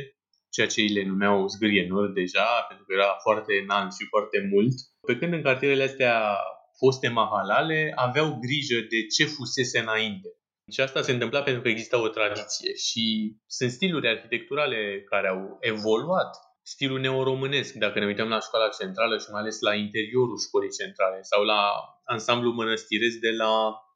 ceea 0.50 0.68
ce 0.68 0.82
ei 0.82 0.88
le 0.88 1.04
numeau 1.04 1.48
zgârienuri 1.48 2.14
deja, 2.14 2.66
pentru 2.68 2.86
că 2.86 2.93
era 2.93 3.10
foarte 3.22 3.54
înalt 3.64 3.91
și 3.93 4.06
foarte 4.14 4.50
mult. 4.52 4.76
Pe 5.08 5.18
când 5.18 5.34
în 5.34 5.41
cartierele 5.41 5.84
astea 5.84 6.38
foste 6.78 7.08
mahalale 7.08 7.91
aveau 7.96 8.39
grijă 8.46 8.80
de 8.89 9.00
ce 9.16 9.26
fusese 9.26 9.80
înainte. 9.80 10.30
Și 10.72 10.82
asta 10.82 11.02
se 11.02 11.12
întâmpla 11.12 11.41
pentru 11.43 11.62
că 11.62 11.70
exista 11.70 12.02
o 12.02 12.08
tradiție 12.08 12.74
și 12.76 13.04
sunt 13.48 13.72
stiluri 13.72 14.08
arhitecturale 14.08 15.04
care 15.12 15.28
au 15.28 15.58
evoluat. 15.60 16.32
Stilul 16.62 17.00
neoromânesc, 17.00 17.74
dacă 17.74 18.00
ne 18.00 18.06
uităm 18.06 18.28
la 18.28 18.39
școala 18.39 18.70
centrală 18.80 19.18
și 19.18 19.32
mai 19.32 19.41
ales 19.41 19.60
la 19.60 19.74
interiorul 19.74 20.39
școlii 20.46 20.78
centrale 20.80 21.22
sau 21.22 21.43
la 21.43 21.62
ansamblu 22.04 22.52
mănăstiresc 22.52 23.18
de 23.18 23.32
la 23.32 23.54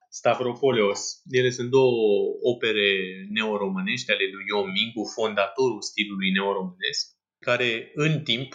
Stavropoleos. 0.09 1.01
Ele 1.29 1.49
sunt 1.49 1.69
două 1.69 1.97
opere 2.41 2.89
neoromânești 3.29 4.11
ale 4.11 4.25
lui 4.33 4.45
Ion 4.47 4.71
Mincu, 4.71 5.03
fondatorul 5.15 5.81
stilului 5.81 6.31
neoromânesc, 6.31 7.03
care 7.39 7.91
în 7.93 8.23
timp, 8.23 8.49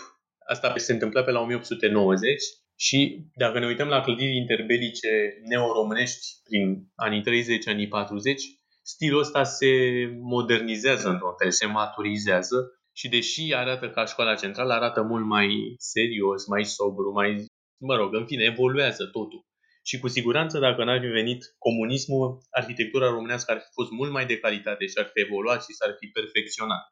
asta 0.49 0.77
se 0.77 0.93
întâmplă 0.93 1.23
pe 1.23 1.31
la 1.31 1.41
1890, 1.41 2.43
și 2.77 3.29
dacă 3.35 3.59
ne 3.59 3.67
uităm 3.67 3.89
la 3.89 4.01
clădiri 4.01 4.37
interbelice 4.37 5.39
neoromânești 5.49 6.27
prin 6.45 6.93
anii 6.95 7.23
30, 7.23 7.67
anii 7.67 7.89
40, 7.89 8.43
stilul 8.83 9.21
ăsta 9.21 9.43
se 9.43 9.67
modernizează 10.21 11.09
într-un 11.09 11.35
fel, 11.39 11.51
se 11.51 11.67
maturizează 11.67 12.79
Și 12.97 13.09
deși 13.09 13.55
arată 13.55 13.91
ca 13.91 14.05
școala 14.05 14.35
centrală, 14.35 14.73
arată 14.73 15.03
mult 15.03 15.25
mai 15.25 15.75
serios, 15.79 16.47
mai 16.47 16.65
sobru, 16.65 17.13
mai, 17.13 17.45
mă 17.77 17.95
rog, 17.97 18.15
în 18.15 18.27
fine, 18.27 18.45
evoluează 18.45 19.05
totul. 19.05 19.41
Și 19.87 19.99
cu 19.99 20.09
siguranță, 20.09 20.59
dacă 20.59 20.85
n-ar 20.85 21.01
fi 21.01 21.07
venit 21.07 21.55
comunismul, 21.59 22.39
arhitectura 22.51 23.09
românească 23.09 23.53
ar 23.53 23.59
fi 23.59 23.71
fost 23.73 23.91
mult 23.91 24.11
mai 24.11 24.27
de 24.27 24.39
calitate 24.39 24.87
și 24.87 24.95
ar 24.97 25.11
fi 25.13 25.21
evoluat 25.21 25.65
și 25.65 25.73
s-ar 25.73 25.97
fi 25.99 26.07
perfecționat. 26.07 26.85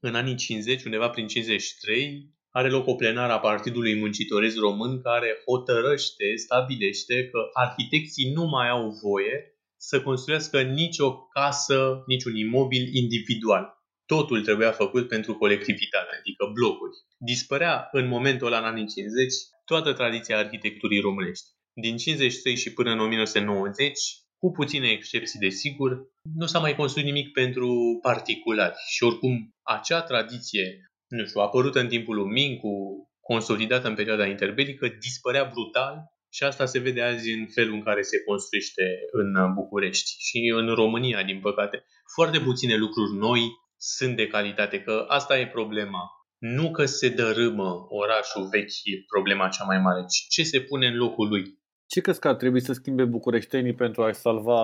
În 0.00 0.14
anii 0.14 0.34
50, 0.34 0.84
undeva 0.84 1.08
prin 1.08 1.26
53, 1.26 2.34
are 2.50 2.68
loc 2.70 2.86
o 2.86 2.94
plenară 2.94 3.32
a 3.32 3.38
Partidului 3.38 3.98
Muncitoresc 3.98 4.56
Român 4.56 5.02
care 5.02 5.42
hotărăște, 5.46 6.36
stabilește 6.36 7.28
că 7.28 7.38
arhitecții 7.52 8.32
nu 8.32 8.44
mai 8.44 8.68
au 8.68 8.90
voie 9.02 9.56
să 9.76 10.02
construiască 10.02 10.62
nicio 10.62 11.26
casă, 11.26 12.02
niciun 12.06 12.36
imobil 12.36 12.94
individual. 12.94 13.64
Totul 14.06 14.42
trebuia 14.42 14.72
făcut 14.72 15.08
pentru 15.08 15.34
colectivitate, 15.34 16.16
adică 16.18 16.50
blocuri. 16.52 16.96
Dispărea 17.18 17.88
în 17.92 18.08
momentul 18.08 18.46
ăla, 18.46 18.58
în 18.58 18.64
anii 18.64 18.86
50, 18.86 19.32
toată 19.64 19.92
tradiția 19.92 20.38
arhitecturii 20.38 21.00
românești. 21.00 21.55
Din 21.80 21.96
53 21.96 22.56
și 22.56 22.72
până 22.72 22.90
în 22.90 23.00
1990, 23.00 24.00
cu 24.38 24.50
puține 24.50 24.88
excepții 24.88 25.38
de 25.38 25.48
sigur, 25.48 25.90
nu 26.34 26.46
s-a 26.46 26.58
mai 26.58 26.74
construit 26.74 27.04
nimic 27.04 27.32
pentru 27.32 27.98
particulari. 28.02 28.74
Și 28.88 29.02
oricum, 29.02 29.54
acea 29.62 30.02
tradiție, 30.02 30.90
nu 31.08 31.26
știu, 31.26 31.40
apărută 31.40 31.80
în 31.80 31.88
timpul 31.88 32.14
lui 32.14 32.32
Mincu, 32.32 32.74
consolidată 33.20 33.88
în 33.88 33.94
perioada 33.94 34.26
interbelică, 34.26 34.88
dispărea 35.00 35.50
brutal 35.52 35.94
și 36.32 36.42
asta 36.42 36.64
se 36.66 36.78
vede 36.78 37.02
azi 37.02 37.30
în 37.30 37.46
felul 37.46 37.74
în 37.74 37.82
care 37.82 38.02
se 38.02 38.22
construiește 38.22 38.82
în 39.12 39.54
București 39.54 40.10
și 40.18 40.52
în 40.54 40.74
România, 40.74 41.22
din 41.22 41.40
păcate. 41.40 41.84
Foarte 42.14 42.40
puține 42.40 42.76
lucruri 42.76 43.12
noi 43.12 43.40
sunt 43.76 44.16
de 44.16 44.26
calitate, 44.26 44.80
că 44.80 45.04
asta 45.08 45.38
e 45.38 45.48
problema. 45.48 46.10
Nu 46.38 46.70
că 46.70 46.84
se 46.84 47.08
dărâmă 47.08 47.86
orașul 47.88 48.48
vechi, 48.48 48.84
e 48.84 49.04
problema 49.14 49.48
cea 49.48 49.64
mai 49.64 49.78
mare, 49.78 50.04
ci 50.08 50.26
ce 50.28 50.42
se 50.42 50.60
pune 50.60 50.86
în 50.86 50.96
locul 50.96 51.28
lui. 51.28 51.64
Ce 51.86 52.00
crezi 52.00 52.20
că 52.20 52.28
ar 52.28 52.34
trebui 52.34 52.60
să 52.60 52.72
schimbe 52.72 53.04
bucureștenii 53.04 53.74
pentru 53.74 54.02
a 54.02 54.12
salva 54.12 54.60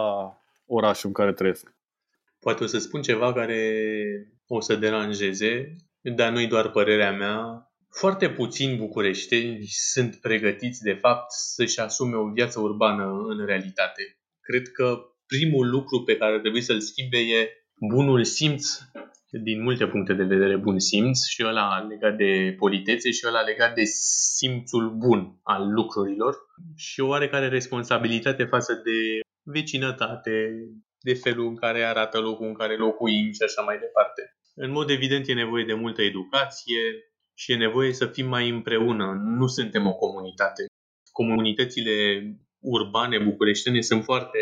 orașul 0.66 1.08
în 1.08 1.14
care 1.14 1.32
trăiesc? 1.32 1.74
Poate 2.38 2.64
o 2.64 2.66
să 2.66 2.78
spun 2.78 3.02
ceva 3.02 3.32
care 3.32 3.72
o 4.46 4.60
să 4.60 4.76
deranjeze, 4.76 5.76
dar 6.00 6.32
nu-i 6.32 6.46
doar 6.46 6.70
părerea 6.70 7.12
mea. 7.12 7.66
Foarte 7.90 8.30
puțini 8.30 8.76
bucureșteni 8.76 9.64
sunt 9.66 10.16
pregătiți, 10.16 10.82
de 10.82 10.92
fapt, 10.92 11.30
să-și 11.30 11.80
asume 11.80 12.16
o 12.16 12.32
viață 12.32 12.60
urbană 12.60 13.04
în 13.04 13.46
realitate. 13.46 14.18
Cred 14.40 14.68
că 14.68 14.98
primul 15.26 15.70
lucru 15.70 16.02
pe 16.02 16.16
care 16.16 16.40
trebuie 16.40 16.62
să-l 16.62 16.80
schimbe 16.80 17.18
e 17.18 17.48
bunul 17.94 18.24
simț 18.24 18.78
din 19.41 19.62
multe 19.62 19.87
puncte 19.87 20.12
de 20.12 20.24
vedere 20.24 20.57
bun 20.57 20.78
simț 20.78 21.26
și 21.26 21.45
ăla 21.47 21.87
legat 21.89 22.16
de 22.16 22.55
politețe 22.59 23.11
și 23.11 23.24
ăla 23.26 23.41
legat 23.41 23.74
de 23.74 23.83
simțul 24.37 24.95
bun 24.97 25.39
al 25.43 25.72
lucrurilor 25.72 26.37
și 26.76 27.01
o 27.01 27.07
oarecare 27.07 27.49
responsabilitate 27.49 28.45
față 28.45 28.72
de 28.85 29.20
vecinătate, 29.43 30.53
de 31.01 31.14
felul 31.14 31.47
în 31.47 31.57
care 31.57 31.83
arată 31.83 32.20
locul 32.20 32.47
în 32.47 32.55
care 32.55 32.76
locuim 32.76 33.33
și 33.33 33.43
așa 33.43 33.62
mai 33.62 33.78
departe. 33.78 34.22
În 34.55 34.70
mod 34.70 34.91
evident 34.91 35.28
e 35.28 35.33
nevoie 35.33 35.64
de 35.64 35.74
multă 35.74 36.03
educație 36.03 36.83
și 37.35 37.53
e 37.53 37.57
nevoie 37.57 37.93
să 37.93 38.07
fim 38.07 38.28
mai 38.28 38.49
împreună. 38.49 39.07
Nu 39.39 39.47
suntem 39.47 39.87
o 39.87 39.95
comunitate. 39.95 40.62
Comunitățile 41.12 41.95
urbane 42.61 43.18
bucureștene 43.18 43.80
sunt 43.80 44.05
foarte 44.05 44.39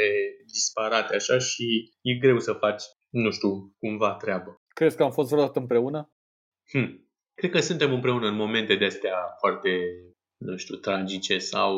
disparate 0.46 1.14
așa 1.14 1.38
și 1.38 1.90
e 2.02 2.14
greu 2.14 2.38
să 2.38 2.52
faci, 2.52 2.82
nu 3.10 3.30
știu, 3.30 3.74
cumva 3.78 4.12
treabă. 4.14 4.59
Crezi 4.80 4.96
că 4.96 5.02
am 5.02 5.10
fost 5.10 5.30
vreodată 5.30 5.58
împreună? 5.58 6.12
Hm. 6.70 7.10
Cred 7.34 7.50
că 7.50 7.60
suntem 7.60 7.92
împreună 7.92 8.26
în 8.26 8.34
momente 8.34 8.76
de 8.76 8.84
astea 8.84 9.16
foarte, 9.38 9.70
nu 10.36 10.56
știu, 10.56 10.76
tragice 10.76 11.38
sau 11.38 11.74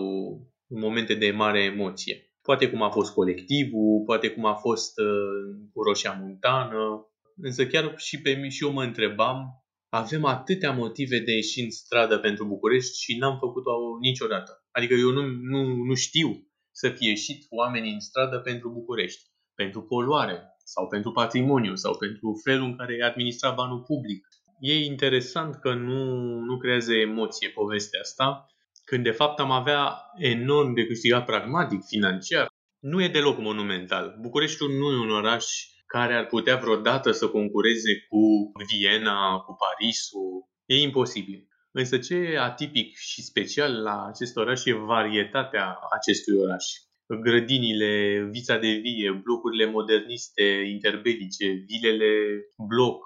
în 0.67 0.81
momente 0.81 1.15
de 1.15 1.31
mare 1.31 1.63
emoție. 1.63 2.33
Poate 2.43 2.71
cum 2.71 2.83
a 2.83 2.91
fost 2.91 3.13
colectivul, 3.13 4.03
poate 4.05 4.31
cum 4.31 4.45
a 4.45 4.55
fost 4.55 4.99
uh, 4.99 5.67
cu 5.73 5.83
Roșia 5.83 6.13
Montană, 6.13 7.07
însă 7.37 7.67
chiar 7.67 7.95
și 7.97 8.21
pe 8.21 8.31
mine 8.31 8.49
și 8.49 8.65
eu 8.65 8.73
mă 8.73 8.83
întrebam, 8.83 9.65
avem 9.89 10.25
atâtea 10.25 10.73
motive 10.73 11.19
de 11.19 11.33
ieși 11.33 11.61
în 11.61 11.71
stradă 11.71 12.19
pentru 12.19 12.47
București 12.47 13.03
și 13.03 13.17
n-am 13.17 13.39
făcut-o 13.39 13.73
niciodată. 14.01 14.65
Adică 14.71 14.95
eu 14.95 15.11
nu, 15.11 15.23
nu, 15.27 15.75
nu 15.75 15.95
știu 15.95 16.47
să 16.71 16.89
fie 16.89 17.09
ieșit 17.09 17.47
oamenii 17.51 17.93
în 17.93 18.01
stradă 18.01 18.39
pentru 18.39 18.71
București, 18.71 19.23
pentru 19.55 19.83
poluare, 19.83 20.53
sau 20.65 20.89
pentru 20.89 21.13
patrimoniu 21.13 21.75
sau 21.75 21.97
pentru 21.97 22.41
felul 22.45 22.65
în 22.65 22.77
care 22.77 22.97
e 22.99 23.05
administrat 23.05 23.55
banul 23.55 23.83
public. 23.83 24.27
E 24.61 24.85
interesant 24.85 25.55
că 25.55 25.75
nu, 25.75 26.05
nu 26.39 26.57
creează 26.57 26.95
emoție 26.95 27.49
povestea 27.49 28.01
asta, 28.01 28.47
când 28.85 29.05
de 29.05 29.11
fapt 29.11 29.39
am 29.39 29.51
avea 29.51 30.03
enorm 30.17 30.75
de 30.75 30.87
câștigat 30.87 31.25
pragmatic, 31.25 31.85
financiar. 31.85 32.47
Nu 32.79 33.03
e 33.03 33.09
deloc 33.09 33.39
monumental. 33.39 34.17
Bucureștiul 34.21 34.71
nu 34.71 34.91
e 34.91 34.99
un 34.99 35.11
oraș 35.11 35.47
care 35.87 36.15
ar 36.15 36.27
putea 36.27 36.57
vreodată 36.57 37.11
să 37.11 37.29
concureze 37.29 38.07
cu 38.09 38.53
Viena, 38.67 39.39
cu 39.39 39.57
Parisul. 39.59 40.51
E 40.67 40.81
imposibil. 40.81 41.49
Însă 41.73 41.99
ce 41.99 42.15
e 42.15 42.41
atipic 42.41 42.97
și 42.97 43.23
special 43.23 43.83
la 43.83 44.07
acest 44.07 44.37
oraș 44.37 44.65
e 44.65 44.73
varietatea 44.73 45.79
acestui 45.91 46.35
oraș 46.39 46.65
grădinile, 47.07 48.23
vița 48.31 48.59
de 48.59 48.69
vie, 48.69 49.21
blocurile 49.25 49.67
moderniste, 49.67 50.43
interbelice, 50.43 51.47
vilele 51.47 52.45
bloc, 52.69 53.05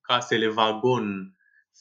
casele 0.00 0.48
vagon, 0.48 1.36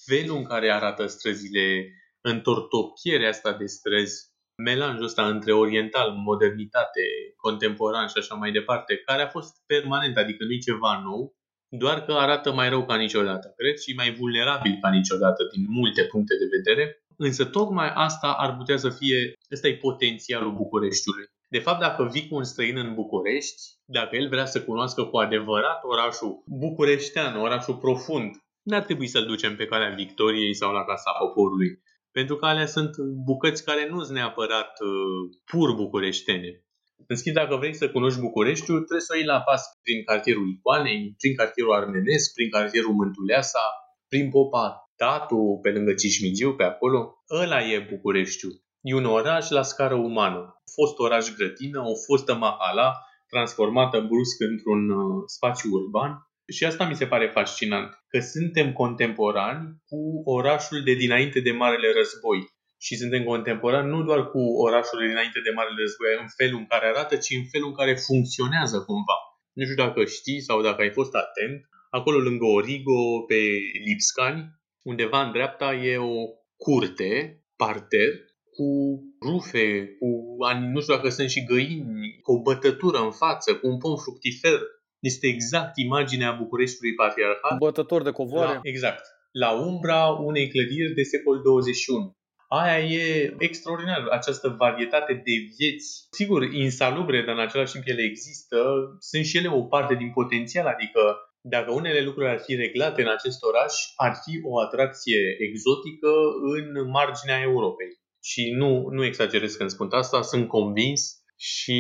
felul 0.06 0.38
în 0.38 0.44
care 0.44 0.72
arată 0.72 1.06
străzile, 1.06 1.92
întortochierea 2.22 3.30
asta 3.30 3.54
de 3.54 3.66
străzi, 3.66 4.30
melanjul 4.56 5.04
ăsta 5.04 5.28
între 5.28 5.54
oriental, 5.54 6.12
modernitate, 6.12 7.02
contemporan 7.36 8.08
și 8.08 8.18
așa 8.18 8.36
mai 8.36 8.52
departe, 8.52 8.98
care 8.98 9.22
a 9.22 9.28
fost 9.28 9.56
permanent, 9.66 10.18
adică 10.18 10.44
nu 10.44 10.52
e 10.52 10.58
ceva 10.58 11.02
nou, 11.04 11.36
doar 11.70 12.06
că 12.06 12.12
arată 12.14 12.54
mai 12.54 12.70
rău 12.70 12.86
ca 12.86 12.96
niciodată, 12.96 13.54
cred, 13.58 13.78
și 13.78 13.94
mai 13.96 14.14
vulnerabil 14.14 14.78
ca 14.82 14.90
niciodată 14.90 15.44
din 15.54 15.66
multe 15.68 16.04
puncte 16.04 16.36
de 16.38 16.46
vedere, 16.58 17.01
însă 17.18 17.46
tocmai 17.46 17.92
asta 17.94 18.36
ar 18.38 18.56
putea 18.58 18.78
să 18.78 18.90
fie, 18.90 19.34
ăsta 19.52 19.68
e 19.68 19.76
potențialul 19.76 20.52
Bucureștiului. 20.52 21.26
De 21.50 21.60
fapt, 21.60 21.80
dacă 21.80 22.10
vii 22.12 22.28
cu 22.28 22.36
un 22.36 22.44
străin 22.44 22.78
în 22.78 22.94
București, 22.94 23.62
dacă 23.86 24.16
el 24.16 24.28
vrea 24.30 24.46
să 24.46 24.64
cunoască 24.64 25.04
cu 25.04 25.18
adevărat 25.18 25.80
orașul 25.84 26.44
bucureștean, 26.46 27.36
orașul 27.36 27.76
profund, 27.76 28.36
n-ar 28.64 28.84
trebui 28.84 29.08
să-l 29.08 29.26
ducem 29.26 29.56
pe 29.56 29.66
calea 29.66 29.96
Victoriei 29.96 30.54
sau 30.54 30.72
la 30.74 30.84
Casa 30.84 31.12
Poporului. 31.20 31.82
Pentru 32.12 32.36
că 32.36 32.46
alea 32.46 32.66
sunt 32.66 32.98
bucăți 33.26 33.64
care 33.64 33.90
nu 33.90 34.04
sunt 34.04 34.18
neapărat 34.18 34.72
uh, 34.80 35.38
pur 35.46 35.74
bucureștene. 35.74 36.66
În 37.08 37.16
schimb, 37.16 37.36
dacă 37.36 37.56
vrei 37.56 37.76
să 37.76 37.90
cunoști 37.90 38.20
Bucureștiul, 38.20 38.78
trebuie 38.78 39.08
să 39.08 39.14
o 39.14 39.18
iei 39.18 39.26
la 39.26 39.42
pas 39.42 39.64
prin 39.84 40.04
cartierul 40.04 40.48
Icoanei, 40.50 41.16
prin 41.18 41.36
cartierul 41.36 41.74
Armenesc, 41.74 42.34
prin 42.34 42.50
cartierul 42.50 42.94
Mântuleasa, 42.94 43.64
prin 44.08 44.30
Popa 44.30 44.91
Tatu, 45.04 45.60
pe 45.62 45.70
lângă 45.72 45.94
Cismigiu, 45.94 46.56
pe 46.56 46.64
acolo. 46.64 47.00
Ăla 47.42 47.60
e 47.64 47.88
Bucureștiul. 47.90 48.54
E 48.82 48.94
un 48.96 49.06
oraș 49.06 49.50
la 49.50 49.64
scară 49.72 49.96
umană. 49.96 50.42
Fost 50.76 51.00
oraș 51.00 51.26
grădină, 51.38 51.80
o 51.92 51.96
fostă 52.06 52.34
mahala, 52.36 52.90
transformată 53.30 53.98
brusc 54.00 54.38
într-un 54.50 54.90
uh, 54.90 55.24
spațiu 55.26 55.70
urban. 55.80 56.12
Și 56.56 56.66
asta 56.66 56.84
mi 56.88 56.96
se 56.96 57.06
pare 57.06 57.28
fascinant, 57.28 57.90
că 58.08 58.20
suntem 58.20 58.74
contemporani 58.74 59.64
cu 59.90 60.00
orașul 60.36 60.84
de 60.84 60.94
dinainte 60.94 61.40
de 61.40 61.52
Marele 61.52 61.92
Război. 61.98 62.40
Și 62.86 62.96
suntem 62.96 63.24
contemporani 63.24 63.90
nu 63.90 64.04
doar 64.04 64.22
cu 64.34 64.42
orașul 64.66 65.00
de 65.00 65.08
dinainte 65.08 65.40
de 65.46 65.52
Marele 65.56 65.82
Război 65.82 66.10
în 66.22 66.28
felul 66.38 66.60
în 66.60 66.66
care 66.66 66.86
arată, 66.86 67.16
ci 67.16 67.32
în 67.40 67.46
felul 67.52 67.68
în 67.68 67.76
care 67.76 67.94
funcționează 68.08 68.78
cumva. 68.88 69.18
Nu 69.58 69.64
știu 69.64 69.84
dacă 69.86 70.06
știi 70.06 70.42
sau 70.42 70.62
dacă 70.62 70.82
ai 70.82 70.92
fost 71.00 71.14
atent, 71.24 71.60
acolo 71.90 72.18
lângă 72.18 72.46
Origo, 72.46 73.02
pe 73.28 73.40
Lipscani, 73.86 74.42
undeva 74.82 75.22
în 75.22 75.32
dreapta 75.32 75.74
e 75.74 75.98
o 75.98 76.28
curte, 76.56 77.44
parter, 77.56 78.12
cu 78.56 79.00
rufe, 79.28 79.96
cu 80.00 80.38
nu 80.74 80.80
știu 80.82 80.96
dacă 80.96 81.10
sunt 81.10 81.30
și 81.30 81.44
găini, 81.44 82.20
cu 82.22 82.32
o 82.32 82.42
bătătură 82.42 82.98
în 82.98 83.12
față, 83.12 83.56
cu 83.56 83.68
un 83.68 83.78
pom 83.78 83.96
fructifer. 83.96 84.60
Este 85.00 85.28
exact 85.28 85.78
imaginea 85.78 86.32
Bucureștiului 86.32 86.96
patriarhat. 86.96 87.58
Bătător 87.58 88.02
de 88.02 88.12
covoare. 88.12 88.54
La, 88.54 88.60
exact. 88.64 89.04
La 89.32 89.52
umbra 89.52 90.06
unei 90.08 90.48
clădiri 90.48 90.94
de 90.94 91.04
secol 91.04 91.42
21. 91.42 92.16
Aia 92.48 92.80
e 92.80 93.36
extraordinar, 93.38 94.08
această 94.08 94.56
varietate 94.58 95.14
de 95.14 95.32
vieți. 95.58 96.08
Sigur, 96.12 96.44
insalubre, 96.44 97.24
dar 97.26 97.36
în 97.36 97.42
același 97.42 97.72
timp 97.72 97.84
ele 97.88 98.02
există. 98.02 98.58
Sunt 99.00 99.26
și 99.26 99.38
ele 99.38 99.48
o 99.48 99.62
parte 99.62 99.96
din 99.96 100.12
potențial, 100.12 100.66
adică 100.66 101.02
dacă 101.42 101.72
unele 101.72 102.02
lucruri 102.02 102.30
ar 102.30 102.40
fi 102.40 102.56
reglate 102.56 103.02
în 103.02 103.08
acest 103.08 103.44
oraș, 103.44 103.74
ar 103.96 104.14
fi 104.24 104.40
o 104.44 104.60
atracție 104.60 105.20
exotică 105.40 106.12
în 106.56 106.90
marginea 106.90 107.42
Europei. 107.42 108.00
Și 108.24 108.52
nu, 108.52 108.88
nu 108.90 109.04
exagerez 109.06 109.56
când 109.56 109.70
spun 109.70 109.88
asta, 109.92 110.22
sunt 110.22 110.48
convins 110.48 111.24
și 111.36 111.78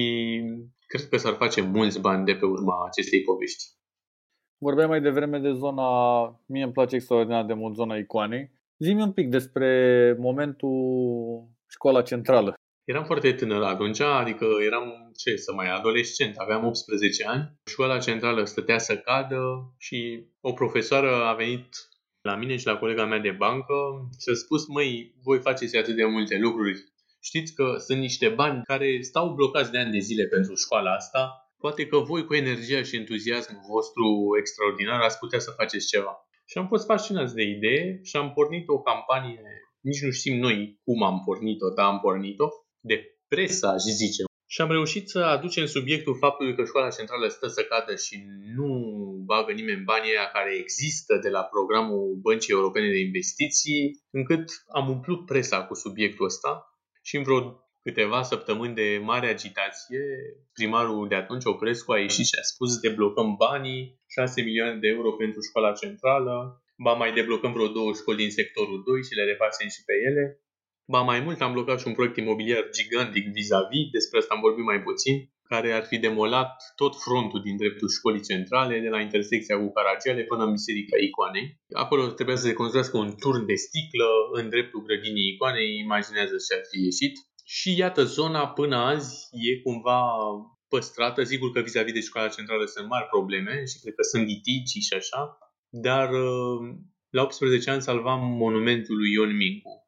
cred 0.88 1.07
că 1.09 1.18
s-ar 1.18 1.34
face 1.34 1.62
mulți 1.62 2.01
bani 2.01 2.26
de 2.26 2.34
pe 2.34 2.45
urma 2.45 2.86
acestei 2.86 3.22
povești. 3.22 3.64
Vorbeai 4.57 4.88
mai 4.88 5.01
devreme 5.01 5.39
de 5.39 5.51
zona, 5.51 5.89
mie 6.45 6.64
îmi 6.64 6.72
place 6.72 6.95
extraordinar 6.95 7.45
de 7.45 7.53
mult 7.53 7.76
zona 7.76 7.95
icoanei. 7.97 8.51
Zi-mi 8.78 9.01
un 9.01 9.12
pic 9.12 9.30
despre 9.30 10.16
momentul 10.20 10.78
școala 11.70 12.01
centrală. 12.01 12.53
Eram 12.84 13.04
foarte 13.04 13.34
tânăr 13.34 13.62
atunci, 13.62 14.00
adică 14.00 14.46
eram, 14.66 15.12
ce 15.18 15.36
să 15.36 15.54
mai, 15.54 15.70
adolescent, 15.70 16.36
aveam 16.38 16.66
18 16.66 17.28
ani. 17.28 17.54
Școala 17.66 17.98
centrală 17.98 18.44
stătea 18.44 18.78
să 18.78 18.98
cadă 18.98 19.74
și 19.78 20.26
o 20.42 20.54
profesoară 20.54 21.14
a 21.14 21.34
venit 21.34 21.68
la 22.22 22.36
mine 22.36 22.58
și 22.58 22.66
la 22.66 22.78
colega 22.78 23.06
mea 23.06 23.20
de 23.20 23.32
bancă 23.32 23.74
și 24.22 24.30
a 24.32 24.34
spus, 24.34 24.68
măi, 24.68 25.16
voi 25.24 25.40
faceți 25.40 25.78
atât 25.78 25.96
de 25.96 26.06
multe 26.06 26.38
lucruri. 26.38 26.84
Știți 27.24 27.54
că 27.54 27.76
sunt 27.78 28.00
niște 28.00 28.30
bani 28.30 28.62
care 28.64 29.02
stau 29.02 29.34
blocați 29.34 29.72
de 29.72 29.78
ani 29.78 29.92
de 29.92 30.00
zile 30.00 30.26
pentru 30.26 30.56
școala 30.56 30.92
asta. 30.92 31.52
Poate 31.58 31.88
că 31.88 31.98
voi 31.98 32.26
cu 32.26 32.34
energia 32.34 32.84
și 32.84 32.96
entuziasmul 32.96 33.62
vostru 33.68 34.06
extraordinar 34.40 35.02
ați 35.02 35.20
putea 35.20 35.40
să 35.40 35.52
faceți 35.52 35.88
ceva. 35.88 36.14
Și 36.46 36.58
am 36.58 36.68
fost 36.68 36.86
fascinați 36.86 37.36
de 37.36 37.44
idee 37.44 38.00
și 38.04 38.16
am 38.16 38.34
pornit 38.34 38.68
o 38.68 38.82
campanie, 38.82 39.42
nici 39.80 40.02
nu 40.02 40.12
știm 40.12 40.38
noi 40.38 40.80
cum 40.84 41.04
am 41.04 41.22
pornit-o, 41.26 41.70
dar 41.70 41.86
am 41.86 42.00
pornit-o, 42.00 42.48
de 42.82 42.98
presă, 43.28 43.68
aș 43.68 43.82
zice. 43.82 44.24
Și 44.48 44.62
am 44.62 44.72
reușit 44.72 45.10
să 45.10 45.20
aducem 45.20 45.66
subiectul 45.66 46.18
faptului 46.18 46.56
că 46.56 46.64
școala 46.66 46.90
centrală 46.90 47.28
stă 47.28 47.48
să 47.48 47.64
cadă 47.64 47.96
și 47.96 48.24
nu 48.56 48.70
bagă 49.26 49.52
nimeni 49.52 49.84
banii 49.84 50.10
aia 50.10 50.28
care 50.34 50.56
există 50.56 51.18
de 51.18 51.30
la 51.30 51.44
programul 51.44 52.20
Băncii 52.22 52.54
Europene 52.54 52.90
de 52.90 53.00
Investiții, 53.00 54.02
încât 54.10 54.46
am 54.68 54.90
umplut 54.90 55.26
presa 55.26 55.64
cu 55.64 55.74
subiectul 55.74 56.26
ăsta 56.26 56.52
și 57.02 57.16
în 57.16 57.24
vreo 57.24 57.66
câteva 57.84 58.22
săptămâni 58.24 58.76
de 58.76 59.00
mare 59.04 59.28
agitație, 59.28 60.02
primarul 60.54 61.08
de 61.08 61.16
atunci, 61.16 61.46
Oprescu, 61.46 61.92
a 61.92 62.00
ieșit 62.00 62.26
și 62.26 62.38
a 62.40 62.42
spus 62.42 62.80
deblocăm 62.80 63.36
banii, 63.36 64.00
6 64.08 64.42
milioane 64.42 64.80
de 64.80 64.88
euro 64.88 65.12
pentru 65.12 65.42
școala 65.42 65.72
centrală, 65.72 66.62
ba 66.84 66.94
mai 66.94 67.14
deblocăm 67.14 67.54
vreo 67.54 67.68
două 67.68 67.94
școli 67.94 68.18
din 68.18 68.32
sectorul 68.32 68.84
2 68.86 69.04
și 69.04 69.14
le 69.14 69.24
refacem 69.24 69.68
și 69.76 69.82
pe 69.86 69.94
ele. 70.08 70.24
Ba 70.86 71.02
mai 71.02 71.20
mult 71.20 71.42
am 71.42 71.54
blocat 71.54 71.80
și 71.80 71.88
un 71.88 71.94
proiect 71.94 72.18
imobiliar 72.18 72.70
gigantic 72.78 73.26
vis-a-vis, 73.38 73.90
despre 73.92 74.18
asta 74.20 74.34
am 74.34 74.42
vorbit 74.42 74.66
mai 74.66 74.82
puțin, 74.82 75.16
care 75.52 75.72
ar 75.72 75.86
fi 75.92 75.98
demolat 75.98 76.52
tot 76.76 76.94
frontul 77.06 77.42
din 77.42 77.58
dreptul 77.58 77.90
școlii 77.90 78.28
centrale, 78.32 78.80
de 78.80 78.90
la 78.96 79.00
intersecția 79.00 79.58
cu 79.58 79.72
Caragiale 79.72 80.24
până 80.24 80.44
în 80.44 80.52
Biserica 80.52 80.98
Icoanei. 81.08 81.48
Acolo 81.84 82.08
trebuia 82.08 82.36
să 82.36 82.48
se 82.48 82.54
construiască 82.54 82.98
un 82.98 83.12
turn 83.24 83.46
de 83.46 83.58
sticlă 83.66 84.10
în 84.38 84.50
dreptul 84.50 84.84
grădinii 84.88 85.30
Icoanei, 85.32 85.80
imaginează 85.86 86.36
ce 86.46 86.54
ar 86.58 86.64
fi 86.72 86.80
ieșit. 86.90 87.14
Și 87.46 87.78
iată, 87.78 88.04
zona 88.04 88.48
până 88.48 88.76
azi 88.76 89.14
e 89.32 89.62
cumva 89.62 90.02
păstrată. 90.74 91.24
Sigur 91.24 91.52
că 91.52 91.60
vis-a-vis 91.62 91.94
de 91.94 92.00
școala 92.00 92.36
centrală 92.38 92.66
sunt 92.66 92.88
mari 92.88 93.12
probleme 93.14 93.54
și 93.70 93.80
cred 93.82 93.94
că 93.94 94.04
sunt 94.12 94.24
litigii 94.26 94.88
și 94.88 94.94
așa, 94.94 95.38
dar 95.70 96.08
uh, 96.12 96.60
la 97.10 97.22
18 97.22 97.70
ani 97.70 97.82
salvam 97.82 98.22
monumentul 98.44 98.96
lui 98.98 99.12
Ion 99.12 99.36
Mincu. 99.36 99.81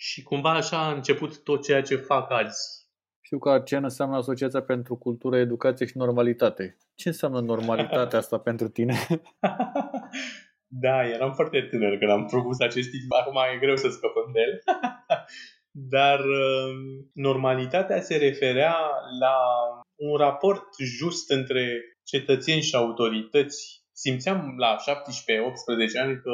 Și 0.00 0.22
cumva 0.22 0.50
așa 0.50 0.86
a 0.86 0.92
început 0.92 1.42
tot 1.42 1.62
ceea 1.62 1.82
ce 1.82 1.96
fac 1.96 2.30
azi. 2.30 2.86
Știu 3.20 3.38
că 3.38 3.62
ce 3.64 3.76
înseamnă 3.76 4.16
Asociația 4.16 4.62
pentru 4.62 4.96
Cultură, 4.96 5.36
Educație 5.36 5.86
și 5.86 5.96
Normalitate. 5.96 6.76
Ce 6.94 7.08
înseamnă 7.08 7.40
normalitatea 7.40 8.18
asta 8.24 8.38
pentru 8.38 8.68
tine? 8.68 8.94
da, 10.84 11.08
eram 11.08 11.32
foarte 11.32 11.60
tânăr 11.60 11.98
când 11.98 12.10
am 12.10 12.24
propus 12.26 12.60
acest 12.60 12.90
titlu. 12.90 13.16
Acum 13.20 13.36
e 13.54 13.58
greu 13.58 13.76
să 13.76 13.88
scăpăm 13.88 14.30
de 14.32 14.40
el. 14.40 14.62
Dar 15.94 16.18
uh, 16.18 16.74
normalitatea 17.12 18.00
se 18.00 18.16
referea 18.16 18.76
la 19.20 19.36
un 19.96 20.16
raport 20.16 20.64
just 20.98 21.30
între 21.30 21.80
cetățeni 22.02 22.62
și 22.62 22.74
autorități. 22.74 23.82
Simțeam 23.92 24.54
la 24.56 24.76
17-18 24.76 24.80
ani 26.02 26.20
că 26.20 26.32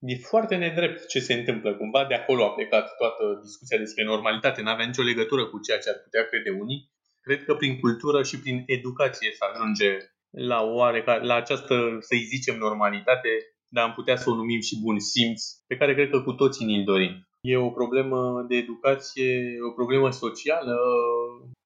e 0.00 0.16
foarte 0.16 0.56
nedrept 0.56 1.06
ce 1.06 1.20
se 1.20 1.34
întâmplă. 1.34 1.74
Cumva 1.74 2.04
de 2.04 2.14
acolo 2.14 2.44
a 2.44 2.50
plecat 2.50 2.96
toată 2.96 3.40
discuția 3.42 3.78
despre 3.78 4.04
normalitate. 4.04 4.62
N-avea 4.62 4.86
nicio 4.86 5.02
legătură 5.02 5.46
cu 5.46 5.60
ceea 5.60 5.78
ce 5.78 5.88
ar 5.88 5.98
putea 6.04 6.24
crede 6.24 6.50
unii. 6.50 6.90
Cred 7.20 7.44
că 7.44 7.54
prin 7.54 7.80
cultură 7.80 8.22
și 8.22 8.40
prin 8.40 8.62
educație 8.66 9.30
se 9.32 9.44
ajunge 9.52 9.96
la 10.30 10.62
oarecare, 10.62 11.24
la 11.24 11.34
această, 11.34 11.96
să-i 12.00 12.28
zicem, 12.32 12.56
normalitate, 12.58 13.28
dar 13.68 13.84
am 13.84 13.92
putea 13.92 14.16
să 14.16 14.30
o 14.30 14.34
numim 14.34 14.60
și 14.60 14.80
bun 14.80 14.98
simț, 14.98 15.42
pe 15.66 15.76
care 15.76 15.94
cred 15.94 16.10
că 16.10 16.20
cu 16.20 16.32
toții 16.32 16.66
ni-l 16.66 16.84
dorim. 16.84 17.28
E 17.40 17.56
o 17.56 17.70
problemă 17.70 18.44
de 18.48 18.56
educație, 18.56 19.56
o 19.70 19.72
problemă 19.72 20.10
socială. 20.10 20.76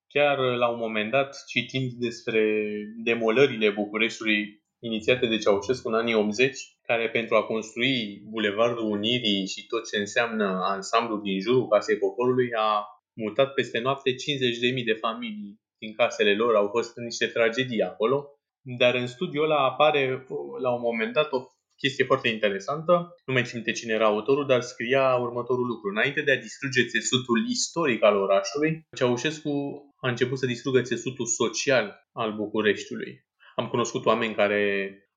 Chiar 0.07 0.39
la 0.39 0.69
un 0.69 0.79
moment 0.79 1.11
dat, 1.11 1.45
citind 1.47 1.91
despre 1.93 2.65
demolările 3.05 3.71
Bucureștiului 3.71 4.64
inițiate 4.91 5.27
de 5.27 5.39
Ceaușescu 5.39 5.89
în 5.89 5.95
anii 5.95 6.15
80, 6.15 6.59
care 6.87 7.11
pentru 7.11 7.35
a 7.37 7.43
construi 7.43 8.23
Bulevardul 8.31 8.91
Unirii 8.91 9.47
și 9.47 9.67
tot 9.67 9.89
ce 9.91 9.97
înseamnă 9.97 10.47
ansamblu 10.63 11.17
din 11.17 11.41
jurul 11.41 11.69
Casei 11.69 11.99
Poporului 11.99 12.49
a 12.57 12.69
mutat 13.13 13.55
peste 13.55 13.79
noapte 13.79 14.11
50.000 14.11 14.17
de 14.85 14.93
familii 14.93 15.61
din 15.79 15.95
casele 15.95 16.35
lor. 16.35 16.55
Au 16.55 16.69
fost 16.69 16.97
niște 16.97 17.27
tragedii 17.27 17.83
acolo. 17.83 18.29
Dar 18.79 18.95
în 18.95 19.07
studiul 19.07 19.45
ăla 19.45 19.65
apare 19.65 20.27
la 20.61 20.71
un 20.75 20.81
moment 20.81 21.13
dat 21.13 21.33
o 21.33 21.39
chestie 21.77 22.05
foarte 22.05 22.29
interesantă. 22.29 22.93
Nu 23.27 23.33
mai 23.33 23.45
țin 23.45 23.53
minte 23.55 23.73
cine 23.73 23.93
era 23.93 24.07
autorul, 24.07 24.47
dar 24.47 24.61
scria 24.61 25.15
următorul 25.15 25.67
lucru. 25.67 25.89
Înainte 25.91 26.21
de 26.23 26.33
a 26.33 26.45
distruge 26.47 26.87
țesutul 26.87 27.39
istoric 27.49 28.03
al 28.03 28.17
orașului, 28.17 28.87
Ceaușescu 28.97 29.51
a 29.97 30.09
început 30.09 30.39
să 30.39 30.47
distrugă 30.47 30.81
țesutul 30.81 31.27
social 31.27 31.87
al 32.13 32.33
Bucureștiului. 32.37 33.25
Am 33.55 33.69
cunoscut 33.69 34.05
oameni 34.05 34.35
care 34.35 34.63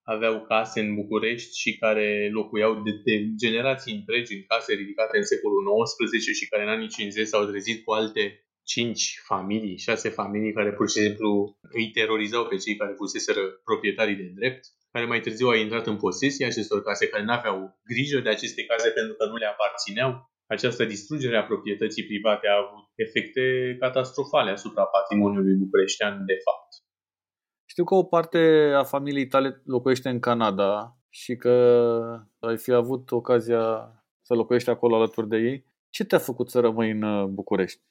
aveau 0.04 0.42
case 0.42 0.80
în 0.80 0.96
București 0.96 1.60
și 1.60 1.78
care 1.78 2.30
locuiau 2.32 2.82
de, 2.82 2.92
de 3.04 3.16
generații 3.36 3.96
întregi 3.96 4.34
în 4.34 4.44
case 4.48 4.74
ridicate 4.74 5.18
în 5.18 5.24
secolul 5.24 5.64
XIX 5.84 6.36
și 6.40 6.48
care 6.48 6.64
în 6.64 6.70
anii 6.70 6.88
50 6.88 7.28
s-au 7.28 7.46
trezit 7.46 7.84
cu 7.84 7.92
alte 7.92 8.24
cinci 8.64 9.22
familii, 9.26 9.78
șase 9.78 10.10
familii 10.10 10.54
care 10.54 10.74
pur 10.74 10.90
și 10.90 11.00
simplu 11.04 11.58
îi 11.62 11.92
terorizau 11.92 12.46
pe 12.46 12.56
cei 12.56 12.76
care 12.76 12.94
fuseseră 12.98 13.42
proprietarii 13.64 14.16
de 14.16 14.32
drept, 14.36 14.64
care 14.92 15.06
mai 15.06 15.20
târziu 15.20 15.48
au 15.48 15.56
intrat 15.56 15.88
în 15.88 15.98
posesie 15.98 16.46
acestor 16.46 16.84
case, 16.84 17.08
care 17.08 17.24
nu 17.24 17.32
aveau 17.32 17.80
grijă 17.86 18.20
de 18.20 18.30
aceste 18.30 18.64
case 18.64 18.90
pentru 18.90 19.14
că 19.14 19.26
nu 19.26 19.36
le 19.36 19.46
aparțineau. 19.46 20.12
Această 20.48 20.84
distrugere 20.86 21.38
a 21.38 21.50
proprietății 21.52 22.06
private 22.06 22.48
a 22.48 22.58
avut 22.64 22.86
efecte 22.96 23.42
catastrofale 23.80 24.52
asupra 24.52 24.84
patrimoniului 24.84 25.56
bucureștean 25.64 26.26
de 26.26 26.38
fapt. 26.46 26.67
Știu 27.78 27.90
că 27.90 27.96
o 27.96 28.04
parte 28.04 28.72
a 28.76 28.84
familiei 28.84 29.28
tale 29.28 29.62
locuiește 29.66 30.10
în 30.10 30.20
Canada 30.20 30.98
și 31.10 31.36
că 31.36 31.56
ai 32.40 32.58
fi 32.58 32.72
avut 32.72 33.12
ocazia 33.12 33.92
să 34.22 34.34
locuiești 34.34 34.70
acolo 34.70 34.96
alături 34.96 35.28
de 35.28 35.38
ei. 35.38 35.66
Ce 35.90 36.04
te-a 36.04 36.18
făcut 36.18 36.50
să 36.50 36.60
rămâi 36.60 36.92
în 36.92 37.02
uh, 37.02 37.26
București? 37.26 37.82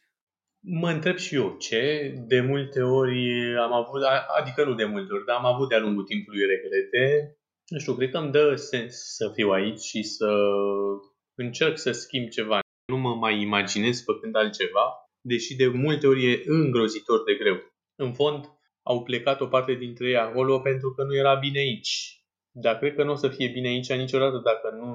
Mă 0.60 0.90
întreb 0.90 1.16
și 1.16 1.34
eu 1.34 1.56
ce. 1.58 2.14
De 2.26 2.40
multe 2.40 2.82
ori 2.82 3.30
am 3.58 3.72
avut, 3.72 4.02
adică 4.38 4.64
nu 4.64 4.74
de 4.74 4.84
multe 4.84 5.12
ori, 5.12 5.24
dar 5.24 5.36
am 5.36 5.44
avut 5.44 5.68
de-a 5.68 5.78
lungul 5.78 6.04
timpului 6.04 6.46
regrete. 6.46 7.36
Nu 7.68 7.78
știu, 7.78 7.94
cred 7.94 8.10
că 8.10 8.18
îmi 8.18 8.32
dă 8.32 8.54
sens 8.54 8.94
să 8.94 9.30
fiu 9.34 9.48
aici 9.48 9.80
și 9.80 10.02
să 10.02 10.30
încerc 11.34 11.78
să 11.78 11.92
schimb 11.92 12.28
ceva. 12.28 12.58
Nu 12.86 12.96
mă 12.96 13.14
mai 13.14 13.40
imaginez 13.40 14.02
făcând 14.02 14.36
altceva, 14.36 15.10
deși 15.20 15.56
de 15.56 15.66
multe 15.66 16.06
ori 16.06 16.32
e 16.32 16.42
îngrozitor 16.44 17.22
de 17.22 17.34
greu. 17.34 17.56
În 17.98 18.12
fond, 18.12 18.55
au 18.90 19.02
plecat 19.02 19.40
o 19.40 19.46
parte 19.46 19.74
dintre 19.74 20.08
ei 20.08 20.16
acolo 20.16 20.60
pentru 20.60 20.92
că 20.94 21.02
nu 21.02 21.14
era 21.16 21.34
bine 21.34 21.58
aici. 21.58 22.20
Dar 22.50 22.78
cred 22.78 22.94
că 22.94 23.04
nu 23.04 23.12
o 23.12 23.14
să 23.14 23.28
fie 23.28 23.48
bine 23.48 23.68
aici 23.68 23.92
niciodată 23.92 24.40
dacă 24.44 24.76
nu 24.80 24.88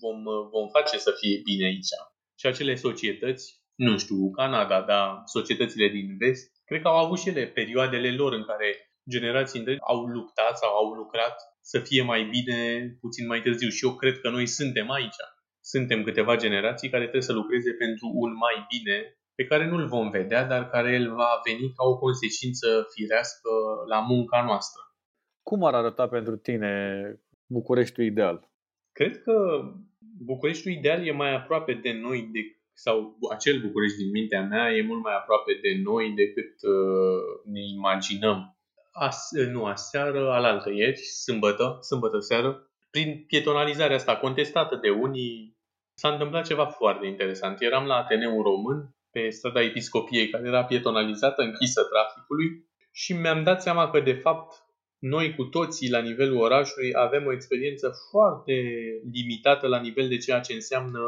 vom, 0.00 0.22
vom 0.50 0.68
face 0.68 0.98
să 0.98 1.12
fie 1.20 1.40
bine 1.44 1.64
aici. 1.64 1.94
Și 2.38 2.46
acele 2.46 2.74
societăți 2.74 3.60
nu 3.74 3.98
știu, 3.98 4.30
Canada, 4.30 4.82
dar 4.82 5.22
societățile 5.24 5.88
din 5.88 6.16
vest, 6.18 6.50
cred 6.64 6.80
că 6.80 6.88
au 6.88 7.04
avut 7.04 7.18
și 7.18 7.28
ele 7.28 7.46
perioadele 7.46 8.10
lor 8.14 8.32
în 8.32 8.44
care 8.44 8.90
generații 9.10 9.58
întregi 9.58 9.80
au 9.80 10.04
luptat 10.04 10.58
sau 10.58 10.70
au 10.74 10.88
lucrat 10.92 11.36
să 11.60 11.78
fie 11.80 12.02
mai 12.02 12.22
bine 12.24 12.60
puțin 13.00 13.26
mai 13.26 13.40
târziu. 13.40 13.68
Și 13.68 13.84
eu 13.84 13.94
cred 13.94 14.20
că 14.20 14.30
noi 14.30 14.46
suntem 14.46 14.90
aici. 14.90 15.20
Suntem 15.60 16.02
câteva 16.02 16.36
generații 16.36 16.88
care 16.88 17.02
trebuie 17.02 17.22
să 17.30 17.32
lucreze 17.32 17.72
pentru 17.72 18.10
un 18.12 18.32
mai 18.32 18.66
bine 18.68 19.15
pe 19.36 19.44
care 19.44 19.66
nu-l 19.66 19.86
vom 19.86 20.10
vedea, 20.10 20.44
dar 20.44 20.68
care 20.70 20.92
el 20.92 21.14
va 21.14 21.40
veni 21.44 21.72
ca 21.72 21.84
o 21.84 21.98
consecință 21.98 22.86
firească 22.94 23.50
la 23.88 24.00
munca 24.00 24.44
noastră. 24.44 24.80
Cum 25.42 25.64
ar 25.64 25.74
arăta 25.74 26.08
pentru 26.08 26.36
tine 26.36 26.72
Bucureștiul 27.46 28.06
ideal? 28.06 28.50
Cred 28.92 29.22
că 29.22 29.62
Bucureștiul 30.24 30.74
ideal 30.74 31.06
e 31.06 31.12
mai 31.12 31.34
aproape 31.34 31.72
de 31.72 31.92
noi 31.92 32.28
decât 32.32 32.54
sau 32.78 33.18
acel 33.30 33.60
București 33.60 33.96
din 33.96 34.10
mintea 34.10 34.42
mea 34.42 34.72
e 34.72 34.82
mult 34.82 35.02
mai 35.02 35.14
aproape 35.16 35.58
de 35.62 35.80
noi 35.82 36.10
decât 36.10 36.62
uh, 36.62 37.52
ne 37.52 37.60
imaginăm. 37.60 38.56
As, 38.92 39.30
nu, 39.50 39.64
aseară, 39.64 40.30
alaltă 40.30 40.70
ieri, 40.70 40.96
sâmbătă, 40.96 41.78
sâmbătă 41.80 42.18
seară, 42.18 42.70
prin 42.90 43.24
pietonalizarea 43.26 43.96
asta 43.96 44.16
contestată 44.16 44.76
de 44.76 44.90
unii, 44.90 45.56
s-a 45.94 46.08
întâmplat 46.08 46.46
ceva 46.46 46.66
foarte 46.66 47.06
interesant. 47.06 47.60
Eram 47.60 47.86
la 47.86 47.94
Ateneul 47.94 48.42
Român, 48.42 48.95
pe 49.16 49.30
strada 49.30 49.62
Episcopiei, 49.62 50.28
care 50.28 50.46
era 50.46 50.64
pietonalizată, 50.64 51.42
închisă 51.42 51.82
traficului 51.82 52.48
și 52.92 53.12
mi-am 53.12 53.42
dat 53.42 53.62
seama 53.62 53.90
că, 53.90 54.00
de 54.00 54.12
fapt, 54.12 54.54
noi 54.98 55.34
cu 55.34 55.44
toții 55.44 55.90
la 55.90 56.00
nivelul 56.00 56.40
orașului 56.40 56.90
avem 56.94 57.26
o 57.26 57.32
experiență 57.32 57.90
foarte 58.10 58.52
limitată 59.12 59.66
la 59.66 59.80
nivel 59.80 60.08
de 60.08 60.16
ceea 60.16 60.40
ce 60.40 60.52
înseamnă 60.52 61.00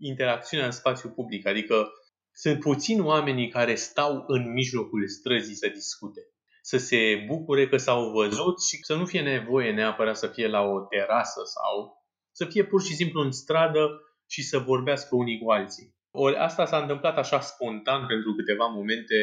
interacțiunea 0.00 0.66
în 0.66 0.72
spațiu 0.72 1.08
public. 1.08 1.46
Adică 1.46 1.88
sunt 2.32 2.60
puțini 2.60 3.00
oamenii 3.00 3.48
care 3.48 3.74
stau 3.74 4.24
în 4.26 4.52
mijlocul 4.52 5.08
străzii 5.08 5.54
să 5.54 5.68
discute. 5.68 6.20
Să 6.62 6.76
se 6.76 7.24
bucure 7.26 7.68
că 7.68 7.76
s-au 7.76 8.10
văzut 8.10 8.62
și 8.62 8.78
să 8.82 8.94
nu 8.94 9.04
fie 9.04 9.20
nevoie 9.20 9.72
neapărat 9.72 10.16
să 10.16 10.26
fie 10.26 10.48
la 10.48 10.60
o 10.60 10.80
terasă 10.80 11.40
sau 11.44 12.04
să 12.30 12.44
fie 12.44 12.64
pur 12.64 12.82
și 12.82 12.94
simplu 12.94 13.20
în 13.20 13.30
stradă 13.30 13.88
și 14.26 14.42
să 14.42 14.58
vorbească 14.58 15.14
unii 15.16 15.38
cu 15.38 15.50
alții. 15.50 15.96
Ori 16.10 16.36
asta 16.36 16.64
s-a 16.66 16.78
întâmplat 16.78 17.16
așa 17.16 17.40
spontan 17.40 18.06
pentru 18.06 18.34
câteva 18.34 18.66
momente, 18.66 19.14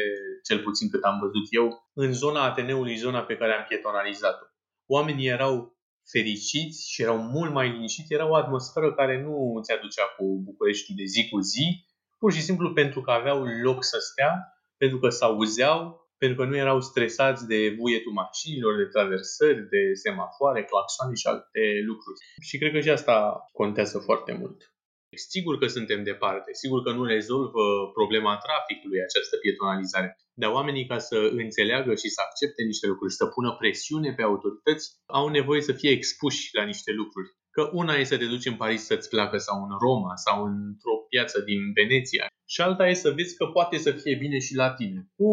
cel 0.44 0.58
puțin 0.58 0.90
cât 0.90 1.02
am 1.02 1.18
văzut 1.18 1.46
eu, 1.50 1.90
în 1.92 2.12
zona 2.12 2.44
Ateneului, 2.44 2.96
zona 2.96 3.22
pe 3.22 3.36
care 3.36 3.52
am 3.52 3.64
pietonalizat-o. 3.68 4.44
Oamenii 4.86 5.26
erau 5.26 5.76
fericiți 6.10 6.90
și 6.92 7.02
erau 7.02 7.18
mult 7.18 7.52
mai 7.52 7.70
liniștiți, 7.70 8.12
era 8.12 8.28
o 8.28 8.34
atmosferă 8.34 8.94
care 8.94 9.22
nu 9.22 9.60
ți 9.62 9.72
aducea 9.72 10.04
cu 10.16 10.42
București 10.44 10.94
de 10.94 11.04
zi 11.04 11.28
cu 11.28 11.38
zi, 11.40 11.84
pur 12.18 12.32
și 12.32 12.42
simplu 12.42 12.72
pentru 12.72 13.00
că 13.00 13.10
aveau 13.10 13.44
loc 13.44 13.84
să 13.84 13.98
stea, 14.00 14.32
pentru 14.76 14.98
că 14.98 15.08
s-auzeau, 15.08 16.08
pentru 16.18 16.36
că 16.38 16.44
nu 16.44 16.56
erau 16.56 16.80
stresați 16.80 17.46
de 17.46 17.70
buietul 17.78 18.12
mașinilor, 18.12 18.76
de 18.76 18.84
traversări, 18.84 19.68
de 19.68 19.94
semafoare, 19.94 20.64
claxoane 20.64 21.14
și 21.14 21.26
alte 21.26 21.62
lucruri. 21.86 22.18
Și 22.42 22.58
cred 22.58 22.72
că 22.72 22.80
și 22.80 22.90
asta 22.90 23.44
contează 23.52 23.98
foarte 23.98 24.32
mult. 24.32 24.75
Sigur 25.16 25.58
că 25.58 25.66
suntem 25.66 26.02
departe, 26.04 26.50
sigur 26.52 26.82
că 26.82 26.90
nu 26.92 27.04
rezolvă 27.04 27.64
problema 27.92 28.36
traficului 28.36 29.00
această 29.08 29.36
pietonalizare, 29.36 30.16
dar 30.34 30.50
oamenii 30.50 30.86
ca 30.86 30.98
să 30.98 31.18
înțeleagă 31.42 31.94
și 31.94 32.08
să 32.08 32.20
accepte 32.26 32.62
niște 32.62 32.86
lucruri, 32.86 33.12
să 33.12 33.26
pună 33.26 33.56
presiune 33.58 34.12
pe 34.14 34.22
autorități, 34.22 34.86
au 35.06 35.28
nevoie 35.28 35.60
să 35.60 35.72
fie 35.72 35.90
expuși 35.90 36.48
la 36.52 36.64
niște 36.64 36.90
lucruri. 36.92 37.28
Că 37.50 37.70
una 37.72 37.94
e 37.94 38.04
să 38.04 38.18
te 38.18 38.26
duci 38.26 38.46
în 38.46 38.56
Paris 38.56 38.82
să-ți 38.84 39.08
placă 39.08 39.36
sau 39.36 39.56
în 39.62 39.72
Roma 39.84 40.14
sau 40.26 40.44
într-o 40.44 40.96
piață 41.08 41.40
din 41.40 41.60
Veneția 41.74 42.26
și 42.48 42.60
alta 42.60 42.88
e 42.88 42.94
să 42.94 43.10
vezi 43.10 43.36
că 43.36 43.44
poate 43.46 43.76
să 43.76 43.90
fie 43.90 44.16
bine 44.16 44.38
și 44.38 44.54
la 44.54 44.70
tine. 44.70 45.08
Cu 45.16 45.28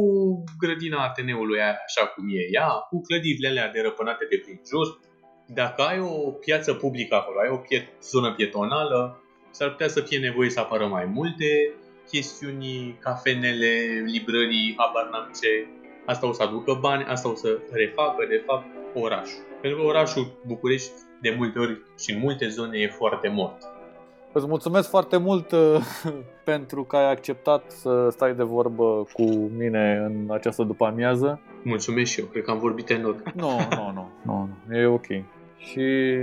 grădina 0.58 1.04
Ateneului 1.04 1.60
aia 1.60 1.78
așa 1.88 2.08
cum 2.08 2.24
e 2.30 2.48
ea, 2.52 2.70
cu 2.90 3.02
clădirile 3.02 3.48
alea 3.48 3.72
derăpânate 3.72 4.26
de 4.30 4.38
prin 4.44 4.62
jur, 4.70 5.00
dacă 5.48 5.82
ai 5.82 6.00
o 6.00 6.32
piață 6.32 6.74
publică 6.74 7.16
acolo, 7.16 7.40
ai 7.40 7.50
o 7.50 7.58
pie- 7.58 7.98
zonă 8.02 8.34
pietonală, 8.34 9.23
s-ar 9.54 9.70
putea 9.70 9.88
să 9.88 10.02
fie 10.02 10.20
nevoie 10.20 10.50
să 10.50 10.60
apară 10.60 10.86
mai 10.88 11.06
multe 11.06 11.74
chestiuni, 12.10 12.98
cafenele, 13.00 13.72
librării, 14.06 14.76
habar 14.78 15.10
n-am 15.12 15.32
ce. 15.42 15.68
Asta 16.06 16.28
o 16.28 16.34
să 16.34 16.44
aducă 16.44 16.78
bani, 16.82 17.06
asta 17.06 17.30
o 17.30 17.36
să 17.36 17.60
refacă, 17.72 18.26
de 18.30 18.44
fapt, 18.46 18.66
orașul. 18.94 19.44
Pentru 19.62 19.80
că 19.80 19.86
orașul 19.86 20.26
București, 20.46 20.92
de 21.22 21.36
multe 21.38 21.60
ori 21.60 21.82
și 22.00 22.12
în 22.12 22.20
multe 22.20 22.48
zone, 22.48 22.78
e 22.78 22.88
foarte 22.88 23.28
mort. 23.28 23.58
Îți 24.32 24.48
mulțumesc 24.48 24.90
foarte 24.90 25.18
mult 25.18 25.52
uh, 25.52 25.78
pentru 26.52 26.84
că 26.84 26.96
ai 26.96 27.12
acceptat 27.12 27.72
să 27.72 28.08
stai 28.12 28.36
de 28.36 28.44
vorbă 28.44 29.08
cu 29.14 29.24
mine 29.58 30.04
în 30.06 30.28
această 30.32 30.64
după-amiază. 30.64 31.42
Mulțumesc 31.64 32.12
și 32.12 32.20
eu, 32.20 32.26
cred 32.26 32.44
că 32.44 32.52
am 32.52 32.60
vorbit 32.60 32.90
enorm. 32.90 33.24
Nu, 33.36 33.50
nu, 33.50 33.92
nu, 33.94 34.12
nu, 34.24 34.50
nu, 34.68 34.78
e 34.78 34.86
ok. 34.86 35.08
Și 35.58 36.16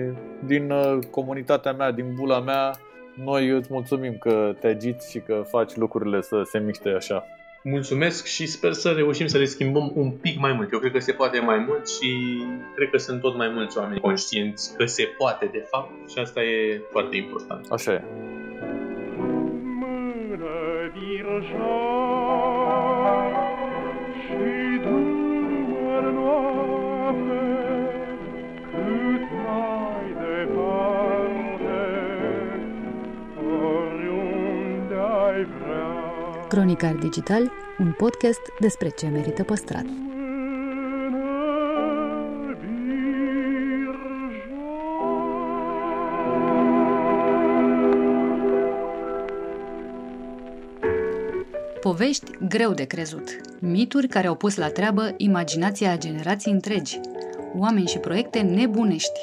din 0.45 0.71
uh, 0.71 0.99
comunitatea 1.11 1.73
mea, 1.73 1.91
din 1.91 2.15
bula 2.15 2.41
mea, 2.41 2.71
noi 3.15 3.49
îți 3.49 3.69
mulțumim 3.73 4.17
că 4.19 4.55
te 4.61 4.67
agiți 4.67 5.11
și 5.11 5.19
că 5.19 5.45
faci 5.49 5.75
lucrurile 5.75 6.21
să 6.21 6.43
se 6.45 6.59
miște 6.59 6.89
așa. 6.89 7.25
Mulțumesc 7.63 8.27
și 8.27 8.47
sper 8.47 8.73
să 8.73 8.91
reușim 8.91 9.27
să 9.27 9.39
le 9.39 9.45
schimbăm 9.45 9.93
un 9.95 10.11
pic 10.11 10.39
mai 10.39 10.53
mult. 10.53 10.73
Eu 10.73 10.79
cred 10.79 10.93
că 10.93 10.99
se 10.99 11.13
poate 11.13 11.41
mai 11.41 11.59
mult 11.59 11.89
și 11.89 12.43
cred 12.75 12.91
că 12.91 12.99
sunt 12.99 13.21
tot 13.21 13.37
mai 13.37 13.49
mulți 13.49 13.79
oameni 13.79 14.01
conștienți 14.01 14.77
că 14.77 14.85
se 14.85 15.05
poate 15.19 15.47
de 15.53 15.67
fapt 15.71 16.11
și 16.11 16.19
asta 16.19 16.43
e 16.43 16.81
foarte 16.91 17.17
important. 17.17 17.67
Așa 17.71 17.93
e. 17.93 18.03
Cronicar 36.61 36.95
Digital, 36.95 37.53
un 37.79 37.93
podcast 37.97 38.41
despre 38.59 38.89
ce 38.89 39.07
merită 39.07 39.43
păstrat. 39.43 39.85
Povești 51.81 52.31
greu 52.49 52.73
de 52.73 52.85
crezut. 52.85 53.41
Mituri 53.61 54.09
care 54.09 54.27
au 54.27 54.35
pus 54.35 54.57
la 54.57 54.69
treabă 54.69 55.15
imaginația 55.17 55.91
a 55.91 55.99
generații 55.99 56.53
întregi. 56.53 57.01
Oameni 57.57 57.87
și 57.87 57.99
proiecte 57.99 58.41
nebunești. 58.41 59.21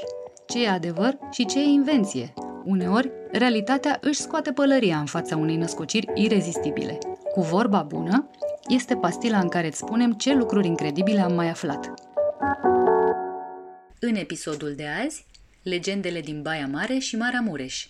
Ce 0.48 0.64
e 0.64 0.70
adevăr 0.70 1.18
și 1.32 1.46
ce 1.46 1.60
e 1.60 1.64
invenție. 1.64 2.34
Uneori, 2.66 3.12
realitatea 3.32 3.98
își 4.02 4.20
scoate 4.20 4.52
pălăria 4.52 4.98
în 4.98 5.06
fața 5.06 5.38
unei 5.38 5.56
născociri 5.56 6.12
irezistibile. 6.16 6.98
Cu 7.38 7.44
vorba 7.44 7.82
bună, 7.82 8.30
este 8.68 8.96
pastila 8.96 9.40
în 9.40 9.50
care 9.50 9.68
îți 9.68 9.78
spunem 9.78 10.14
ce 10.14 10.34
lucruri 10.34 10.68
incredibile 10.68 11.20
am 11.20 11.34
mai 11.34 11.50
aflat. 11.50 11.94
În 14.00 14.16
episodul 14.16 14.74
de 14.76 14.86
azi, 15.06 15.26
legendele 15.64 16.22
din 16.22 16.42
Baia 16.42 16.68
Mare 16.68 16.98
și 16.98 17.18
Maramureș. 17.18 17.88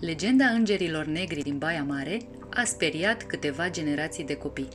Legenda 0.00 0.44
îngerilor 0.44 1.04
negri 1.04 1.42
din 1.42 1.58
Baia 1.58 1.84
Mare 1.84 2.18
a 2.50 2.64
speriat 2.64 3.22
câteva 3.22 3.70
generații 3.70 4.24
de 4.24 4.34
copii. 4.34 4.68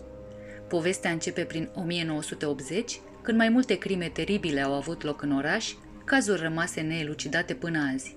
Povestea 0.70 1.12
începe 1.12 1.42
prin 1.42 1.70
1980, 1.76 3.00
când 3.22 3.38
mai 3.38 3.50
multe 3.50 3.78
crime 3.78 4.10
teribile 4.14 4.62
au 4.62 4.74
avut 4.74 5.04
loc 5.04 5.22
în 5.22 5.32
oraș, 5.32 5.74
cazuri 6.06 6.42
rămase 6.42 6.82
neelucidate 6.82 7.54
până 7.54 7.80
azi. 7.94 8.16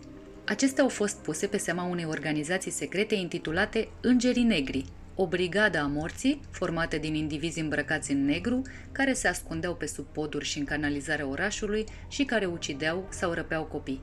Acestea 0.50 0.82
au 0.82 0.88
fost 0.88 1.16
puse 1.16 1.46
pe 1.46 1.56
seama 1.56 1.82
unei 1.82 2.04
organizații 2.04 2.70
secrete 2.70 3.14
intitulate 3.14 3.88
Îngerii 4.00 4.42
Negri, 4.42 4.84
o 5.14 5.26
brigadă 5.26 5.78
a 5.78 5.86
morții 5.86 6.40
formată 6.50 6.96
din 6.96 7.14
indivizi 7.14 7.60
îmbrăcați 7.60 8.12
în 8.12 8.24
negru, 8.24 8.62
care 8.92 9.12
se 9.12 9.28
ascundeau 9.28 9.74
pe 9.74 9.86
sub 9.86 10.06
poduri 10.06 10.44
și 10.44 10.58
în 10.58 10.64
canalizarea 10.64 11.26
orașului 11.26 11.84
și 12.08 12.24
care 12.24 12.46
ucideau 12.46 13.08
sau 13.10 13.32
răpeau 13.32 13.64
copii. 13.64 14.00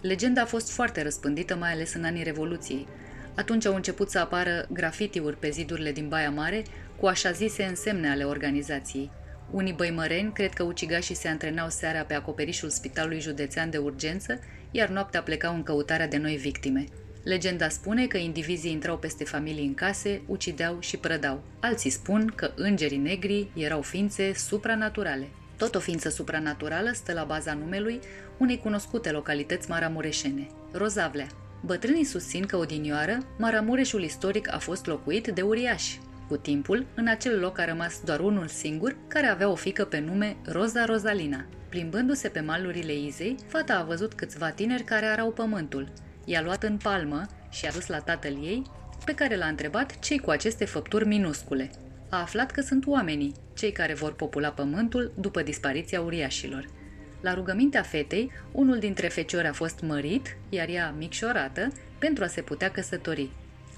Legenda 0.00 0.42
a 0.42 0.46
fost 0.46 0.70
foarte 0.70 1.02
răspândită, 1.02 1.56
mai 1.56 1.72
ales 1.72 1.94
în 1.94 2.04
anii 2.04 2.22
Revoluției. 2.22 2.86
Atunci 3.36 3.66
au 3.66 3.74
început 3.74 4.10
să 4.10 4.18
apară 4.18 4.66
grafitiuri 4.72 5.38
pe 5.38 5.50
zidurile 5.50 5.92
din 5.92 6.08
Baia 6.08 6.30
Mare 6.30 6.62
cu 7.00 7.06
așa 7.06 7.30
zise 7.30 7.64
însemne 7.64 8.10
ale 8.10 8.24
organizației. 8.24 9.10
Unii 9.50 9.72
băimăreni 9.72 10.32
cred 10.32 10.52
că 10.52 10.62
ucigașii 10.62 11.14
se 11.14 11.28
antrenau 11.28 11.68
seara 11.68 12.02
pe 12.02 12.14
acoperișul 12.14 12.68
Spitalului 12.68 13.20
Județean 13.20 13.70
de 13.70 13.78
Urgență, 13.78 14.40
iar 14.76 14.88
noaptea 14.88 15.22
plecau 15.22 15.54
în 15.54 15.62
căutarea 15.62 16.08
de 16.08 16.16
noi 16.16 16.36
victime. 16.36 16.84
Legenda 17.24 17.68
spune 17.68 18.06
că 18.06 18.16
indivizii 18.16 18.70
intrau 18.70 18.98
peste 18.98 19.24
familii 19.24 19.66
în 19.66 19.74
case, 19.74 20.22
ucideau 20.26 20.76
și 20.80 20.96
prădau. 20.96 21.42
Alții 21.60 21.90
spun 21.90 22.32
că 22.34 22.52
îngerii 22.54 22.98
negri 22.98 23.48
erau 23.54 23.82
ființe 23.82 24.32
supranaturale. 24.34 25.28
Tot 25.56 25.74
o 25.74 25.78
ființă 25.78 26.08
supranaturală 26.08 26.90
stă 26.92 27.12
la 27.12 27.24
baza 27.24 27.54
numelui 27.54 28.00
unei 28.38 28.58
cunoscute 28.58 29.10
localități 29.10 29.70
maramureșene, 29.70 30.46
Rozavlea. 30.72 31.26
Bătrânii 31.64 32.04
susțin 32.04 32.46
că 32.46 32.56
odinioară, 32.56 33.18
Maramureșul 33.38 34.02
istoric 34.02 34.54
a 34.54 34.58
fost 34.58 34.86
locuit 34.86 35.26
de 35.26 35.42
uriași. 35.42 36.00
Cu 36.28 36.36
timpul, 36.36 36.86
în 36.94 37.06
acel 37.06 37.40
loc 37.40 37.58
a 37.58 37.64
rămas 37.64 38.00
doar 38.04 38.20
unul 38.20 38.46
singur, 38.46 38.96
care 39.08 39.26
avea 39.26 39.48
o 39.48 39.54
fică 39.54 39.84
pe 39.84 39.98
nume 39.98 40.36
Roza 40.44 40.84
Rozalina. 40.84 41.46
Plimbându-se 41.68 42.28
pe 42.28 42.40
malurile 42.40 42.94
Izei, 42.94 43.36
fata 43.46 43.74
a 43.78 43.82
văzut 43.82 44.14
câțiva 44.14 44.50
tineri 44.50 44.82
care 44.82 45.06
arau 45.06 45.30
pământul. 45.30 45.92
I-a 46.24 46.42
luat 46.42 46.62
în 46.62 46.76
palmă 46.76 47.26
și 47.50 47.66
a 47.66 47.72
dus 47.72 47.86
la 47.86 47.98
tatăl 47.98 48.32
ei, 48.32 48.62
pe 49.04 49.14
care 49.14 49.36
l-a 49.36 49.46
întrebat 49.46 49.98
ce 49.98 50.18
cu 50.18 50.30
aceste 50.30 50.64
făpturi 50.64 51.06
minuscule. 51.06 51.70
A 52.08 52.20
aflat 52.20 52.50
că 52.50 52.60
sunt 52.60 52.86
oamenii, 52.86 53.34
cei 53.54 53.72
care 53.72 53.94
vor 53.94 54.12
popula 54.12 54.48
pământul 54.48 55.12
după 55.18 55.42
dispariția 55.42 56.00
uriașilor. 56.00 56.66
La 57.20 57.34
rugămintea 57.34 57.82
fetei, 57.82 58.30
unul 58.52 58.78
dintre 58.78 59.08
feciori 59.08 59.46
a 59.46 59.52
fost 59.52 59.80
mărit, 59.80 60.36
iar 60.48 60.68
ea 60.68 60.94
micșorată, 60.98 61.72
pentru 61.98 62.24
a 62.24 62.26
se 62.26 62.40
putea 62.40 62.70
căsători. 62.70 63.30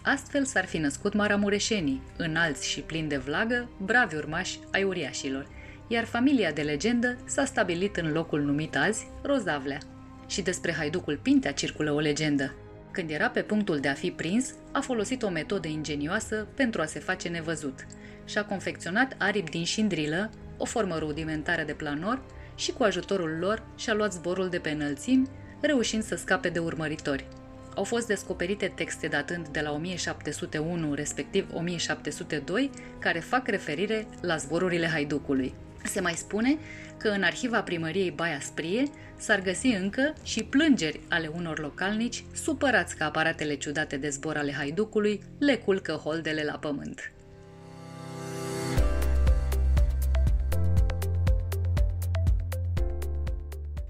Astfel 0.08 0.44
s-ar 0.44 0.64
fi 0.64 0.78
născut 0.78 1.14
maramureșenii, 1.14 2.02
înalți 2.16 2.68
și 2.68 2.80
plini 2.80 3.08
de 3.08 3.16
vlagă, 3.16 3.68
bravi 3.80 4.16
urmași 4.16 4.58
ai 4.72 4.84
uriașilor, 4.84 5.48
iar 5.88 6.04
familia 6.04 6.52
de 6.52 6.62
legendă 6.62 7.18
s-a 7.24 7.44
stabilit 7.44 7.96
în 7.96 8.12
locul 8.12 8.40
numit 8.40 8.76
azi 8.76 9.06
Rozavlea. 9.22 9.78
Și 10.26 10.42
despre 10.42 10.72
haiducul 10.72 11.18
Pintea 11.22 11.52
circulă 11.52 11.92
o 11.92 11.98
legendă. 11.98 12.54
Când 12.90 13.10
era 13.10 13.28
pe 13.28 13.42
punctul 13.42 13.78
de 13.78 13.88
a 13.88 13.92
fi 13.92 14.10
prins, 14.10 14.54
a 14.72 14.80
folosit 14.80 15.22
o 15.22 15.28
metodă 15.28 15.68
ingenioasă 15.68 16.46
pentru 16.54 16.80
a 16.80 16.84
se 16.84 16.98
face 16.98 17.28
nevăzut. 17.28 17.86
Și-a 18.24 18.44
confecționat 18.44 19.14
aripi 19.18 19.50
din 19.50 19.64
șindrilă, 19.64 20.30
o 20.56 20.64
formă 20.64 20.98
rudimentară 20.98 21.62
de 21.62 21.72
planor 21.72 22.22
și 22.54 22.72
cu 22.72 22.82
ajutorul 22.82 23.36
lor 23.40 23.62
și-a 23.76 23.94
luat 23.94 24.12
zborul 24.12 24.48
de 24.48 24.58
pe 24.58 24.70
înălțimi, 24.70 25.28
reușind 25.60 26.02
să 26.02 26.16
scape 26.16 26.48
de 26.48 26.58
urmăritori. 26.58 27.26
Au 27.76 27.84
fost 27.84 28.06
descoperite 28.06 28.72
texte 28.74 29.06
datând 29.06 29.48
de 29.48 29.60
la 29.60 29.72
1701, 29.72 30.94
respectiv 30.94 31.46
1702, 31.54 32.70
care 32.98 33.18
fac 33.18 33.48
referire 33.48 34.06
la 34.20 34.36
zborurile 34.36 34.86
haiducului. 34.86 35.54
Se 35.84 36.00
mai 36.00 36.12
spune 36.12 36.58
că 36.96 37.08
în 37.08 37.22
arhiva 37.22 37.62
primăriei 37.62 38.10
Baia 38.10 38.40
Sprie 38.40 38.82
s-ar 39.16 39.40
găsi 39.40 39.66
încă 39.66 40.12
și 40.22 40.44
plângeri 40.44 41.00
ale 41.08 41.30
unor 41.34 41.58
localnici 41.58 42.24
supărați 42.34 42.96
că 42.96 43.04
aparatele 43.04 43.54
ciudate 43.54 43.96
de 43.96 44.08
zbor 44.08 44.36
ale 44.36 44.52
haiducului 44.52 45.22
le 45.38 45.56
culcă 45.56 45.92
holdele 45.92 46.44
la 46.44 46.58
pământ. 46.58 47.12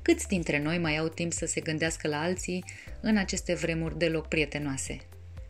Câți 0.07 0.29
dintre 0.29 0.63
noi 0.63 0.79
mai 0.79 0.97
au 0.97 1.09
timp 1.09 1.33
să 1.33 1.47
se 1.47 1.61
gândească 1.61 2.09
la 2.09 2.21
alții 2.21 2.65
în 3.01 3.17
aceste 3.17 3.55
vremuri 3.55 3.99
deloc 3.99 4.29
prietenoase? 4.29 4.99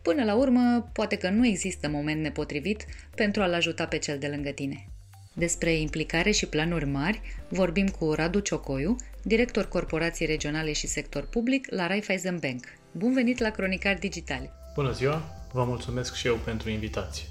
Până 0.01 0.23
la 0.23 0.35
urmă, 0.35 0.89
poate 0.93 1.15
că 1.15 1.29
nu 1.29 1.45
există 1.45 1.89
moment 1.89 2.21
nepotrivit 2.21 2.85
pentru 3.15 3.41
a-l 3.41 3.53
ajuta 3.53 3.85
pe 3.85 3.97
cel 3.97 4.17
de 4.17 4.27
lângă 4.27 4.49
tine. 4.49 4.87
Despre 5.33 5.73
implicare 5.73 6.31
și 6.31 6.45
planuri 6.45 6.85
mari 6.85 7.21
vorbim 7.49 7.87
cu 7.87 8.13
Radu 8.13 8.39
Ciocoiu, 8.39 8.95
director 9.23 9.67
corporații 9.67 10.25
regionale 10.25 10.71
și 10.71 10.87
sector 10.87 11.27
public 11.27 11.67
la 11.69 11.87
Raiffeisen 11.87 12.37
Bank. 12.39 12.65
Bun 12.91 13.13
venit 13.13 13.39
la 13.39 13.49
Cronicar 13.49 13.97
Digital! 13.97 14.51
Bună 14.75 14.91
ziua! 14.91 15.23
Vă 15.53 15.63
mulțumesc 15.63 16.15
și 16.15 16.27
eu 16.27 16.35
pentru 16.35 16.69
invitație. 16.69 17.25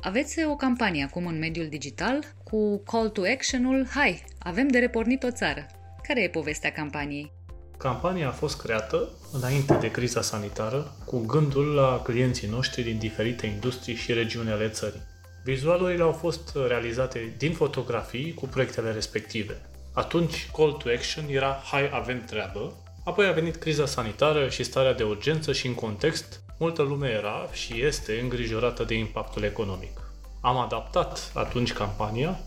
Aveți 0.00 0.44
o 0.44 0.56
campanie 0.56 1.04
acum 1.04 1.26
în 1.26 1.38
mediul 1.38 1.68
digital 1.68 2.24
cu 2.44 2.78
call 2.78 3.08
to 3.08 3.22
action-ul 3.32 3.86
Hai, 3.90 4.24
avem 4.38 4.68
de 4.68 4.78
repornit 4.78 5.22
o 5.22 5.30
țară. 5.30 5.66
Care 6.08 6.22
e 6.22 6.28
povestea 6.28 6.72
campaniei? 6.72 7.32
Campania 7.78 8.28
a 8.28 8.30
fost 8.30 8.60
creată 8.60 9.08
înainte 9.32 9.74
de 9.74 9.90
criza 9.90 10.22
sanitară 10.22 10.92
cu 11.04 11.18
gândul 11.18 11.74
la 11.74 12.00
clienții 12.04 12.48
noștri 12.48 12.82
din 12.82 12.98
diferite 12.98 13.46
industrii 13.46 13.94
și 13.94 14.12
regiuni 14.12 14.50
ale 14.50 14.68
țării. 14.68 15.02
Vizualurile 15.44 16.02
au 16.02 16.12
fost 16.12 16.56
realizate 16.66 17.34
din 17.38 17.52
fotografii 17.52 18.34
cu 18.34 18.46
proiectele 18.46 18.92
respective. 18.92 19.60
Atunci, 19.92 20.50
call 20.56 20.72
to 20.72 20.88
action 20.88 21.24
era 21.28 21.62
hai 21.64 21.90
avem 21.92 22.24
treabă, 22.24 22.72
apoi 23.04 23.26
a 23.26 23.32
venit 23.32 23.56
criza 23.56 23.86
sanitară 23.86 24.48
și 24.48 24.62
starea 24.62 24.94
de 24.94 25.02
urgență 25.02 25.52
și 25.52 25.66
în 25.66 25.74
context, 25.74 26.40
multă 26.58 26.82
lume 26.82 27.08
era 27.08 27.48
și 27.52 27.84
este 27.84 28.20
îngrijorată 28.22 28.84
de 28.84 28.94
impactul 28.94 29.42
economic. 29.42 30.00
Am 30.40 30.56
adaptat 30.56 31.30
atunci 31.34 31.72
campania 31.72 32.38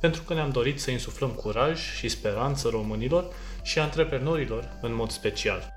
pentru 0.00 0.22
că 0.22 0.34
ne-am 0.34 0.50
dorit 0.50 0.80
să 0.80 0.90
insuflăm 0.90 1.30
curaj 1.30 1.80
și 1.96 2.08
speranță 2.08 2.68
românilor 2.68 3.32
și 3.62 3.78
antreprenorilor 3.78 4.68
în 4.82 4.94
mod 4.94 5.10
special. 5.10 5.76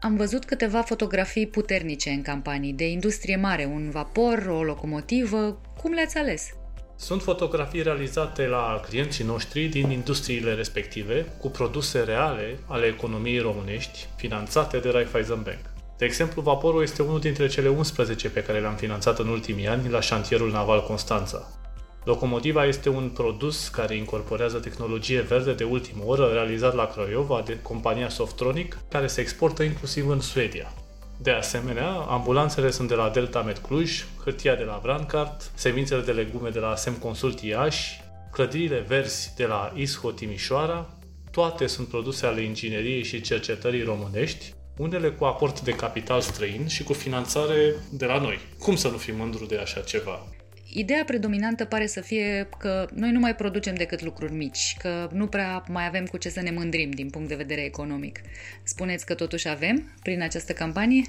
Am 0.00 0.16
văzut 0.16 0.44
câteva 0.44 0.80
fotografii 0.80 1.46
puternice 1.46 2.10
în 2.10 2.22
campanii, 2.22 2.72
de 2.72 2.88
industrie 2.88 3.36
mare, 3.36 3.64
un 3.64 3.90
vapor, 3.90 4.46
o 4.48 4.62
locomotivă. 4.62 5.60
Cum 5.82 5.92
le-ați 5.92 6.18
ales? 6.18 6.50
Sunt 6.96 7.22
fotografii 7.22 7.82
realizate 7.82 8.46
la 8.46 8.80
clienții 8.88 9.24
noștri 9.24 9.64
din 9.64 9.90
industriile 9.90 10.54
respective, 10.54 11.26
cu 11.40 11.48
produse 11.48 12.00
reale 12.00 12.58
ale 12.66 12.86
economiei 12.86 13.38
românești, 13.38 14.06
finanțate 14.16 14.78
de 14.78 14.88
Raiffeisen 14.88 15.42
Bank. 15.42 15.60
De 15.98 16.04
exemplu, 16.04 16.42
vaporul 16.42 16.82
este 16.82 17.02
unul 17.02 17.20
dintre 17.20 17.46
cele 17.46 17.68
11 17.68 18.28
pe 18.28 18.42
care 18.42 18.60
le-am 18.60 18.74
finanțat 18.74 19.18
în 19.18 19.28
ultimii 19.28 19.68
ani 19.68 19.88
la 19.88 20.00
șantierul 20.00 20.50
naval 20.50 20.82
Constanța. 20.82 21.48
Locomotiva 22.06 22.64
este 22.64 22.88
un 22.88 23.08
produs 23.08 23.68
care 23.68 23.96
incorporează 23.96 24.58
tehnologie 24.58 25.20
verde 25.20 25.52
de 25.52 25.64
ultimă 25.64 26.02
oră 26.04 26.26
realizat 26.26 26.74
la 26.74 26.86
Craiova 26.86 27.42
de 27.44 27.58
compania 27.62 28.08
Softronic, 28.08 28.78
care 28.88 29.06
se 29.06 29.20
exportă 29.20 29.62
inclusiv 29.62 30.08
în 30.08 30.20
Suedia. 30.20 30.72
De 31.16 31.30
asemenea, 31.30 31.90
ambulanțele 31.90 32.70
sunt 32.70 32.88
de 32.88 32.94
la 32.94 33.08
Delta 33.08 33.42
Med 33.42 33.58
Cluj, 33.58 34.04
hârtia 34.24 34.54
de 34.54 34.62
la 34.62 34.80
Vrancart, 34.82 35.50
semințele 35.54 36.00
de 36.00 36.12
legume 36.12 36.48
de 36.48 36.58
la 36.58 36.76
Sem 36.76 36.92
Consult 36.92 37.40
Iași, 37.40 38.00
clădirile 38.32 38.84
verzi 38.88 39.32
de 39.36 39.46
la 39.46 39.72
ISHO 39.74 40.10
Timișoara, 40.10 40.88
toate 41.30 41.66
sunt 41.66 41.88
produse 41.88 42.26
ale 42.26 42.40
ingineriei 42.40 43.04
și 43.04 43.20
cercetării 43.20 43.82
românești, 43.82 44.54
unele 44.76 45.10
cu 45.10 45.24
aport 45.24 45.60
de 45.60 45.72
capital 45.72 46.20
străin 46.20 46.66
și 46.66 46.82
cu 46.82 46.92
finanțare 46.92 47.74
de 47.90 48.06
la 48.06 48.18
noi. 48.18 48.38
Cum 48.58 48.76
să 48.76 48.88
nu 48.88 48.96
fim 48.96 49.16
mândru 49.16 49.44
de 49.44 49.56
așa 49.56 49.80
ceva? 49.80 50.26
Ideea 50.78 51.04
predominantă 51.04 51.64
pare 51.64 51.86
să 51.86 52.00
fie 52.00 52.48
că 52.58 52.88
noi 52.94 53.10
nu 53.10 53.18
mai 53.18 53.34
producem 53.34 53.74
decât 53.74 54.02
lucruri 54.02 54.32
mici, 54.32 54.76
că 54.78 55.08
nu 55.12 55.26
prea 55.26 55.64
mai 55.68 55.86
avem 55.86 56.04
cu 56.04 56.16
ce 56.16 56.28
să 56.28 56.40
ne 56.40 56.50
mândrim 56.50 56.90
din 56.90 57.10
punct 57.10 57.28
de 57.28 57.34
vedere 57.34 57.64
economic. 57.64 58.20
Spuneți 58.62 59.06
că 59.06 59.14
totuși 59.14 59.48
avem 59.48 59.96
prin 60.02 60.22
această 60.22 60.52
campanie? 60.52 61.02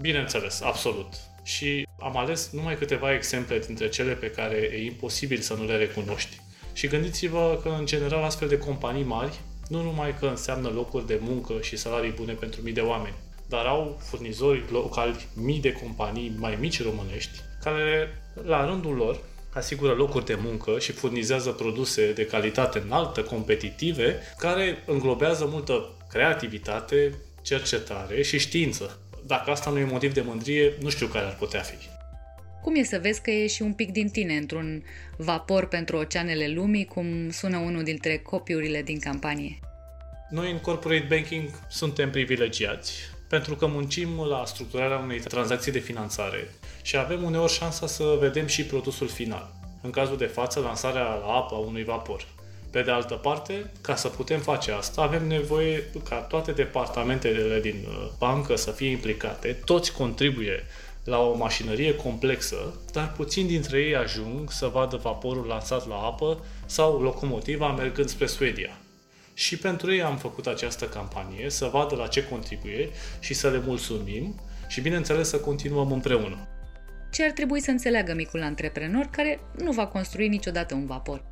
Bineînțeles, 0.00 0.60
absolut. 0.60 1.14
Și 1.42 1.86
am 1.98 2.16
ales 2.16 2.50
numai 2.52 2.76
câteva 2.76 3.14
exemple 3.14 3.58
dintre 3.58 3.88
cele 3.88 4.12
pe 4.12 4.30
care 4.30 4.56
e 4.56 4.84
imposibil 4.84 5.38
să 5.38 5.54
nu 5.54 5.66
le 5.66 5.76
recunoști. 5.76 6.40
Și 6.72 6.86
gândiți-vă 6.86 7.60
că, 7.62 7.76
în 7.78 7.86
general, 7.86 8.22
astfel 8.22 8.48
de 8.48 8.58
companii 8.58 9.04
mari 9.04 9.40
nu 9.68 9.82
numai 9.82 10.14
că 10.18 10.26
înseamnă 10.26 10.68
locuri 10.68 11.06
de 11.06 11.18
muncă 11.20 11.54
și 11.62 11.76
salarii 11.76 12.12
bune 12.12 12.32
pentru 12.32 12.60
mii 12.62 12.72
de 12.72 12.80
oameni, 12.80 13.14
dar 13.48 13.66
au 13.66 14.00
furnizori 14.00 14.64
locali, 14.70 15.26
mii 15.34 15.60
de 15.60 15.72
companii 15.72 16.32
mai 16.36 16.56
mici 16.60 16.82
românești, 16.82 17.40
care 17.62 18.08
la 18.44 18.66
rândul 18.66 18.94
lor, 18.94 19.20
asigură 19.52 19.92
locuri 19.92 20.24
de 20.24 20.38
muncă 20.42 20.78
și 20.78 20.92
furnizează 20.92 21.50
produse 21.50 22.12
de 22.12 22.26
calitate 22.26 22.82
înaltă, 22.84 23.22
competitive, 23.22 24.18
care 24.38 24.82
înglobează 24.86 25.46
multă 25.50 25.90
creativitate, 26.08 27.14
cercetare 27.42 28.22
și 28.22 28.38
știință. 28.38 28.98
Dacă 29.26 29.50
asta 29.50 29.70
nu 29.70 29.78
e 29.78 29.84
motiv 29.84 30.14
de 30.14 30.20
mândrie, 30.20 30.72
nu 30.80 30.88
știu 30.88 31.06
care 31.06 31.26
ar 31.26 31.36
putea 31.36 31.60
fi. 31.60 31.76
Cum 32.62 32.74
e 32.74 32.82
să 32.82 32.98
vezi 33.02 33.20
că 33.20 33.30
e 33.30 33.46
și 33.46 33.62
un 33.62 33.72
pic 33.72 33.90
din 33.90 34.08
tine 34.08 34.36
într-un 34.36 34.84
vapor 35.16 35.66
pentru 35.68 35.96
oceanele 35.96 36.48
lumii, 36.48 36.84
cum 36.84 37.30
sună 37.30 37.58
unul 37.58 37.82
dintre 37.82 38.16
copiurile 38.18 38.82
din 38.82 38.98
campanie? 38.98 39.58
Noi 40.30 40.50
în 40.50 40.58
corporate 40.58 41.06
banking 41.08 41.48
suntem 41.68 42.10
privilegiați 42.10 42.92
pentru 43.28 43.56
că 43.56 43.66
muncim 43.66 44.08
la 44.28 44.44
structurarea 44.46 44.98
unei 44.98 45.18
tranzacții 45.20 45.72
de 45.72 45.78
finanțare 45.78 46.48
și 46.82 46.96
avem 46.96 47.22
uneori 47.22 47.52
șansa 47.52 47.86
să 47.86 48.16
vedem 48.20 48.46
și 48.46 48.64
produsul 48.64 49.08
final. 49.08 49.52
În 49.82 49.90
cazul 49.90 50.16
de 50.16 50.24
față, 50.24 50.60
lansarea 50.60 51.02
la 51.02 51.32
apă 51.32 51.54
a 51.54 51.58
unui 51.58 51.84
vapor. 51.84 52.26
Pe 52.70 52.82
de 52.82 52.90
altă 52.90 53.14
parte, 53.14 53.70
ca 53.80 53.96
să 53.96 54.08
putem 54.08 54.40
face 54.40 54.72
asta, 54.72 55.02
avem 55.02 55.26
nevoie 55.26 55.84
ca 56.08 56.16
toate 56.16 56.52
departamentele 56.52 57.60
din 57.60 57.86
uh, 57.88 58.08
bancă 58.18 58.56
să 58.56 58.70
fie 58.70 58.88
implicate, 58.88 59.52
toți 59.64 59.92
contribuie 59.92 60.64
la 61.04 61.18
o 61.18 61.36
mașinărie 61.36 61.94
complexă, 61.94 62.74
dar 62.92 63.12
puțin 63.12 63.46
dintre 63.46 63.80
ei 63.80 63.96
ajung 63.96 64.50
să 64.50 64.66
vadă 64.66 64.96
vaporul 64.96 65.46
lansat 65.46 65.88
la 65.88 65.94
apă 65.94 66.44
sau 66.66 67.00
locomotiva 67.00 67.72
mergând 67.72 68.08
spre 68.08 68.26
Suedia. 68.26 68.78
Și 69.34 69.56
pentru 69.56 69.92
ei 69.92 70.02
am 70.02 70.16
făcut 70.16 70.46
această 70.46 70.84
campanie, 70.84 71.50
să 71.50 71.68
vadă 71.72 71.94
la 71.94 72.06
ce 72.06 72.24
contribuie 72.24 72.88
și 73.20 73.34
să 73.34 73.48
le 73.48 73.62
mulțumim 73.66 74.40
și, 74.68 74.80
bineînțeles, 74.80 75.28
să 75.28 75.40
continuăm 75.40 75.92
împreună. 75.92 76.48
Ce 77.12 77.24
ar 77.24 77.30
trebui 77.30 77.60
să 77.60 77.70
înțeleagă 77.70 78.14
micul 78.14 78.42
antreprenor 78.42 79.08
care 79.10 79.40
nu 79.58 79.72
va 79.72 79.86
construi 79.86 80.28
niciodată 80.28 80.74
un 80.74 80.86
vapor? 80.86 81.24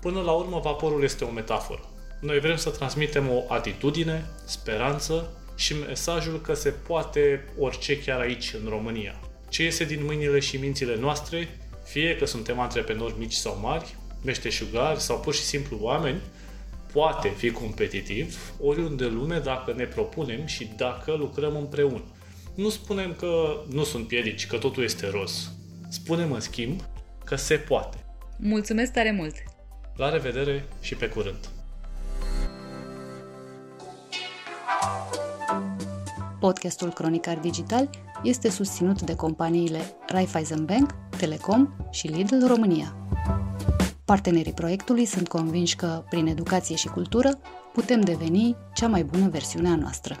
Până 0.00 0.20
la 0.20 0.32
urmă, 0.32 0.60
vaporul 0.60 1.02
este 1.02 1.24
o 1.24 1.30
metaforă. 1.30 1.88
Noi 2.20 2.40
vrem 2.40 2.56
să 2.56 2.70
transmitem 2.70 3.28
o 3.30 3.42
atitudine, 3.48 4.24
speranță 4.46 5.30
și 5.56 5.74
mesajul 5.86 6.40
că 6.40 6.54
se 6.54 6.70
poate 6.70 7.44
orice 7.58 7.98
chiar 7.98 8.20
aici, 8.20 8.54
în 8.62 8.68
România. 8.68 9.20
Ce 9.48 9.62
iese 9.62 9.84
din 9.84 10.04
mâinile 10.04 10.38
și 10.38 10.56
mințile 10.56 10.96
noastre, 10.96 11.58
fie 11.84 12.16
că 12.16 12.26
suntem 12.26 12.60
antreprenori 12.60 13.18
mici 13.18 13.32
sau 13.32 13.58
mari, 13.62 13.96
meșteșugari 14.24 15.00
sau 15.00 15.20
pur 15.20 15.34
și 15.34 15.42
simplu 15.42 15.78
oameni, 15.80 16.20
poate 16.92 17.28
fi 17.28 17.50
competitiv 17.50 18.52
oriunde 18.60 19.04
în 19.04 19.14
lume 19.14 19.38
dacă 19.38 19.72
ne 19.76 19.84
propunem 19.84 20.46
și 20.46 20.70
dacă 20.76 21.12
lucrăm 21.12 21.56
împreună. 21.56 22.02
Nu 22.54 22.68
spunem 22.68 23.14
că 23.14 23.62
nu 23.70 23.84
sunt 23.84 24.06
piedici, 24.06 24.46
că 24.46 24.56
totul 24.56 24.82
este 24.82 25.08
roz. 25.10 25.50
Spunem 25.88 26.32
în 26.32 26.40
schimb 26.40 26.80
că 27.24 27.36
se 27.36 27.54
poate. 27.54 28.04
Mulțumesc 28.38 28.92
tare 28.92 29.12
mult! 29.12 29.34
La 29.96 30.10
revedere 30.10 30.64
și 30.80 30.94
pe 30.94 31.08
curând! 31.08 31.48
Podcastul 36.40 36.92
Cronicar 36.92 37.38
Digital 37.38 37.90
este 38.22 38.50
susținut 38.50 39.02
de 39.02 39.14
companiile 39.14 39.80
Raiffeisen 40.06 40.64
Bank, 40.64 40.94
Telecom 41.18 41.68
și 41.90 42.06
Lidl 42.06 42.46
România. 42.46 42.96
Partenerii 44.04 44.52
proiectului 44.52 45.04
sunt 45.04 45.28
convinși 45.28 45.76
că, 45.76 46.04
prin 46.10 46.26
educație 46.26 46.76
și 46.76 46.88
cultură, 46.88 47.38
putem 47.72 48.00
deveni 48.00 48.56
cea 48.74 48.86
mai 48.86 49.04
bună 49.04 49.28
versiune 49.28 49.68
a 49.68 49.76
noastră. 49.76 50.20